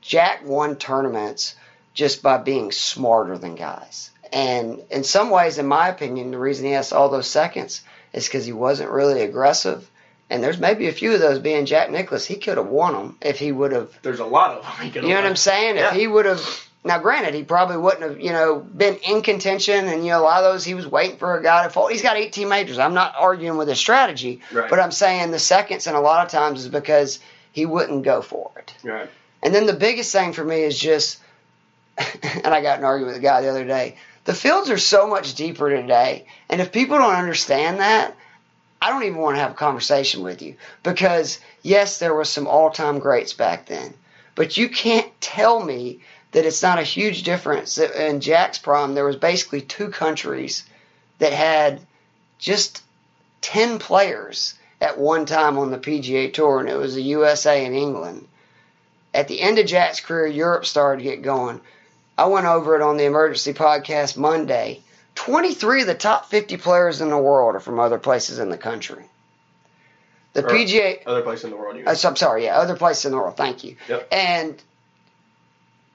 Jack 0.02 0.46
won 0.46 0.76
tournaments 0.76 1.56
just 1.94 2.24
by 2.24 2.38
being 2.38 2.72
smarter 2.72 3.38
than 3.38 3.56
guys. 3.56 4.10
And 4.32 4.82
in 4.90 5.04
some 5.04 5.30
ways, 5.30 5.60
in 5.60 5.68
my 5.68 5.90
opinion, 5.90 6.32
the 6.32 6.40
reason 6.40 6.66
he 6.66 6.72
has 6.72 6.92
all 6.92 7.10
those 7.10 7.30
seconds 7.30 7.82
is 8.14 8.26
because 8.26 8.46
he 8.46 8.54
wasn't 8.54 8.90
really 8.90 9.22
aggressive. 9.22 9.88
And 10.30 10.44
there's 10.44 10.58
maybe 10.58 10.88
a 10.88 10.94
few 10.94 11.14
of 11.14 11.20
those 11.20 11.38
being 11.38 11.68
Jack 11.68 11.92
Nicklaus. 11.92 12.26
He 12.26 12.38
could 12.38 12.58
have 12.58 12.68
won 12.68 12.94
them 12.94 13.18
if 13.22 13.38
he 13.38 13.52
would 13.52 13.72
have. 13.72 13.96
There's 14.02 14.20
a 14.20 14.26
lot 14.26 14.58
of 14.58 14.64
them. 14.64 14.92
he 14.92 15.00
You 15.00 15.10
know 15.10 15.22
what 15.22 15.26
I'm 15.26 15.36
saying? 15.36 15.76
Yeah. 15.76 15.90
If 15.90 15.94
he 15.94 16.08
would 16.08 16.26
have. 16.26 16.63
Now, 16.86 17.00
granted, 17.00 17.34
he 17.34 17.44
probably 17.44 17.78
wouldn't 17.78 18.04
have, 18.04 18.20
you 18.20 18.32
know, 18.32 18.60
been 18.60 18.96
in 18.98 19.22
contention, 19.22 19.88
and 19.88 20.04
you 20.06 20.12
know, 20.12 20.20
a 20.20 20.24
lot 20.24 20.44
of 20.44 20.52
those 20.52 20.66
he 20.66 20.74
was 20.74 20.86
waiting 20.86 21.18
for 21.18 21.38
a 21.38 21.42
guy 21.44 21.64
to 21.64 21.70
fall. 21.70 21.88
He's 21.88 22.02
got 22.02 22.18
18 22.18 22.50
majors. 22.50 22.78
I'm 22.78 22.94
not 22.94 23.16
arguing 23.18 23.58
with 23.58 23.70
his 23.70 23.80
strategy, 23.80 24.42
Right. 24.52 24.70
but 24.70 24.80
I'm 24.80 24.92
saying 24.92 25.32
the 25.32 25.40
seconds, 25.40 25.88
and 25.88 25.96
a 25.96 26.02
lot 26.02 26.26
of 26.26 26.32
times 26.32 26.62
is 26.62 26.68
because 26.68 27.20
he 27.54 27.66
wouldn't 27.66 28.04
go 28.04 28.22
for 28.22 28.52
it. 28.58 28.74
Right. 28.84 29.10
And 29.42 29.56
then 29.56 29.66
the 29.66 29.74
biggest 29.74 30.12
thing 30.12 30.34
for 30.34 30.44
me 30.44 30.62
is 30.64 30.78
just, 30.78 31.20
and 31.98 32.48
I 32.48 32.62
got 32.62 32.80
an 32.80 32.86
argument 32.86 33.16
with 33.16 33.24
a 33.24 33.26
guy 33.26 33.42
the 33.42 33.50
other 33.50 33.66
day. 33.66 33.96
The 34.26 34.34
fields 34.34 34.70
are 34.70 34.78
so 34.78 35.08
much 35.08 35.36
deeper 35.36 35.70
today, 35.70 36.26
and 36.50 36.60
if 36.60 36.72
people 36.72 36.98
don't 36.98 37.16
understand 37.16 37.80
that, 37.80 38.16
I 38.82 38.90
don't 38.90 39.04
even 39.04 39.20
want 39.20 39.38
to 39.38 39.42
have 39.42 39.52
a 39.52 39.56
conversation 39.56 40.24
with 40.24 40.42
you 40.42 40.56
because 40.84 41.40
yes, 41.62 42.00
there 42.00 42.14
were 42.14 42.26
some 42.26 42.48
all-time 42.48 43.00
greats 43.00 43.32
back 43.32 43.68
then, 43.68 43.94
but 44.36 44.58
you 44.58 44.68
can't 44.68 45.10
tell 45.22 45.64
me 45.64 46.02
that 46.34 46.46
it's 46.46 46.62
not 46.62 46.80
a 46.80 46.84
huge 46.84 47.24
difference. 47.24 47.78
In 47.78 48.20
Jack's 48.20 48.58
prime, 48.58 48.94
there 48.94 49.06
was 49.06 49.16
basically 49.16 49.62
two 49.62 49.90
countries 49.90 50.64
that 51.20 51.32
had 51.34 51.80
just 52.40 52.84
ten 53.42 53.80
players 53.80 54.56
at 54.82 54.98
one 55.00 55.26
time 55.26 55.58
on 55.58 55.72
the 55.72 55.78
PGA 55.78 56.34
Tour, 56.34 56.60
and 56.60 56.70
it 56.70 56.76
was 56.76 56.96
the 56.96 57.04
USA 57.04 57.66
and 57.66 57.76
England. 57.76 58.28
At 59.14 59.28
the 59.28 59.40
end 59.40 59.60
of 59.60 59.68
Jack's 59.68 60.00
career, 60.02 60.28
Europe 60.28 60.66
started 60.66 61.04
to 61.04 61.10
get 61.10 61.22
going. 61.22 61.62
I 62.18 62.26
went 62.26 62.48
over 62.48 62.76
it 62.76 62.82
on 62.82 62.98
the 62.98 63.06
emergency 63.06 63.54
podcast 63.54 64.18
Monday. 64.18 64.82
23 65.16 65.82
of 65.82 65.88
the 65.88 65.94
top 65.94 66.30
50 66.30 66.58
players 66.58 67.00
in 67.00 67.10
the 67.10 67.18
world 67.18 67.56
are 67.56 67.60
from 67.60 67.80
other 67.80 68.00
places 68.00 68.40
in 68.40 68.50
the 68.50 68.58
country. 68.58 69.04
The 70.34 70.44
Or- 70.44 70.50
PGA, 70.50 71.02
Other 71.06 71.22
place 71.22 71.44
in 71.44 71.52
the 71.52 71.56
world. 71.56 71.78
You 71.78 71.86
uh, 71.86 71.94
so 71.94 72.10
I'm 72.10 72.16
sorry, 72.16 72.46
yeah, 72.46 72.58
other 72.58 72.76
places 72.76 73.06
in 73.06 73.12
the 73.12 73.18
world. 73.20 73.38
Thank 73.38 73.64
you. 73.64 73.76
Yep. 73.88 74.08
And 74.12 74.62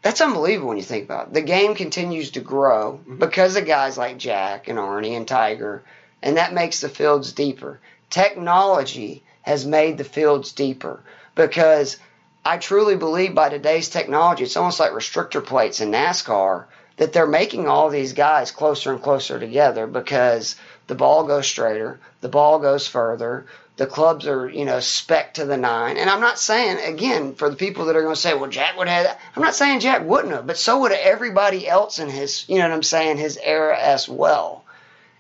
that's 0.03 0.21
unbelievable 0.21 0.69
when 0.69 0.77
you 0.77 0.83
think 0.83 1.05
about 1.05 1.29
it. 1.29 1.35
The 1.35 1.41
game 1.43 1.75
continues 1.75 2.31
to 2.33 2.41
grow 2.41 3.01
Mhm. 3.09 3.19
because 3.19 3.57
of 3.57 3.67
guys 3.67 3.99
like 3.99 4.19
Jack 4.19 4.69
and 4.69 4.79
Arnie 4.79 5.17
and 5.17 5.27
Tiger, 5.27 5.83
and 6.23 6.37
that 6.37 6.53
makes 6.55 6.81
the 6.81 6.89
fields 6.89 7.33
deeper. 7.33 7.81
Technology 8.11 9.23
has 9.43 9.67
made 9.67 9.99
the 9.99 10.05
fields 10.05 10.53
deeper 10.53 11.01
because 11.35 11.97
I 12.45 12.57
truly 12.59 12.97
believe 12.97 13.35
by 13.35 13.49
today's 13.49 13.89
technology, 13.89 14.45
it's 14.45 14.57
almost 14.57 14.81
like 14.81 14.93
restrictor 14.93 15.45
plates 15.45 15.81
in 15.81 15.91
NASCAR, 15.91 16.65
that 16.97 17.13
they're 17.13 17.27
making 17.27 17.69
all 17.69 17.91
these 17.91 18.13
guys 18.13 18.51
closer 18.51 18.93
and 18.93 19.03
closer 19.03 19.39
together 19.39 19.87
because 19.87 20.57
the 20.87 20.95
ball 20.95 21.25
goes 21.25 21.47
straighter, 21.47 22.01
the 22.21 22.29
ball 22.29 22.59
goes 22.59 22.87
further, 22.89 23.47
the 23.79 23.87
clubs 23.87 24.27
are, 24.27 24.49
you 24.49 24.65
know, 24.65 24.81
spec 24.81 25.35
to 25.35 25.45
the 25.45 25.57
nine. 25.57 25.97
And 25.97 26.11
I'm 26.11 26.21
not 26.21 26.39
saying, 26.39 26.79
again, 26.85 27.37
for 27.37 27.49
the 27.49 27.57
people 27.57 27.87
that 27.87 27.95
are 27.95 28.03
going 28.03 28.15
to 28.15 28.21
say, 28.21 28.35
well, 28.35 28.51
Jack 28.51 28.77
would 28.77 28.89
have. 28.89 29.17
I'm 29.37 29.43
not 29.43 29.55
saying 29.55 29.81
Jack 29.81 30.05
wouldn't 30.05 30.35
have, 30.35 30.49
but 30.49 30.59
so 30.59 30.81
would 30.81 30.91
everybody 30.91 31.67
else 31.67 32.01
in 32.01 32.11
his, 32.11 32.45
you 32.49 32.57
know 32.57 32.69
what 32.69 32.75
I'm 32.75 32.83
saying, 32.83 33.19
his 33.19 33.39
era 33.41 33.79
as 33.79 34.09
well. 34.09 34.65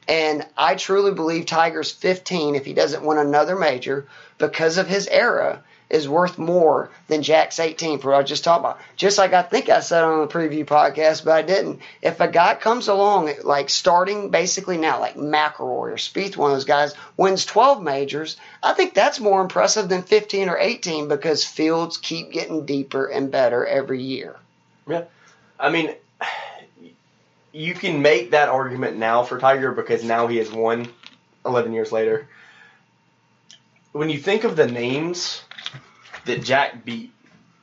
And 0.08 0.44
I 0.56 0.74
truly 0.74 1.12
believe 1.12 1.46
Tiger's 1.46 1.92
15, 1.92 2.56
if 2.56 2.64
he 2.64 2.72
doesn't 2.72 3.04
win 3.04 3.18
another 3.18 3.54
major, 3.54 4.08
because 4.38 4.76
of 4.76 4.88
his 4.88 5.06
era, 5.06 5.62
is 5.90 6.08
worth 6.08 6.38
more 6.38 6.90
than 7.06 7.22
Jack's 7.22 7.58
18 7.58 7.98
for 7.98 8.10
what 8.10 8.20
I 8.20 8.22
just 8.22 8.44
talked 8.44 8.60
about. 8.60 8.80
Just 8.96 9.18
like 9.18 9.32
I 9.32 9.42
think 9.42 9.68
I 9.68 9.80
said 9.80 10.04
on 10.04 10.20
the 10.20 10.32
preview 10.32 10.64
podcast, 10.64 11.24
but 11.24 11.32
I 11.32 11.42
didn't. 11.42 11.80
If 12.02 12.20
a 12.20 12.28
guy 12.28 12.54
comes 12.54 12.88
along, 12.88 13.32
like 13.42 13.70
starting 13.70 14.30
basically 14.30 14.76
now, 14.76 15.00
like 15.00 15.16
McIlroy 15.16 15.60
or 15.60 15.96
Spieth, 15.96 16.36
one 16.36 16.50
of 16.50 16.56
those 16.56 16.64
guys, 16.64 16.94
wins 17.16 17.46
12 17.46 17.82
majors, 17.82 18.36
I 18.62 18.74
think 18.74 18.94
that's 18.94 19.20
more 19.20 19.40
impressive 19.40 19.88
than 19.88 20.02
15 20.02 20.48
or 20.48 20.58
18 20.58 21.08
because 21.08 21.44
fields 21.44 21.96
keep 21.96 22.32
getting 22.32 22.66
deeper 22.66 23.06
and 23.06 23.30
better 23.30 23.64
every 23.64 24.02
year. 24.02 24.36
Yeah. 24.86 25.04
I 25.58 25.70
mean, 25.70 25.94
you 27.52 27.74
can 27.74 28.02
make 28.02 28.32
that 28.32 28.48
argument 28.50 28.98
now 28.98 29.22
for 29.22 29.38
Tiger 29.38 29.72
because 29.72 30.04
now 30.04 30.26
he 30.26 30.36
has 30.36 30.52
won 30.52 30.88
11 31.46 31.72
years 31.72 31.92
later. 31.92 32.28
When 33.92 34.10
you 34.10 34.18
think 34.18 34.44
of 34.44 34.54
the 34.54 34.66
names 34.66 35.42
that 36.28 36.42
Jack 36.42 36.84
beat, 36.84 37.12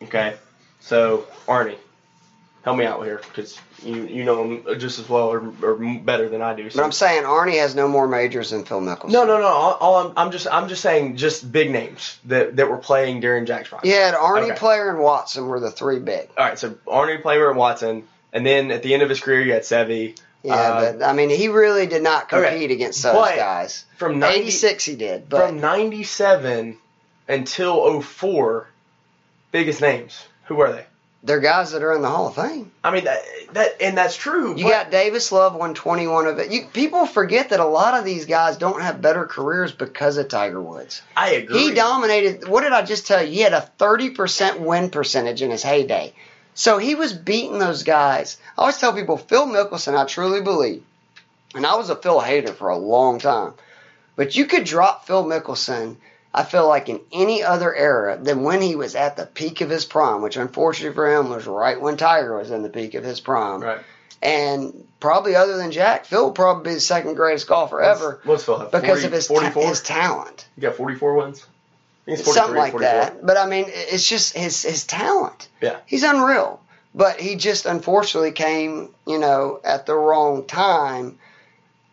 okay, 0.04 0.36
so 0.82 1.26
Arnie, 1.48 1.78
help 2.64 2.78
me 2.78 2.86
out 2.86 3.04
here 3.04 3.22
because 3.24 3.60
you 3.84 4.06
you 4.06 4.24
know 4.24 4.44
him 4.44 4.80
just 4.80 5.00
as 5.00 5.08
well 5.08 5.30
or, 5.32 5.54
or 5.64 5.76
better 6.00 6.30
than 6.30 6.42
I 6.42 6.54
do. 6.56 6.70
So. 6.70 6.78
But 6.80 6.86
I'm 6.86 6.92
saying 6.92 7.24
Arnie 7.24 7.60
has 7.60 7.76
no 7.76 7.88
more 7.88 8.08
majors 8.08 8.50
than 8.52 8.66
Phil 8.66 8.82
Mickelson. 8.82 9.12
no, 9.12 9.26
no, 9.26 9.40
no. 9.40 9.48
All, 9.48 9.74
all 9.80 10.08
I'm, 10.08 10.14
I'm 10.18 10.32
just 10.32 10.48
I'm 10.52 10.68
just 10.68 10.82
saying 10.82 11.18
just 11.18 11.50
big 11.52 11.72
names 11.72 12.20
that, 12.26 12.56
that 12.58 12.70
were 12.70 12.78
playing 12.78 13.20
during 13.22 13.46
Jack's 13.46 13.70
prime. 13.70 13.82
Had 13.84 14.14
Arnie 14.16 14.50
Okay. 14.52 14.56
Player 14.60 14.90
and 14.90 15.00
Watson 15.00 15.48
were 15.48 15.60
the 15.60 15.72
three 15.72 16.00
big. 16.00 16.30
All 16.38 16.46
right, 16.46 16.60
so 16.60 16.72
Arnie 16.88 17.22
Player 17.22 17.50
and 17.50 17.58
Watson, 17.58 18.08
and 18.34 18.46
then 18.46 18.72
at 18.72 18.84
the 18.84 18.94
end 18.94 19.04
of 19.04 19.10
his 19.10 19.20
career, 19.22 19.42
you 19.42 19.54
had 19.54 19.64
Seve. 19.64 20.18
Yeah, 20.44 20.54
Uh, 20.54 20.94
but 20.98 21.04
I 21.04 21.14
mean, 21.14 21.32
he 21.32 21.48
really 21.48 21.88
did 21.88 22.04
not 22.04 22.32
okay. 22.32 22.50
compete 22.52 22.70
against 22.70 23.02
those 23.02 23.16
guys. 23.16 23.86
From 23.98 24.20
90, 24.20 24.40
86 24.42 24.86
he 24.86 24.96
did, 24.96 25.28
but 25.28 25.48
from 25.48 25.60
97 25.60 26.78
until 27.28 28.02
04, 28.02 28.68
biggest 29.52 29.82
names. 29.82 30.26
Who 30.46 30.56
were 30.56 30.72
they? 30.72 30.86
they're 31.26 31.40
guys 31.40 31.72
that 31.72 31.84
are 31.84 31.94
in 31.94 32.02
the 32.02 32.10
Hall 32.10 32.28
of 32.28 32.36
Fame. 32.36 32.72
I 32.84 32.92
mean 32.92 33.06
that 33.06 33.22
that 33.54 33.82
and 33.82 33.98
that's 33.98 34.16
true. 34.16 34.56
You 34.56 34.70
got 34.70 34.92
Davis 34.92 35.32
Love 35.32 35.56
won 35.56 35.74
21 35.74 36.28
of 36.28 36.40
it. 36.40 36.52
You, 36.52 36.68
people 36.72 37.06
forget 37.06 37.50
that 37.50 37.60
a 37.60 37.66
lot 37.66 37.98
of 37.98 38.06
these 38.06 38.26
guys 38.26 38.58
don't 38.58 38.82
have 38.82 39.02
better 39.02 39.26
careers 39.26 39.72
because 39.72 40.18
of 40.18 40.28
Tiger 40.28 40.62
Woods. 40.62 41.02
I 41.18 41.32
agree. 41.32 41.58
He 41.58 41.74
dominated. 41.74 42.48
What 42.48 42.62
did 42.62 42.74
I 42.74 42.84
just 42.84 43.08
tell 43.08 43.24
you? 43.24 43.32
He 43.32 43.42
had 43.42 43.54
a 43.54 43.70
30% 43.80 44.60
win 44.60 44.92
percentage 44.92 45.42
in 45.42 45.50
his 45.50 45.64
heyday. 45.64 46.14
So 46.54 46.78
he 46.78 46.96
was 46.96 47.12
beating 47.12 47.60
those 47.60 47.84
guys. 47.84 48.38
I 48.58 48.62
always 48.62 48.78
tell 48.78 48.94
people, 48.94 49.18
Phil 49.18 49.48
Mickelson, 49.48 49.98
I 49.98 50.06
truly 50.06 50.42
believe, 50.42 50.84
and 51.54 51.66
I 51.66 51.76
was 51.76 51.90
a 51.90 51.98
Phil 51.98 52.22
hater 52.22 52.54
for 52.54 52.70
a 52.70 52.78
long 52.78 53.20
time, 53.20 53.54
but 54.16 54.38
you 54.38 54.46
could 54.46 54.64
drop 54.64 55.06
Phil 55.06 55.26
Mickelson, 55.26 55.98
I 56.38 56.44
feel 56.44 56.68
like, 56.68 56.90
in 56.90 57.00
any 57.14 57.44
other 57.44 57.74
era 57.74 58.20
than 58.22 58.44
when 58.44 58.62
he 58.62 58.76
was 58.76 58.94
at 58.94 59.16
the 59.16 59.26
peak 59.26 59.62
of 59.62 59.70
his 59.70 59.86
prime, 59.86 60.22
which 60.22 60.36
unfortunately 60.36 60.94
for 60.94 61.10
him 61.10 61.30
was 61.30 61.48
right 61.48 61.80
when 61.80 61.96
Tiger 61.96 62.38
was 62.38 62.52
in 62.52 62.62
the 62.62 62.68
peak 62.70 62.94
of 62.94 63.06
his 63.06 63.22
prime. 63.22 63.62
Right. 63.62 63.80
And 64.22 64.86
probably 65.00 65.34
other 65.36 65.56
than 65.56 65.72
Jack, 65.72 66.04
Phil 66.06 66.26
would 66.26 66.36
probably 66.36 66.72
be 66.72 66.74
the 66.74 66.82
second 66.82 67.14
greatest 67.14 67.48
golfer 67.48 67.82
ever 67.82 68.20
What's 68.26 68.44
Phil 68.44 68.60
have? 68.60 68.70
because 68.72 69.02
40, 69.04 69.06
of 69.06 69.12
his, 69.14 69.28
ta- 69.28 69.34
44. 69.36 69.68
his 69.70 69.82
talent. 69.82 70.48
you 70.58 70.62
got 70.62 70.76
44 70.76 71.16
wins. 71.16 71.46
I 71.46 72.06
think 72.06 72.20
it's 72.20 72.26
43, 72.28 72.34
something 72.42 72.58
like 72.58 72.72
44. 72.74 72.80
that. 72.82 73.26
But 73.26 73.38
I 73.38 73.46
mean, 73.48 73.66
it's 73.70 74.08
just 74.08 74.36
his 74.36 74.62
his 74.64 74.86
talent. 74.86 75.48
Yeah. 75.62 75.78
he's 75.86 76.04
unreal. 76.04 76.60
But 76.94 77.20
he 77.20 77.36
just 77.36 77.66
unfortunately 77.66 78.32
came, 78.34 78.90
you 79.08 79.20
know, 79.20 79.62
at 79.64 79.86
the 79.86 79.96
wrong 79.96 80.46
time. 80.46 81.18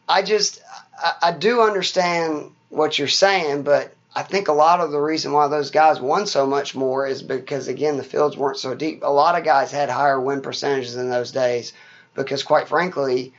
I 0.08 0.22
just 0.22 0.60
I, 0.98 1.12
I 1.22 1.32
do 1.32 1.62
understand 1.62 2.50
what 2.70 2.98
you're 2.98 3.08
saying, 3.08 3.62
but 3.62 3.94
I 4.14 4.22
think 4.22 4.48
a 4.48 4.52
lot 4.52 4.80
of 4.80 4.90
the 4.90 5.00
reason 5.00 5.32
why 5.32 5.48
those 5.48 5.70
guys 5.70 6.00
won 6.00 6.26
so 6.26 6.46
much 6.46 6.74
more 6.74 7.06
is 7.06 7.22
because 7.22 7.68
again 7.68 7.96
the 7.96 8.04
fields 8.04 8.36
weren't 8.36 8.58
so 8.58 8.74
deep. 8.74 9.02
A 9.02 9.10
lot 9.12 9.38
of 9.38 9.44
guys 9.44 9.72
had 9.72 9.88
higher 9.88 10.20
win 10.20 10.42
percentages 10.42 10.96
in 10.96 11.08
those 11.08 11.32
days 11.32 11.72
because, 12.14 12.42
quite 12.42 12.68
frankly, 12.68 13.32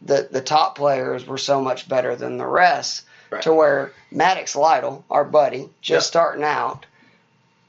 the 0.00 0.28
the 0.30 0.40
top 0.40 0.76
players 0.76 1.26
were 1.26 1.38
so 1.38 1.60
much 1.60 1.88
better 1.88 2.14
than 2.16 2.38
the 2.38 2.46
rest 2.46 3.04
Right. 3.30 3.42
to 3.42 3.54
where 3.54 3.92
Maddox 4.10 4.54
Lytle, 4.54 5.04
our 5.10 5.24
buddy, 5.24 5.70
just 5.80 6.06
Yep. 6.06 6.10
starting 6.10 6.44
out, 6.44 6.84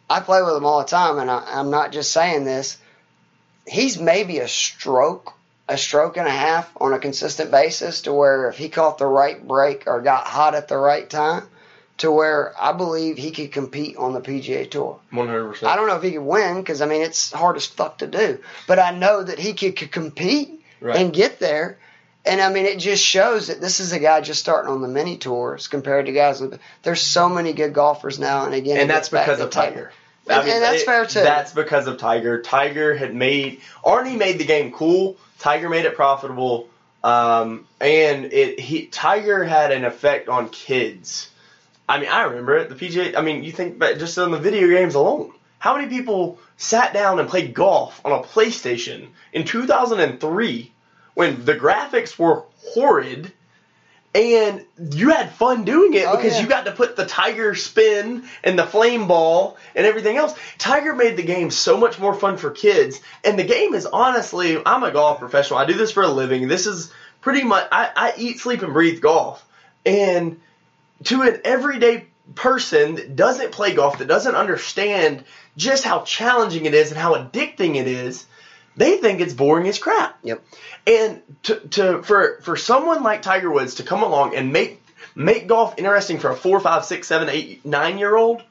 I 0.10 0.20
play 0.20 0.43
with 0.43 0.56
him 0.58 0.66
all 0.66 0.80
the 0.80 0.86
time, 0.89 1.18
and 1.20 1.32
I, 1.32 1.41
I'm 1.47 1.70
not 1.72 1.91
just 1.93 2.12
saying 2.12 2.43
this. 2.43 2.78
He's 3.66 3.97
maybe 3.97 4.39
a 4.39 4.47
stroke 4.47 5.34
a 5.70 5.78
stroke 5.78 6.18
and 6.18 6.28
a 6.28 6.32
half 6.32 6.70
on 6.82 6.91
a 6.91 6.99
consistent 6.99 7.49
basis 7.49 8.01
to 8.01 8.12
where 8.14 8.49
if 8.49 8.58
he 8.58 8.68
caught 8.68 8.97
the 8.97 9.06
right 9.06 9.47
break 9.47 9.86
or 9.88 10.01
got 10.01 10.28
hot 10.28 10.54
at 10.56 10.68
the 10.68 10.78
right 10.78 11.10
time, 11.10 11.47
to 12.00 12.12
where 12.12 12.54
I 12.60 12.72
believe 12.74 13.18
he 13.18 13.32
could 13.32 13.52
compete 13.52 13.98
on 13.98 14.14
the 14.14 14.22
PGA 14.22 14.70
Tour. 14.70 15.00
One 15.12 15.28
hundred 15.28 15.64
I 15.64 15.76
don't 15.76 15.88
know 15.88 15.96
if 15.96 16.04
he 16.04 16.12
could 16.12 16.22
win 16.22 16.60
because 16.62 16.82
I 16.82 16.86
mean 16.86 17.02
it's 17.02 17.32
hard 17.32 17.56
as 17.56 17.66
fuck 17.66 18.00
to 18.00 18.08
do, 18.08 18.39
but 18.68 18.80
I 18.80 18.91
know 18.91 19.24
that 19.24 19.39
he 19.39 19.54
could, 19.54 19.76
could 19.76 19.91
compete 19.91 20.60
Right. 20.82 20.98
and 20.98 21.14
get 21.14 21.39
there. 21.39 21.78
And 22.26 22.41
I 22.41 22.50
mean, 22.52 22.66
it 22.66 22.78
just 22.80 23.04
shows 23.04 23.48
that 23.48 23.60
this 23.62 23.80
is 23.80 23.91
a 23.94 24.00
guy 24.00 24.20
just 24.22 24.39
starting 24.39 24.72
on 24.72 24.82
the 24.82 24.88
mini 24.88 25.18
tours 25.18 25.68
compared 25.68 26.06
to 26.08 26.12
guys. 26.14 26.41
There's 26.82 27.02
so 27.02 27.28
many 27.30 27.54
good 27.54 27.74
golfers 27.74 28.18
now, 28.20 28.46
and 28.46 28.54
again, 28.54 28.78
and 28.78 28.89
that's 28.89 29.10
because 29.10 29.39
of 29.39 29.50
Tiger. 29.50 29.91
And- 30.28 30.48
and 30.48 30.64
that's 30.64 30.84
fair, 30.84 31.06
too. 31.06 31.20
That's 31.20 31.52
because 31.52 31.86
of 31.88 31.98
Tiger. 31.98 32.41
Tiger 32.41 32.96
had 32.96 33.14
made 33.14 33.60
Arnie 33.84 34.18
made 34.18 34.39
the 34.39 34.46
game 34.46 34.72
cool. 34.72 35.18
Tiger 35.39 35.68
made 35.70 35.84
it 35.86 35.96
profitable, 35.96 36.70
um, 37.04 37.68
and 37.82 38.26
it 38.32 38.58
he 38.60 38.86
Tiger 38.86 39.44
had 39.44 39.72
an 39.72 39.84
effect 39.84 40.30
on 40.30 40.48
kids. 40.50 41.30
I 41.94 42.00
mean, 42.00 42.10
I 42.10 42.24
remember 42.24 42.58
it. 42.58 42.70
The 42.70 42.76
PGA. 42.76 43.16
I 43.16 43.22
mean, 43.22 43.44
you 43.44 43.52
think 43.52 43.78
but 43.78 44.00
just 44.00 44.18
on 44.18 44.32
the 44.32 44.39
video 44.39 44.68
games 44.68 44.96
alone, 44.96 45.32
how 45.60 45.76
many 45.76 45.88
people 45.89 46.39
sat 46.58 46.91
down 46.94 47.20
and 47.20 47.30
played 47.30 47.54
golf 47.54 48.02
on 48.04 48.12
a 48.12 48.24
PlayStation 48.24 49.10
in 49.32 49.46
2003 49.46 50.72
when 51.14 51.46
the 51.46 51.56
graphics 51.56 52.18
were 52.18 52.44
horrid? 52.58 53.32
and 54.16 54.64
you 54.91 55.10
had 55.10 55.32
fun 55.32 55.64
doing 55.64 55.96
it 55.96 56.06
Oh, 56.06 56.16
because 56.16 56.36
yeah. 56.36 56.41
you 56.41 56.48
got 56.48 56.66
to 56.66 56.72
put 56.72 56.96
the 56.96 57.06
tiger 57.06 57.56
spin 57.56 58.26
and 58.44 58.60
the 58.60 58.66
flame 58.66 59.08
ball 59.08 59.58
and 59.76 59.88
everything 59.88 60.18
else. 60.18 60.36
Tiger 60.60 60.94
made 60.94 61.18
the 61.18 61.24
game 61.24 61.50
so 61.50 61.78
much 61.78 61.98
more 62.00 62.14
fun 62.14 62.38
for 62.38 62.52
kids, 62.52 63.02
and 63.24 63.39
the 63.39 63.44
game 63.44 63.74
is 63.74 63.88
honestly, 63.88 64.62
I'm 64.64 64.84
a 64.84 64.91
golf 64.91 65.18
professional. 65.20 65.58
I 65.60 65.66
do 65.66 65.74
this 65.74 65.91
for 65.91 66.04
a 66.04 66.08
living. 66.08 66.48
This 66.48 66.68
is 66.68 66.91
pretty 67.22 67.44
much 67.44 67.68
I, 67.72 67.89
I 67.96 68.14
eat, 68.18 68.39
sleep, 68.39 68.62
and 68.62 68.72
breathe 68.74 69.02
golf, 69.02 69.44
and 69.84 70.39
to 71.06 71.22
an 71.24 71.41
everyday 71.44 72.06
person 72.36 72.96
that 72.96 73.16
doesn't 73.16 73.52
play 73.52 73.74
golf, 73.74 73.98
that 73.98 74.08
doesn't 74.08 74.36
understand 74.36 75.24
just 75.58 75.84
how 75.84 76.02
challenging 76.02 76.66
it 76.66 76.74
is 76.74 76.91
and 76.91 77.00
how 77.00 77.16
addicting 77.16 77.76
it 77.76 77.88
is, 77.88 78.26
they 78.76 78.98
think 78.98 79.22
it's 79.22 79.34
boring 79.34 79.68
as 79.68 79.78
crap. 79.78 80.18
Yep. 80.24 80.44
And 80.88 81.22
to, 81.44 81.56
to 81.56 82.04
for 82.04 82.39
for 82.41 82.58
someone 82.58 83.04
like 83.04 83.22
Tiger 83.22 83.52
Woods 83.52 83.76
to 83.76 83.84
come 83.84 84.04
along 84.04 84.36
and 84.36 84.52
make 84.52 84.82
make 85.16 85.48
golf 85.48 85.76
interesting 85.78 86.20
for 86.20 86.32
a 86.32 86.36
four, 86.36 86.60
five, 86.60 86.86
six, 86.86 87.08
seven, 87.08 87.30
eight, 87.30 87.66
nine 87.66 87.98
year 87.98 88.16
old 88.16 88.44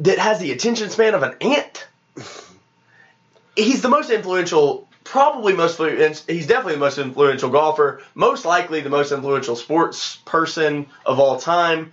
that 0.00 0.18
has 0.18 0.38
the 0.38 0.52
attention 0.52 0.90
span 0.90 1.14
of 1.14 1.22
an 1.22 1.34
ant, 1.40 1.86
he's 3.56 3.82
the 3.82 3.88
most 3.88 4.10
influential, 4.10 4.85
probably 5.06 5.54
most 5.54 5.78
he's 5.78 6.46
definitely 6.46 6.74
the 6.74 6.80
most 6.80 6.98
influential 6.98 7.50
golfer, 7.50 8.02
most 8.14 8.44
likely 8.44 8.80
the 8.80 8.90
most 8.90 9.12
influential 9.12 9.56
sports 9.56 10.16
person 10.24 10.86
of 11.04 11.20
all 11.20 11.38
time. 11.38 11.92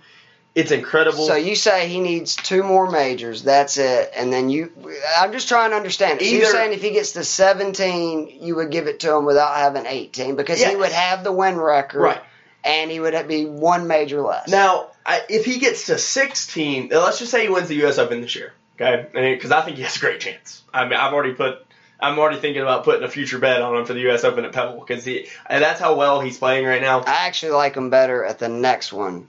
It's 0.54 0.70
incredible. 0.70 1.26
So 1.26 1.34
you 1.34 1.56
say 1.56 1.88
he 1.88 1.98
needs 2.00 2.36
two 2.36 2.62
more 2.62 2.88
majors. 2.88 3.42
That's 3.42 3.76
it. 3.76 4.12
And 4.14 4.32
then 4.32 4.50
you, 4.50 4.70
I'm 5.18 5.32
just 5.32 5.48
trying 5.48 5.70
to 5.70 5.76
understand. 5.76 6.22
it. 6.22 6.26
So 6.28 6.34
you're 6.36 6.46
saying 6.46 6.72
if 6.72 6.80
he 6.80 6.92
gets 6.92 7.12
to 7.12 7.24
17, 7.24 8.38
you 8.40 8.54
would 8.56 8.70
give 8.70 8.86
it 8.86 9.00
to 9.00 9.12
him 9.16 9.24
without 9.24 9.56
having 9.56 9.86
18 9.86 10.36
because 10.36 10.62
he 10.62 10.76
would 10.76 10.92
have 10.92 11.24
the 11.24 11.32
win 11.32 11.56
record, 11.56 12.00
Right. 12.02 12.22
And 12.62 12.90
he 12.90 13.00
would 13.00 13.28
be 13.28 13.46
one 13.46 13.88
major 13.88 14.22
less. 14.22 14.48
Now, 14.48 14.88
I, 15.04 15.22
if 15.28 15.44
he 15.44 15.58
gets 15.58 15.86
to 15.86 15.98
16, 15.98 16.94
uh, 16.94 17.00
let's 17.00 17.18
just 17.18 17.30
say 17.30 17.42
he 17.42 17.48
wins 17.50 17.68
the 17.68 17.74
U.S. 17.76 17.98
Open 17.98 18.22
this 18.22 18.34
year, 18.34 18.54
okay? 18.80 19.34
Because 19.34 19.50
I 19.50 19.60
think 19.62 19.76
he 19.76 19.82
has 19.82 19.96
a 19.96 20.00
great 20.00 20.20
chance. 20.20 20.62
I 20.72 20.84
mean, 20.84 20.94
I've 20.94 21.12
already 21.12 21.34
put, 21.34 21.66
I'm 22.04 22.18
already 22.18 22.38
thinking 22.38 22.62
about 22.62 22.84
putting 22.84 23.02
a 23.02 23.08
future 23.08 23.38
bet 23.38 23.62
on 23.62 23.76
him 23.76 23.84
for 23.86 23.94
the 23.94 24.00
U.S. 24.00 24.24
Open 24.24 24.44
at 24.44 24.52
Pebble 24.52 24.80
because 24.80 25.04
he, 25.04 25.26
and 25.46 25.62
that's 25.62 25.80
how 25.80 25.94
well 25.94 26.20
he's 26.20 26.38
playing 26.38 26.66
right 26.66 26.82
now. 26.82 27.00
I 27.00 27.26
actually 27.26 27.52
like 27.52 27.76
him 27.76 27.90
better 27.90 28.24
at 28.24 28.38
the 28.38 28.48
next 28.48 28.92
one, 28.92 29.26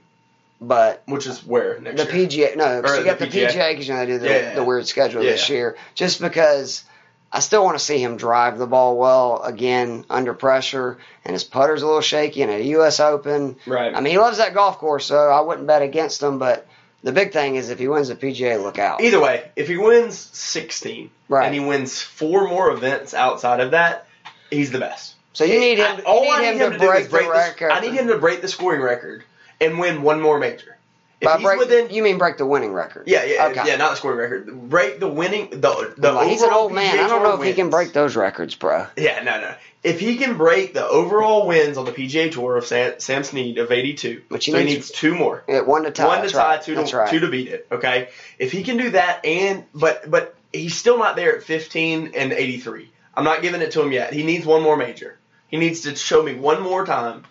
but 0.60 1.02
Which 1.06 1.26
is 1.26 1.44
where 1.44 1.80
next 1.80 2.04
the 2.06 2.16
year? 2.18 2.50
PGA. 2.50 2.56
No, 2.56 2.76
you 2.76 3.04
got 3.04 3.18
the 3.18 3.26
PGA. 3.26 3.70
Because 3.70 3.88
you 3.88 3.94
know 3.94 4.00
they 4.00 4.06
do 4.06 4.18
the, 4.18 4.26
Yeah, 4.26 4.38
yeah, 4.38 4.54
the 4.54 4.64
weird 4.64 4.86
schedule 4.86 5.22
Yeah, 5.22 5.32
this 5.32 5.48
year. 5.48 5.76
Just 5.94 6.20
because 6.20 6.84
I 7.32 7.40
still 7.40 7.64
want 7.64 7.78
to 7.78 7.84
see 7.84 7.98
him 8.02 8.16
drive 8.16 8.58
the 8.58 8.66
ball 8.66 8.96
well 8.98 9.42
again 9.42 10.04
under 10.08 10.34
pressure, 10.34 10.98
and 11.24 11.32
his 11.32 11.44
putter's 11.44 11.82
a 11.82 11.86
little 11.86 12.00
shaky. 12.00 12.42
And 12.42 12.50
at 12.52 12.60
a 12.60 12.64
U.S. 12.64 13.00
Open, 13.00 13.56
Right. 13.66 13.94
I 13.94 14.00
mean, 14.00 14.12
he 14.12 14.18
loves 14.18 14.38
that 14.38 14.54
golf 14.54 14.78
course, 14.78 15.06
so 15.06 15.16
I 15.18 15.40
wouldn't 15.40 15.66
bet 15.66 15.82
against 15.82 16.22
him. 16.22 16.38
But 16.38 16.66
the 17.02 17.12
big 17.12 17.32
thing 17.32 17.56
is 17.56 17.70
if 17.70 17.78
he 17.78 17.88
wins 17.88 18.08
the 18.08 18.16
PGA, 18.16 18.62
look 18.62 18.78
out. 18.78 19.00
Either 19.00 19.20
way, 19.20 19.50
if 19.56 19.68
he 19.68 19.76
wins 19.76 20.16
16 20.18 21.10
Right. 21.28 21.44
and 21.46 21.54
he 21.54 21.60
wins 21.60 22.00
four 22.02 22.48
more 22.48 22.70
events 22.70 23.14
outside 23.14 23.60
of 23.60 23.72
that, 23.72 24.06
he's 24.50 24.70
the 24.70 24.78
best. 24.78 25.14
So 25.32 25.44
you 25.44 25.60
need 25.60 25.78
him. 25.78 25.96
I- 25.98 26.02
all 26.02 26.24
you 26.24 26.30
I 26.32 26.40
need 26.40 26.52
need 26.52 26.60
him, 26.62 26.72
him 26.72 26.80
to 26.80 26.86
break, 26.86 27.10
break 27.10 27.24
the 27.26 27.28
the, 27.28 27.38
record. 27.38 27.70
I 27.70 27.80
need 27.80 27.92
him 27.92 28.08
to 28.08 28.18
break 28.18 28.40
the 28.40 28.48
scoring 28.48 28.80
record 28.80 29.22
and 29.60 29.78
win 29.78 30.02
one 30.02 30.20
more 30.20 30.38
major. 30.38 30.76
If 31.18 31.24
By 31.26 31.36
he's 31.38 31.46
break, 31.46 31.58
within, 31.58 31.88
you 31.90 32.02
mean 32.02 32.18
break 32.18 32.36
the 32.36 32.44
winning 32.44 32.72
record? 32.74 33.04
yeah, 33.08 33.24
yeah, 33.24 33.46
Okay. 33.46 33.62
yeah, 33.66 33.76
not 33.76 33.90
the 33.92 33.96
scoring 33.96 34.18
record. 34.18 34.68
Break 34.68 35.00
the 35.00 35.08
winning, 35.08 35.48
the 35.50 35.94
the 35.96 36.12
Well, 36.12 36.28
he's 36.28 36.42
an 36.42 36.48
overall 36.48 36.62
old 36.64 36.72
man. 36.74 36.94
PGA 36.94 37.04
I 37.04 37.08
don't 37.08 37.22
know 37.22 37.40
if 37.40 37.46
he 37.46 37.54
can 37.54 37.70
break 37.70 37.94
those 37.94 38.16
records, 38.16 38.54
bro. 38.54 38.86
Yeah, 38.98 39.22
no, 39.22 39.40
no. 39.40 39.54
If 39.82 39.98
he 39.98 40.16
can 40.16 40.36
break 40.36 40.74
the 40.74 40.86
overall 40.86 41.46
wins 41.46 41.78
on 41.78 41.86
the 41.86 41.92
PGA 41.92 42.30
Tour 42.32 42.58
of 42.58 42.66
Sam, 42.66 42.94
Sam 42.98 43.24
Snead 43.24 43.56
of 43.56 43.72
82, 43.72 44.22
But 44.28 44.42
he 44.42 44.50
so 44.52 44.58
he 44.58 44.64
needs- 44.64 44.74
needs 44.76 44.90
two 44.90 45.14
more. 45.14 45.42
Yeah, 45.48 45.60
one 45.62 45.84
to 45.84 45.90
tie. 45.90 46.06
one 46.06 46.22
to 46.22 46.28
tie, 46.28 46.56
right. 46.56 46.62
two 46.62 46.74
to 46.74 46.96
right. 46.96 47.08
two 47.10 47.20
to 47.20 47.28
beat 47.28 47.48
it. 47.48 47.66
Okay, 47.72 48.08
if 48.38 48.52
he 48.52 48.62
can 48.62 48.76
do 48.76 48.90
that, 48.90 49.24
and 49.24 49.64
but 49.74 50.10
but 50.10 50.34
he's 50.52 50.76
still 50.76 50.98
not 50.98 51.16
there 51.16 51.34
at 51.36 51.42
15 51.44 52.12
and 52.14 52.32
83. 52.34 52.90
I'm 53.14 53.24
not 53.24 53.40
giving 53.40 53.62
it 53.62 53.70
to 53.70 53.80
him 53.80 53.90
yet. 53.92 54.12
He 54.12 54.22
needs 54.22 54.44
one 54.44 54.62
more 54.62 54.76
major. 54.76 55.16
He 55.48 55.56
needs 55.56 55.82
to 55.82 55.96
show 55.96 56.22
me 56.22 56.34
one 56.34 56.60
more 56.60 56.84
time. 56.84 57.24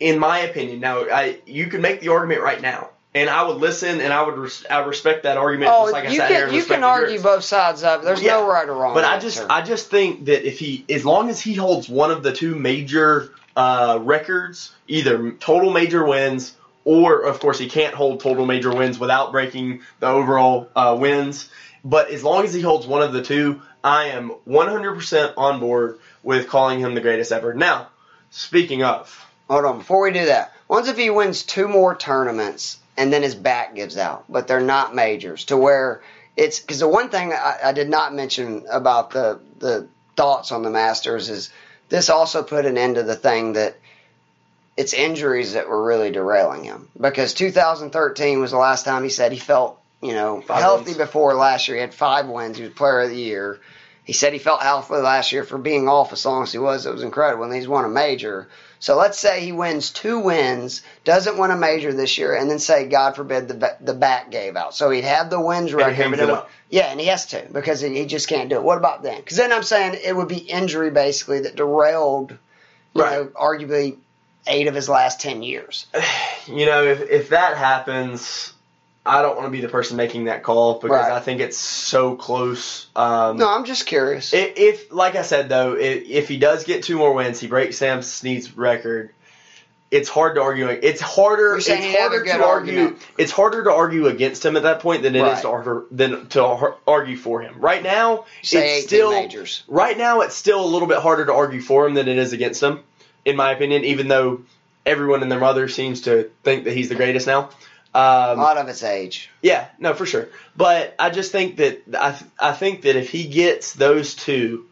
In 0.00 0.18
my 0.18 0.40
opinion, 0.40 0.80
now 0.80 1.08
I 1.10 1.38
you 1.46 1.66
can 1.66 1.80
make 1.80 2.00
the 2.00 2.08
argument 2.08 2.42
right 2.42 2.60
now, 2.60 2.90
and 3.14 3.30
I 3.30 3.46
would 3.46 3.58
listen, 3.58 4.00
and 4.00 4.12
I 4.12 4.22
would 4.22 4.36
res- 4.36 4.66
I 4.68 4.80
respect 4.80 5.22
that 5.22 5.36
argument. 5.36 5.70
Oh, 5.72 5.84
just 5.84 5.92
like 5.92 6.06
I 6.06 6.12
you 6.12 6.18
can 6.18 6.54
you 6.54 6.64
can 6.64 6.82
argue 6.82 7.12
yours. 7.12 7.22
both 7.22 7.44
sides 7.44 7.84
of 7.84 8.02
it. 8.02 8.04
There's 8.04 8.22
no 8.22 8.46
right 8.46 8.68
or 8.68 8.74
wrong. 8.74 8.94
But 8.94 9.04
I 9.04 9.18
just 9.18 9.44
I 9.48 9.62
just 9.62 9.90
think 9.90 10.26
that 10.26 10.46
if 10.46 10.58
he 10.58 10.84
as 10.88 11.04
long 11.04 11.30
as 11.30 11.40
he 11.40 11.54
holds 11.54 11.88
one 11.88 12.10
of 12.10 12.22
the 12.22 12.32
two 12.32 12.56
major 12.56 13.32
uh, 13.56 14.00
records, 14.02 14.74
either 14.88 15.30
total 15.32 15.70
major 15.72 16.04
wins 16.04 16.56
or 16.84 17.22
of 17.22 17.40
course 17.40 17.58
he 17.58 17.68
can't 17.68 17.94
hold 17.94 18.20
total 18.20 18.46
major 18.46 18.74
wins 18.74 18.98
without 18.98 19.32
breaking 19.32 19.82
the 20.00 20.06
overall 20.06 20.68
uh, 20.76 20.96
wins. 20.98 21.50
But 21.84 22.10
as 22.10 22.24
long 22.24 22.44
as 22.44 22.54
he 22.54 22.62
holds 22.62 22.86
one 22.86 23.02
of 23.02 23.12
the 23.12 23.22
two, 23.22 23.60
I 23.82 24.06
am 24.06 24.32
100% 24.48 25.34
on 25.36 25.60
board 25.60 25.98
with 26.22 26.48
calling 26.48 26.80
him 26.80 26.94
the 26.94 27.02
greatest 27.02 27.30
ever. 27.30 27.52
Now, 27.52 27.88
speaking 28.30 28.82
of, 28.82 29.26
Hold 29.48 29.64
on, 29.64 29.78
before 29.78 30.02
we 30.02 30.12
do 30.12 30.26
that, 30.26 30.52
once 30.68 30.88
if 30.88 30.96
he 30.96 31.10
wins 31.10 31.42
two 31.42 31.68
more 31.68 31.94
tournaments 31.94 32.78
and 32.96 33.12
then 33.12 33.22
his 33.22 33.34
back 33.34 33.74
gives 33.74 33.96
out, 33.98 34.24
but 34.28 34.46
they're 34.48 34.60
not 34.60 34.94
majors, 34.94 35.44
to 35.46 35.56
where 35.56 36.02
it's 36.36 36.60
because 36.60 36.80
the 36.80 36.88
one 36.88 37.10
thing 37.10 37.32
I, 37.32 37.58
I 37.64 37.72
did 37.72 37.88
not 37.90 38.14
mention 38.14 38.64
about 38.70 39.10
the 39.10 39.40
the 39.58 39.86
thoughts 40.16 40.52
on 40.52 40.62
the 40.62 40.70
Masters 40.70 41.28
is 41.28 41.50
this 41.88 42.08
also 42.08 42.42
put 42.42 42.66
an 42.66 42.78
end 42.78 42.94
to 42.96 43.02
the 43.02 43.16
thing 43.16 43.52
that 43.54 43.76
it's 44.76 44.92
injuries 44.94 45.52
that 45.52 45.68
were 45.68 45.84
really 45.84 46.10
derailing 46.10 46.64
him 46.64 46.88
because 47.00 47.34
2013 47.34 48.40
was 48.40 48.50
the 48.50 48.56
last 48.56 48.84
time 48.84 49.02
he 49.04 49.08
said 49.08 49.30
he 49.32 49.38
felt 49.38 49.78
you 50.00 50.12
know 50.12 50.40
Five 50.40 50.60
healthy 50.60 50.84
wins. 50.86 50.96
before 50.98 51.34
last 51.34 51.68
year. 51.68 51.76
He 51.76 51.80
had 51.82 51.94
five 51.94 52.26
wins. 52.28 52.56
He 52.56 52.64
was 52.64 52.72
Player 52.72 53.00
of 53.02 53.10
the 53.10 53.16
Year. 53.16 53.60
He 54.04 54.12
said 54.12 54.32
he 54.34 54.38
felt 54.38 54.62
healthy 54.62 54.94
last 54.96 55.32
year 55.32 55.44
for 55.44 55.56
being 55.58 55.88
off 55.88 56.12
as 56.12 56.24
long 56.26 56.42
as 56.42 56.52
he 56.52 56.58
was. 56.58 56.84
It 56.86 56.92
was 56.92 57.02
incredible, 57.02 57.44
and 57.44 57.54
he's 57.54 57.66
won 57.68 57.84
a 57.84 57.88
major. 57.88 58.48
So 58.78 58.96
let's 58.96 59.18
say 59.18 59.40
he 59.40 59.52
wins 59.52 59.90
two 59.90 60.18
wins, 60.18 60.82
doesn't 61.04 61.38
win 61.38 61.50
a 61.50 61.56
major 61.56 61.90
this 61.92 62.18
year, 62.18 62.34
and 62.34 62.50
then 62.50 62.58
say, 62.58 62.86
God 62.86 63.16
forbid, 63.16 63.48
the 63.48 63.76
the 63.80 63.94
back 63.94 64.30
gave 64.30 64.56
out. 64.56 64.74
So 64.74 64.90
he'd 64.90 65.04
have 65.04 65.30
the 65.30 65.40
wins 65.40 65.72
record, 65.72 65.94
hangs 65.94 66.18
but 66.18 66.50
yeah, 66.68 66.90
and 66.90 67.00
he 67.00 67.06
has 67.06 67.26
to 67.26 67.46
because 67.50 67.80
he 67.80 67.94
he 67.96 68.04
just 68.06 68.28
can't 68.28 68.50
do 68.50 68.56
it. 68.56 68.62
What 68.62 68.78
about 68.78 69.02
then? 69.02 69.16
Because 69.20 69.38
then 69.38 69.52
I'm 69.52 69.62
saying 69.62 69.98
it 70.04 70.14
would 70.14 70.28
be 70.28 70.36
injury 70.38 70.90
basically 70.90 71.40
that 71.40 71.56
derailed, 71.56 72.32
you 72.94 73.02
Right. 73.02 73.12
know, 73.12 73.24
arguably 73.28 73.96
eight 74.46 74.66
of 74.66 74.74
his 74.74 74.88
last 74.88 75.20
ten 75.20 75.42
years. 75.42 75.86
you 76.46 76.66
know, 76.66 76.84
if 76.84 77.00
if 77.08 77.28
that 77.30 77.56
happens, 77.56 78.52
I 79.06 79.20
don't 79.22 79.36
want 79.36 79.46
to 79.46 79.50
be 79.50 79.60
the 79.60 79.68
person 79.68 79.96
making 79.98 80.24
that 80.24 80.42
call 80.42 80.74
because 80.74 80.90
Right. 80.90 81.12
I 81.12 81.20
think 81.20 81.40
it's 81.40 81.58
so 81.58 82.16
close. 82.16 82.86
Um, 82.96 83.36
No, 83.36 83.48
I'm 83.48 83.64
just 83.64 83.84
curious. 83.86 84.32
If, 84.32 84.52
if 84.56 84.92
like 84.92 85.14
I 85.14 85.22
said 85.22 85.48
though, 85.50 85.74
if, 85.74 86.04
if 86.08 86.28
he 86.28 86.38
does 86.38 86.64
get 86.64 86.82
two 86.84 86.96
more 86.96 87.12
wins, 87.12 87.38
he 87.38 87.46
breaks 87.46 87.76
Sam 87.78 88.00
Snead's 88.02 88.56
record. 88.56 89.10
It's 89.90 90.08
hard 90.08 90.34
to 90.36 90.42
argue. 90.42 90.66
It's 90.68 91.00
harder. 91.00 91.54
It's 91.56 91.66
he'd 91.66 91.74
have 91.74 92.12
a 92.12 92.16
harder 92.16 92.24
to 92.24 92.30
argue. 92.44 92.46
argument. 92.80 93.08
It's 93.18 93.30
harder 93.30 93.62
to 93.64 93.72
argue 93.72 94.06
against 94.08 94.44
him 94.44 94.56
at 94.56 94.62
that 94.64 94.80
point 94.80 95.02
than 95.02 95.14
it 95.14 95.18
is 95.20 95.24
Right. 95.24 95.42
to 95.42 95.48
argue 95.48 95.86
than 95.90 96.26
to 96.30 96.74
argue 96.88 97.16
for 97.16 97.42
him. 97.42 97.56
Right 97.60 97.82
now, 97.82 98.24
Say 98.42 98.78
it's 98.78 98.86
still 98.86 99.12
majors. 99.12 99.62
right 99.68 99.96
now 99.96 100.22
it's 100.22 100.34
still 100.34 100.64
a 100.64 100.66
little 100.66 100.88
bit 100.88 100.98
harder 100.98 101.26
to 101.26 101.32
argue 101.34 101.60
for 101.60 101.86
him 101.86 101.94
than 101.94 102.08
it 102.08 102.16
is 102.18 102.32
against 102.32 102.62
him, 102.62 102.80
in 103.24 103.36
my 103.36 103.52
opinion. 103.52 103.84
Even 103.84 104.08
though 104.08 104.40
everyone 104.86 105.22
and 105.22 105.30
their 105.30 105.38
mother 105.38 105.68
seems 105.68 106.00
to 106.02 106.30
think 106.42 106.64
that 106.64 106.72
he's 106.74 106.88
the 106.88 106.94
greatest 106.96 107.26
now. 107.26 107.50
A 107.94 107.98
Um, 108.32 108.38
lot 108.38 108.56
of 108.58 108.68
it's 108.68 108.82
age. 108.82 109.30
yeah, 109.42 109.66
no, 109.78 109.94
for 109.94 110.06
sure. 110.06 110.28
But 110.56 110.94
I 110.98 111.10
just 111.10 111.30
think 111.32 111.56
that 111.56 111.82
I 111.98 112.10
th- 112.12 112.30
I 112.38 112.52
think 112.52 112.82
that 112.82 112.96
if 112.96 113.10
he 113.10 113.24
gets 113.26 113.72
those 113.72 114.14
two, 114.14 114.66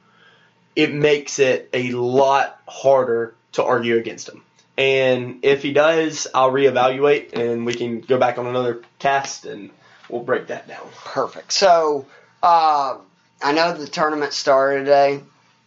it 0.75 0.93
makes 0.93 1.39
it 1.39 1.69
a 1.73 1.93
lot 1.93 2.59
harder 2.67 3.35
to 3.53 3.65
argue 3.65 3.97
against 3.97 4.29
him. 4.29 4.43
And 4.79 5.41
if 5.43 5.63
he 5.63 5.73
does, 5.73 6.27
I'll 6.35 6.51
reevaluate 6.51 7.35
and 7.35 7.67
we 7.67 7.75
can 7.75 8.01
go 8.01 8.19
back 8.19 8.39
on 8.39 8.47
another 8.47 8.83
cast 8.99 9.45
and 9.45 9.71
we'll 10.09 10.23
break 10.23 10.47
that 10.47 10.67
down. 10.67 10.87
Perfect. 11.05 11.53
So, 11.53 12.07
uh, 12.43 12.97
I 13.43 13.53
know 13.53 13.75
the 13.75 13.87
tournament 13.87 14.33
started 14.33 14.81
today. 14.85 15.21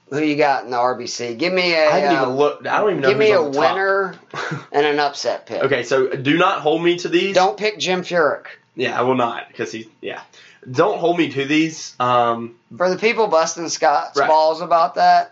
Who 0.09 0.19
you 0.19 0.35
got 0.35 0.65
in 0.65 0.71
the 0.71 0.77
RBC? 0.77 1.37
Give 1.37 1.51
me 1.51 1.73
a. 1.73 1.85
I 1.89 2.05
uh, 2.05 2.13
even 2.23 2.35
looked. 2.35 2.67
I 2.67 2.79
don't 2.79 2.91
even 2.91 3.01
know. 3.01 3.09
Give 3.09 3.17
me 3.17 3.31
a 3.31 3.41
winner 3.41 4.15
and 4.71 4.85
an 4.85 4.99
upset 4.99 5.47
pick. 5.47 5.63
okay, 5.63 5.83
so 5.83 6.07
do 6.07 6.37
not 6.37 6.61
hold 6.61 6.83
me 6.83 6.97
to 6.99 7.09
these. 7.09 7.33
Don't 7.33 7.57
pick 7.57 7.79
Jim 7.79 8.03
Furyk. 8.03 8.45
Yeah, 8.75 8.99
I 8.99 9.01
will 9.01 9.15
not 9.15 9.47
because 9.47 9.71
he. 9.71 9.89
Yeah, 10.01 10.21
don't 10.69 10.99
hold 10.99 11.17
me 11.17 11.31
to 11.31 11.45
these. 11.45 11.95
Um, 11.99 12.55
For 12.75 12.89
the 12.89 12.97
people 12.97 13.27
busting 13.27 13.69
Scott's 13.69 14.17
Right. 14.19 14.27
balls 14.27 14.61
about 14.61 14.95
that, 14.95 15.31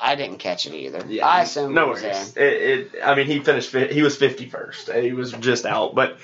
I 0.00 0.14
didn't 0.14 0.38
catch 0.38 0.66
it 0.66 0.74
either. 0.74 1.04
Yeah, 1.08 1.26
I 1.26 1.42
assume 1.42 1.74
no 1.74 1.88
worries. 1.88 2.36
It, 2.36 2.42
it, 2.42 2.90
I 3.02 3.16
mean, 3.16 3.26
he 3.26 3.40
finished. 3.40 3.74
He 3.74 4.02
was 4.02 4.16
fifty 4.16 4.48
first. 4.48 4.92
He 4.92 5.12
was 5.12 5.32
just 5.32 5.66
out. 5.66 5.96
But 5.96 6.18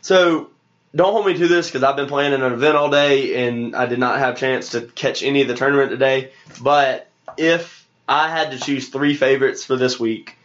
so 0.00 0.50
don't 0.94 1.12
hold 1.12 1.26
me 1.26 1.34
to 1.34 1.48
this 1.48 1.66
because 1.66 1.82
I've 1.82 1.96
been 1.96 2.08
playing 2.08 2.34
in 2.34 2.42
an 2.42 2.52
event 2.52 2.76
all 2.76 2.90
day 2.90 3.46
and 3.46 3.74
I 3.74 3.86
did 3.86 3.98
not 3.98 4.18
have 4.20 4.34
a 4.34 4.38
chance 4.38 4.70
to 4.70 4.82
catch 4.82 5.22
any 5.24 5.42
of 5.42 5.48
the 5.48 5.56
tournament 5.56 5.90
today. 5.90 6.30
But 6.60 7.08
if 7.38 7.86
I 8.08 8.28
had 8.28 8.52
to 8.52 8.58
choose 8.58 8.88
three 8.88 9.14
favorites 9.14 9.64
for 9.64 9.76
this 9.76 9.98
week, 9.98 10.36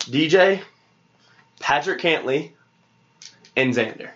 DJ, 0.00 0.62
Patrick 1.60 2.00
Cantlay, 2.00 2.50
and 3.56 3.74
Xander. 3.74 4.10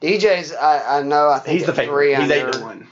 DJ's, 0.00 0.52
I, 0.52 0.98
I 0.98 1.02
know, 1.02 1.28
I 1.28 1.38
think 1.38 1.58
He's 1.58 1.66
the 1.66 1.80
at 1.80 1.88
three 1.88 2.14
favorite. 2.14 2.22
He's 2.22 2.30
eight 2.30 2.44
under. 2.44 2.58
to 2.58 2.64
one. 2.64 2.88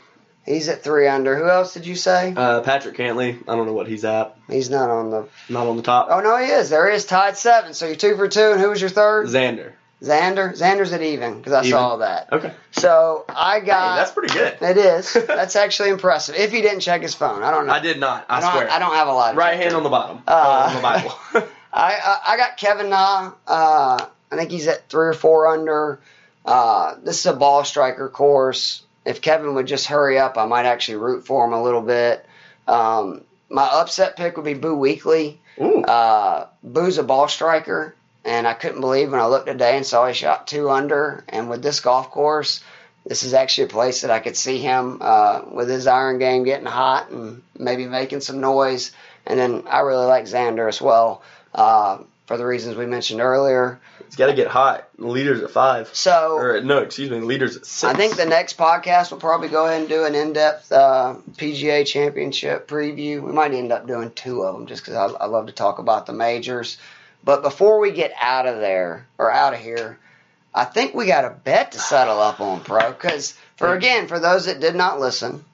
He's 0.47 0.69
at 0.69 0.83
three 0.83 1.07
under. 1.07 1.37
Who 1.37 1.49
else 1.49 1.75
did 1.75 1.87
you 1.87 1.95
say? 1.95 2.33
Uh, 2.37 2.61
Patrick 2.63 2.97
Cantlay. 2.97 3.37
I 3.47 3.57
don't 3.57 3.67
know 3.67 3.73
what 3.73 3.87
he's 3.89 4.05
at. 4.05 4.37
He's 4.49 4.71
not 4.71 4.89
on 4.91 5.11
the. 5.11 5.29
Not 5.49 5.67
on 5.67 5.77
the 5.77 5.83
top. 5.83 6.09
Oh 6.11 6.21
no, 6.21 6.37
he 6.39 6.47
is. 6.47 6.71
There 6.71 6.89
he 6.89 6.97
is 6.97 7.05
tied 7.05 7.37
seven. 7.37 7.75
So 7.75 7.87
you're 7.87 7.95
two 7.97 8.17
for 8.17 8.27
two. 8.27 8.53
And 8.53 8.61
who 8.61 8.71
was 8.71 8.81
your 8.81 8.91
third? 8.91 9.27
Xander. 9.29 9.73
Xander. 10.03 10.53
Xander's 10.59 10.93
at 10.93 11.03
even 11.03 11.39
because 11.39 11.53
I 11.53 11.61
Even? 11.61 11.71
saw 11.71 11.97
that. 11.99 12.33
Okay. 12.33 12.53
So 12.73 13.25
I 13.29 13.61
Hey, 13.61 13.67
got. 13.67 13.97
that's 13.97 14.13
pretty 14.13 14.33
good. 14.33 14.57
It 14.61 14.77
is. 14.79 15.13
That's 15.27 15.57
actually 15.57 15.91
impressive. 15.91 16.37
If 16.37 16.51
he 16.53 16.63
didn't 16.63 16.81
check 16.81 17.03
his 17.03 17.15
phone, 17.15 17.43
I 17.43 17.51
don't 17.51 17.67
know. 17.67 17.73
I 17.73 17.81
did 17.81 18.01
not. 18.01 18.25
I, 18.29 18.41
don't, 18.41 18.51
swear. 18.53 18.71
I 18.71 18.79
don't 18.79 18.95
have 18.95 19.09
a 19.09 19.13
lot. 19.13 19.33
Of 19.33 19.37
Right 19.37 19.57
hand 19.61 19.75
on 19.75 19.83
the 19.83 19.91
bottom. 19.91 20.23
Uh, 20.27 20.67
on 20.71 20.77
the 20.77 20.83
Bible. 20.83 21.13
I, 21.73 21.93
I 22.03 22.19
I 22.29 22.37
got 22.39 22.57
Kevin 22.57 22.89
Na. 22.89 23.33
Uh, 23.47 24.07
I 24.33 24.37
think 24.37 24.51
he's 24.51 24.67
at 24.69 24.89
three 24.89 25.09
or 25.09 25.13
four 25.13 25.49
under. 25.49 26.01
Uh, 26.47 26.95
this 27.05 27.21
is 27.21 27.27
a 27.27 27.35
ball 27.35 27.65
striker 27.65 28.09
course. 28.09 28.83
If 29.05 29.21
Kevin 29.21 29.55
would 29.55 29.67
just 29.67 29.87
hurry 29.87 30.19
up, 30.19 30.39
I 30.39 30.47
might 30.47 30.65
actually 30.67 30.97
root 30.97 31.27
for 31.27 31.45
him 31.47 31.53
a 31.53 31.63
little 31.63 31.83
bit. 31.83 32.25
Um, 32.67 33.23
my 33.51 33.65
upset 33.65 34.17
pick 34.17 34.37
would 34.37 34.45
be 34.47 34.55
Boo 34.55 34.77
Weekley. 34.77 35.37
Ooh. 35.61 35.83
Uh, 35.83 36.47
Boo's 36.63 36.97
a 36.99 37.03
ball 37.03 37.29
striker, 37.29 37.95
and 38.31 38.47
I 38.47 38.55
couldn't 38.55 38.81
believe 38.81 39.11
when 39.11 39.19
I 39.19 39.27
looked 39.27 39.49
today 39.49 39.77
and 39.77 39.85
saw 39.85 40.07
he 40.07 40.15
shot 40.15 40.47
two 40.47 40.71
under. 40.71 41.25
And 41.29 41.51
with 41.51 41.65
this 41.65 41.81
golf 41.81 42.13
course, 42.13 42.63
this 43.05 43.25
is 43.25 43.35
actually 43.35 43.65
a 43.65 43.71
place 43.71 44.03
that 44.03 44.13
I 44.13 44.21
could 44.21 44.37
see 44.37 44.59
him 44.59 44.99
uh, 45.01 45.43
with 45.51 45.69
his 45.69 45.89
iron 45.89 46.21
game 46.21 46.45
getting 46.45 46.67
hot 46.67 47.11
and 47.11 47.43
maybe 47.59 47.87
making 47.87 48.21
some 48.21 48.41
noise. 48.41 48.93
And 49.27 49.37
then 49.37 49.65
I 49.67 49.81
really 49.81 50.07
like 50.07 50.27
Xander 50.27 50.69
as 50.69 50.81
well 50.81 51.23
uh, 51.57 51.99
for 52.27 52.37
the 52.37 52.47
reasons 52.47 52.77
we 52.77 52.87
mentioned 52.87 53.21
earlier. 53.21 53.81
It's 54.07 54.15
got 54.15 54.27
to 54.27 54.35
get 54.35 54.47
hot. 54.47 54.89
The 54.97 55.09
leader's 55.09 55.43
at 55.43 55.51
five. 55.51 55.91
So 55.93 56.37
Or 56.37 56.61
no, 56.61 56.79
excuse 56.79 57.11
me. 57.11 57.19
Leader's 57.19 57.57
at 57.57 57.67
six. 57.67 57.83
I 57.83 57.95
think 57.95 58.17
the 58.17 58.27
next 58.27 58.57
podcast 58.57 59.11
will 59.11 59.19
probably 59.19 59.49
go 59.49 59.67
ahead 59.67 59.81
and 59.81 59.89
do 59.89 60.05
an 60.05 60.15
in-depth 60.15 60.71
uh, 60.71 61.17
PGA 61.33 61.85
Championship 61.85 62.69
preview. 62.69 63.23
We 63.23 63.33
might 63.33 63.55
end 63.55 63.73
up 63.73 63.89
doing 63.89 64.13
two 64.13 64.43
of 64.45 64.55
them 64.55 64.67
just 64.69 64.85
because 64.85 64.95
I, 64.95 65.25
I 65.25 65.27
love 65.27 65.47
to 65.47 65.53
talk 65.53 65.81
about 65.81 66.07
the 66.07 66.13
majors. 66.13 66.79
But 67.25 67.43
before 67.43 67.81
we 67.81 67.93
get 67.93 68.13
out 68.21 68.47
of 68.47 68.57
there 68.57 69.07
or 69.19 69.31
out 69.31 69.55
of 69.55 69.61
here, 69.61 69.99
I 70.55 70.65
think 70.65 70.95
we 70.95 71.07
got 71.07 71.25
a 71.25 71.31
bet 71.31 71.73
to 71.73 71.79
settle 71.79 72.19
up 72.19 72.41
on, 72.41 72.61
pro. 72.61 72.91
Because 72.91 73.35
for 73.57 73.75
again, 73.75 74.09
for 74.09 74.19
those 74.19 74.47
that 74.47 74.61
did 74.61 74.75
not 74.75 75.01
listen, 75.01 75.45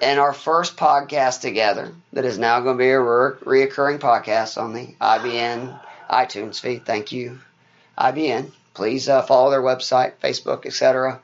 in 0.00 0.18
our 0.18 0.32
first 0.32 0.76
podcast 0.76 1.40
together, 1.40 1.92
that 2.12 2.24
is 2.24 2.38
now 2.38 2.60
going 2.60 2.76
to 2.76 2.82
be 2.82 2.90
a 2.90 3.00
re- 3.00 3.66
reoccurring 3.66 3.98
podcast 4.00 4.60
on 4.60 4.72
the 4.72 4.94
IBN 5.00 5.78
iTunes 6.08 6.58
feed. 6.60 6.84
Thank 6.84 7.12
you, 7.12 7.38
IBN. 7.96 8.50
Please 8.74 9.08
uh, 9.08 9.22
follow 9.22 9.50
their 9.50 9.62
website, 9.62 10.14
Facebook, 10.22 10.66
etc. 10.66 11.20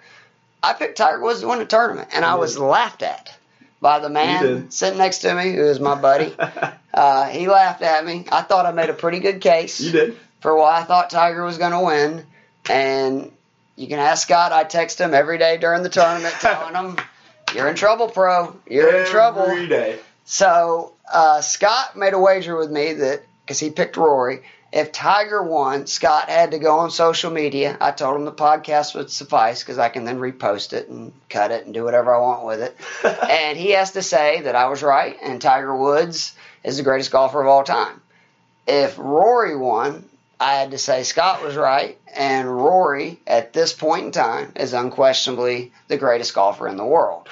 I 0.63 0.75
picked 0.75 0.99
Tiger 0.99 1.21
Woods 1.21 1.41
to 1.41 1.49
win 1.49 1.59
the 1.59 1.67
tournament, 1.67 2.09
and 2.13 2.25
I 2.25 2.37
was 2.37 2.59
laughed 2.59 3.03
at 3.03 3.37
by 3.81 3.99
the 3.99 4.11
man 4.11 4.71
sitting 4.71 4.99
next 4.99 5.19
to 5.19 5.35
me, 5.35 5.53
who 5.53 5.63
is 5.63 5.81
my 5.81 5.95
buddy. 5.95 6.35
Uh, 6.97 7.27
he 7.27 7.47
laughed 7.47 7.83
at 7.83 8.05
me. 8.05 8.25
I 8.33 8.43
thought 8.43 8.67
I 8.67 8.73
made 8.73 8.89
a 8.89 8.95
pretty 8.95 9.21
good 9.21 9.41
case 9.41 9.81
you 9.81 9.93
did. 9.93 10.17
for 10.41 10.57
why 10.57 10.81
I 10.81 10.85
thought 10.85 11.11
Tiger 11.11 11.45
was 11.45 11.59
going 11.59 11.73
to 11.73 11.81
win. 11.81 12.27
And 12.69 13.31
you 13.77 13.87
can 13.87 13.99
ask 13.99 14.27
Scott. 14.27 14.51
I 14.53 14.65
text 14.65 15.01
him 15.01 15.13
every 15.15 15.39
day 15.39 15.59
during 15.59 15.83
the 15.83 15.91
tournament 15.91 16.35
telling 16.41 16.75
him, 16.75 16.97
You're 17.55 17.69
in 17.69 17.77
trouble, 17.77 18.09
pro. 18.09 18.57
You're 18.69 19.03
in 19.03 19.07
trouble. 19.11 19.43
Every 19.43 19.69
day. 19.69 19.99
So 20.25 20.95
uh, 21.13 21.43
Scott 21.43 21.97
made 21.97 22.15
a 22.15 22.19
wager 22.19 22.57
with 22.57 22.71
me 22.71 22.95
that, 22.95 23.23
because 23.45 23.61
he 23.61 23.71
picked 23.71 23.97
Rory, 23.97 24.43
if 24.73 24.91
Tiger 24.91 25.43
won, 25.43 25.87
Scott 25.87 26.29
had 26.29 26.51
to 26.51 26.59
go 26.59 26.81
on 26.81 26.91
social 26.91 27.31
media. 27.31 27.79
I 27.81 27.93
told 27.93 28.17
him 28.17 28.25
the 28.25 28.33
podcast 28.33 28.95
would 28.95 29.11
suffice 29.11 29.63
because 29.63 29.79
I 29.79 29.89
can 29.89 30.05
then 30.05 30.19
repost 30.19 30.73
it 30.73 30.89
and 30.89 31.13
cut 31.31 31.53
it 31.53 31.65
and 31.65 31.73
do 31.73 31.85
whatever 31.85 32.15
I 32.15 32.19
want 32.19 32.45
with 32.45 32.61
it. 32.61 32.77
and 33.31 33.57
he 33.57 33.71
has 33.71 33.93
to 33.93 34.03
say 34.03 34.41
that 34.43 34.57
I 34.57 34.69
was 34.69 34.83
right 34.83 35.17
and 35.23 35.41
Tiger 35.41 35.75
Woods 35.75 36.35
is 36.67 36.77
the 36.77 36.83
greatest 36.83 37.13
golfer 37.13 37.41
of 37.41 37.47
all 37.47 37.63
time. 37.63 38.03
If 38.67 38.99
Rory 38.99 39.57
won, 39.57 40.05
I 40.39 40.55
had 40.55 40.73
to 40.73 40.79
say 40.79 41.05
Scott 41.05 41.43
was 41.43 41.57
right, 41.57 41.97
and 42.15 42.55
Rory, 42.55 43.21
at 43.27 43.53
this 43.53 43.73
point 43.73 44.07
in 44.07 44.13
time, 44.13 44.53
is 44.57 44.75
unquestionably 44.75 45.73
the 45.87 45.97
greatest 45.97 46.35
golfer 46.35 46.67
in 46.67 46.77
the 46.77 46.85
world. 46.85 47.29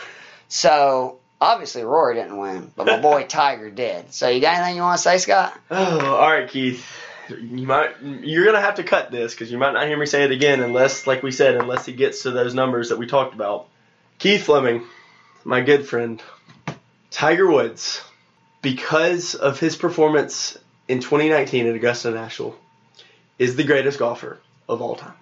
So, 0.49 1.18
obviously, 1.41 1.82
Rory 1.82 2.14
didn't 2.14 2.39
win, 2.39 2.70
but 2.76 2.87
my 2.87 3.01
boy 3.01 3.24
Tiger 3.28 3.70
did. 3.70 4.14
So, 4.14 4.28
you 4.28 4.41
got 4.41 4.57
anything 4.57 4.76
you 4.76 4.82
want 4.82 4.99
to 4.99 5.03
say, 5.03 5.18
Scott? 5.18 5.61
Oh, 5.70 6.14
all 6.14 6.30
right, 6.30 6.49
Keith. 6.49 6.87
You 7.28 7.66
might 7.66 7.95
you're 8.03 8.45
gonna 8.45 8.61
have 8.61 8.74
to 8.74 8.85
cut 8.85 9.11
this 9.11 9.32
because 9.32 9.51
you 9.51 9.57
might 9.57 9.72
not 9.72 9.87
hear 9.87 9.97
me 9.97 10.05
say 10.05 10.24
it 10.24 10.30
again 10.30 10.61
unless, 10.61 11.07
like 11.07 11.22
we 11.22 11.32
said, 11.32 11.57
unless 11.57 11.87
he 11.87 11.95
gets 11.95 12.22
to 12.24 12.30
those 12.30 12.53
numbers 12.53 12.91
that 12.91 12.99
we 12.99 13.07
talked 13.07 13.35
about. 13.35 13.66
Keith 14.18 14.45
Fleming, 14.45 14.85
my 15.43 15.62
good 15.62 15.89
friend, 15.89 16.22
Tiger 17.11 17.51
Woods, 17.51 18.03
because 18.65 19.37
of 19.37 19.61
his 19.61 19.77
performance 19.77 20.59
in 20.89 20.99
2019 20.99 21.69
at 21.69 21.75
Augusta 21.77 22.11
National, 22.11 22.57
is 23.39 23.55
the 23.55 23.62
greatest 23.65 23.99
golfer 24.01 24.39
of 24.69 24.83
all 24.83 24.97
time. 24.97 25.15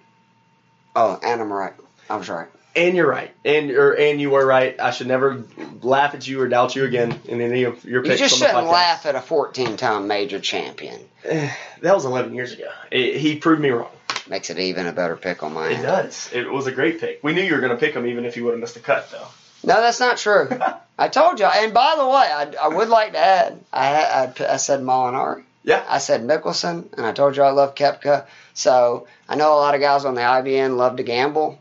Oh, 0.95 1.19
and 1.21 1.41
I'm 1.41 1.53
right. 1.53 1.73
I 2.09 2.15
was 2.15 2.29
right. 2.29 2.47
And 2.75 2.95
you're 2.97 3.07
right, 3.07 3.31
and 3.45 3.69
or 3.69 3.93
and 3.93 4.19
you 4.19 4.31
were 4.31 4.43
right. 4.43 4.79
I 4.79 4.89
should 4.89 5.05
never 5.05 5.43
laugh 5.83 6.15
at 6.15 6.27
you 6.27 6.41
or 6.41 6.47
doubt 6.47 6.75
you 6.75 6.85
again 6.85 7.19
in 7.25 7.39
any 7.39 7.65
of 7.65 7.85
your 7.85 8.01
picks. 8.01 8.19
You 8.19 8.25
picks. 8.25 8.31
just 8.31 8.41
on 8.41 8.47
shouldn't 8.49 8.67
podcast. 8.67 8.71
laugh 8.71 9.05
at 9.05 9.15
a 9.15 9.21
14 9.21 9.77
time 9.77 10.07
major 10.07 10.39
champion. 10.39 10.99
That 11.81 11.95
was 11.95 12.05
11 12.05 12.33
years 12.33 12.53
ago. 12.53 12.71
It- 12.91 13.17
he 13.17 13.35
proved 13.35 13.61
me 13.61 13.69
wrong. 13.69 13.91
Makes 14.29 14.49
it 14.49 14.57
even 14.57 14.87
a 14.87 14.93
better 14.93 15.17
pick 15.17 15.43
on 15.43 15.53
mine. 15.53 15.73
It 15.73 15.75
end. 15.75 15.83
does. 15.83 16.29
It 16.31 16.49
was 16.49 16.65
a 16.65 16.71
great 16.71 17.01
pick. 17.01 17.21
We 17.21 17.33
knew 17.33 17.41
you 17.43 17.53
were 17.53 17.59
going 17.59 17.73
to 17.73 17.77
pick 17.77 17.93
him 17.93 18.07
even 18.07 18.23
if 18.23 18.37
you 18.37 18.45
would 18.45 18.51
have 18.51 18.61
missed 18.61 18.77
a 18.77 18.79
cut, 18.79 19.11
though. 19.11 19.27
No, 19.63 19.81
that's 19.81 19.99
not 19.99 20.17
true. 20.17 20.49
I 20.97 21.07
told 21.07 21.39
you. 21.39 21.45
And 21.45 21.73
by 21.73 21.95
the 21.97 22.05
way, 22.05 22.13
I, 22.13 22.53
I 22.61 22.67
would 22.67 22.89
like 22.89 23.13
to 23.13 23.17
add, 23.17 23.59
I, 23.71 24.03
I, 24.03 24.53
I 24.53 24.57
said 24.57 24.81
Molinari. 24.81 25.43
Yeah. 25.63 25.83
I 25.87 25.97
said 25.97 26.21
Mickelson, 26.21 26.91
and 26.93 27.05
I 27.05 27.13
told 27.13 27.37
you 27.37 27.43
I 27.43 27.51
love 27.51 27.73
Koepka. 27.73 28.25
So 28.53 29.07
I 29.27 29.35
know 29.35 29.53
a 29.53 29.55
lot 29.55 29.75
of 29.75 29.81
guys 29.81 30.05
on 30.05 30.15
the 30.15 30.21
IBN 30.21 30.75
love 30.77 30.97
to 30.97 31.03
gamble. 31.03 31.59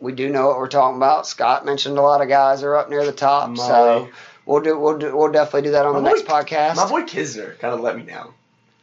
We 0.00 0.12
do 0.12 0.28
know 0.30 0.48
what 0.48 0.58
we're 0.58 0.68
talking 0.68 0.96
about. 0.96 1.26
Scott 1.26 1.64
mentioned 1.64 1.96
a 1.96 2.02
lot 2.02 2.22
of 2.22 2.28
guys 2.28 2.62
are 2.62 2.74
up 2.74 2.90
near 2.90 3.04
the 3.04 3.12
top. 3.12 3.56
So 3.56 4.08
we'll 4.46 4.62
do 4.62 4.76
we'll 4.76 4.98
do 4.98 5.16
we'll 5.16 5.30
definitely 5.30 5.62
do 5.62 5.70
that 5.72 5.86
on 5.86 5.92
My 5.94 6.00
the 6.00 6.06
next 6.08 6.24
podcast. 6.24 6.76
My 6.76 6.88
boy 6.88 7.02
Kisner 7.02 7.56
kind 7.60 7.72
of 7.72 7.80
let 7.80 7.96
me 7.96 8.02
down. 8.02 8.32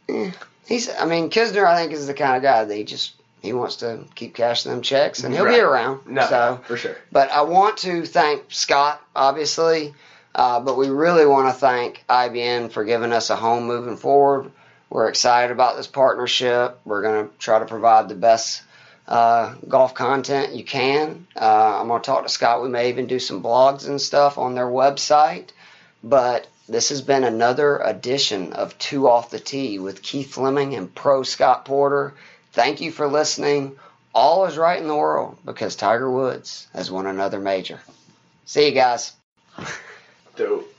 Eh, 0.08 0.30
he's 0.66 0.88
I 0.88 1.04
mean 1.04 1.28
Kisner 1.28 1.66
I 1.66 1.76
think 1.76 1.92
is 1.92 2.06
the 2.06 2.14
kind 2.14 2.36
of 2.36 2.42
guy 2.42 2.64
that 2.64 2.74
he 2.74 2.84
just 2.84 3.12
he 3.42 3.52
wants 3.52 3.76
to 3.76 4.00
keep 4.14 4.34
cashing 4.34 4.70
them 4.72 4.82
checks 4.82 5.24
and 5.24 5.34
he'll 5.34 5.44
Right. 5.44 5.54
be 5.56 5.60
around. 5.60 6.06
No, 6.06 6.26
So 6.26 6.60
for 6.66 6.76
sure. 6.76 6.96
But 7.12 7.30
I 7.30 7.42
want 7.42 7.78
to 7.78 8.04
thank 8.06 8.44
Scott, 8.48 9.00
obviously, 9.16 9.94
uh, 10.34 10.60
but 10.60 10.76
we 10.76 10.88
really 10.88 11.26
want 11.26 11.52
to 11.52 11.58
thank 11.58 12.04
IBN 12.08 12.70
for 12.70 12.84
giving 12.84 13.12
us 13.12 13.30
a 13.30 13.36
home 13.36 13.64
moving 13.66 13.96
forward. 13.96 14.50
We're 14.90 15.08
excited 15.08 15.52
about 15.52 15.76
this 15.76 15.86
partnership. 15.86 16.78
We're 16.84 17.02
going 17.02 17.28
to 17.28 17.34
try 17.38 17.58
to 17.60 17.64
provide 17.64 18.08
the 18.08 18.14
best 18.16 18.62
uh, 19.08 19.54
golf 19.68 19.94
content 19.94 20.52
you 20.54 20.64
can. 20.64 21.26
Uh, 21.40 21.80
I'm 21.80 21.88
going 21.88 22.00
to 22.00 22.06
talk 22.06 22.22
to 22.24 22.28
Scott. 22.28 22.62
We 22.62 22.68
may 22.68 22.88
even 22.90 23.06
do 23.06 23.18
some 23.18 23.42
blogs 23.42 23.88
and 23.88 24.00
stuff 24.00 24.38
on 24.38 24.54
their 24.54 24.66
website. 24.66 25.50
But 26.02 26.46
this 26.68 26.88
has 26.90 27.02
been 27.02 27.24
another 27.24 27.78
edition 27.78 28.52
of 28.52 28.78
Two 28.78 29.08
Off 29.08 29.30
the 29.30 29.38
Tee 29.40 29.78
with 29.78 30.02
Keith 30.02 30.32
Fleming 30.34 30.74
and 30.74 30.94
Pro 30.94 31.22
Scott 31.24 31.64
Porter. 31.64 32.14
Thank 32.52 32.80
you 32.80 32.90
for 32.90 33.06
listening. 33.06 33.76
All 34.14 34.46
is 34.46 34.56
right 34.56 34.80
in 34.80 34.88
the 34.88 34.96
world 34.96 35.38
because 35.44 35.76
Tiger 35.76 36.10
Woods 36.10 36.66
has 36.72 36.90
won 36.90 37.06
another 37.06 37.38
major. 37.38 37.80
See 38.44 38.66
you 38.66 38.72
guys. 38.72 39.12
Dope. 40.36 40.69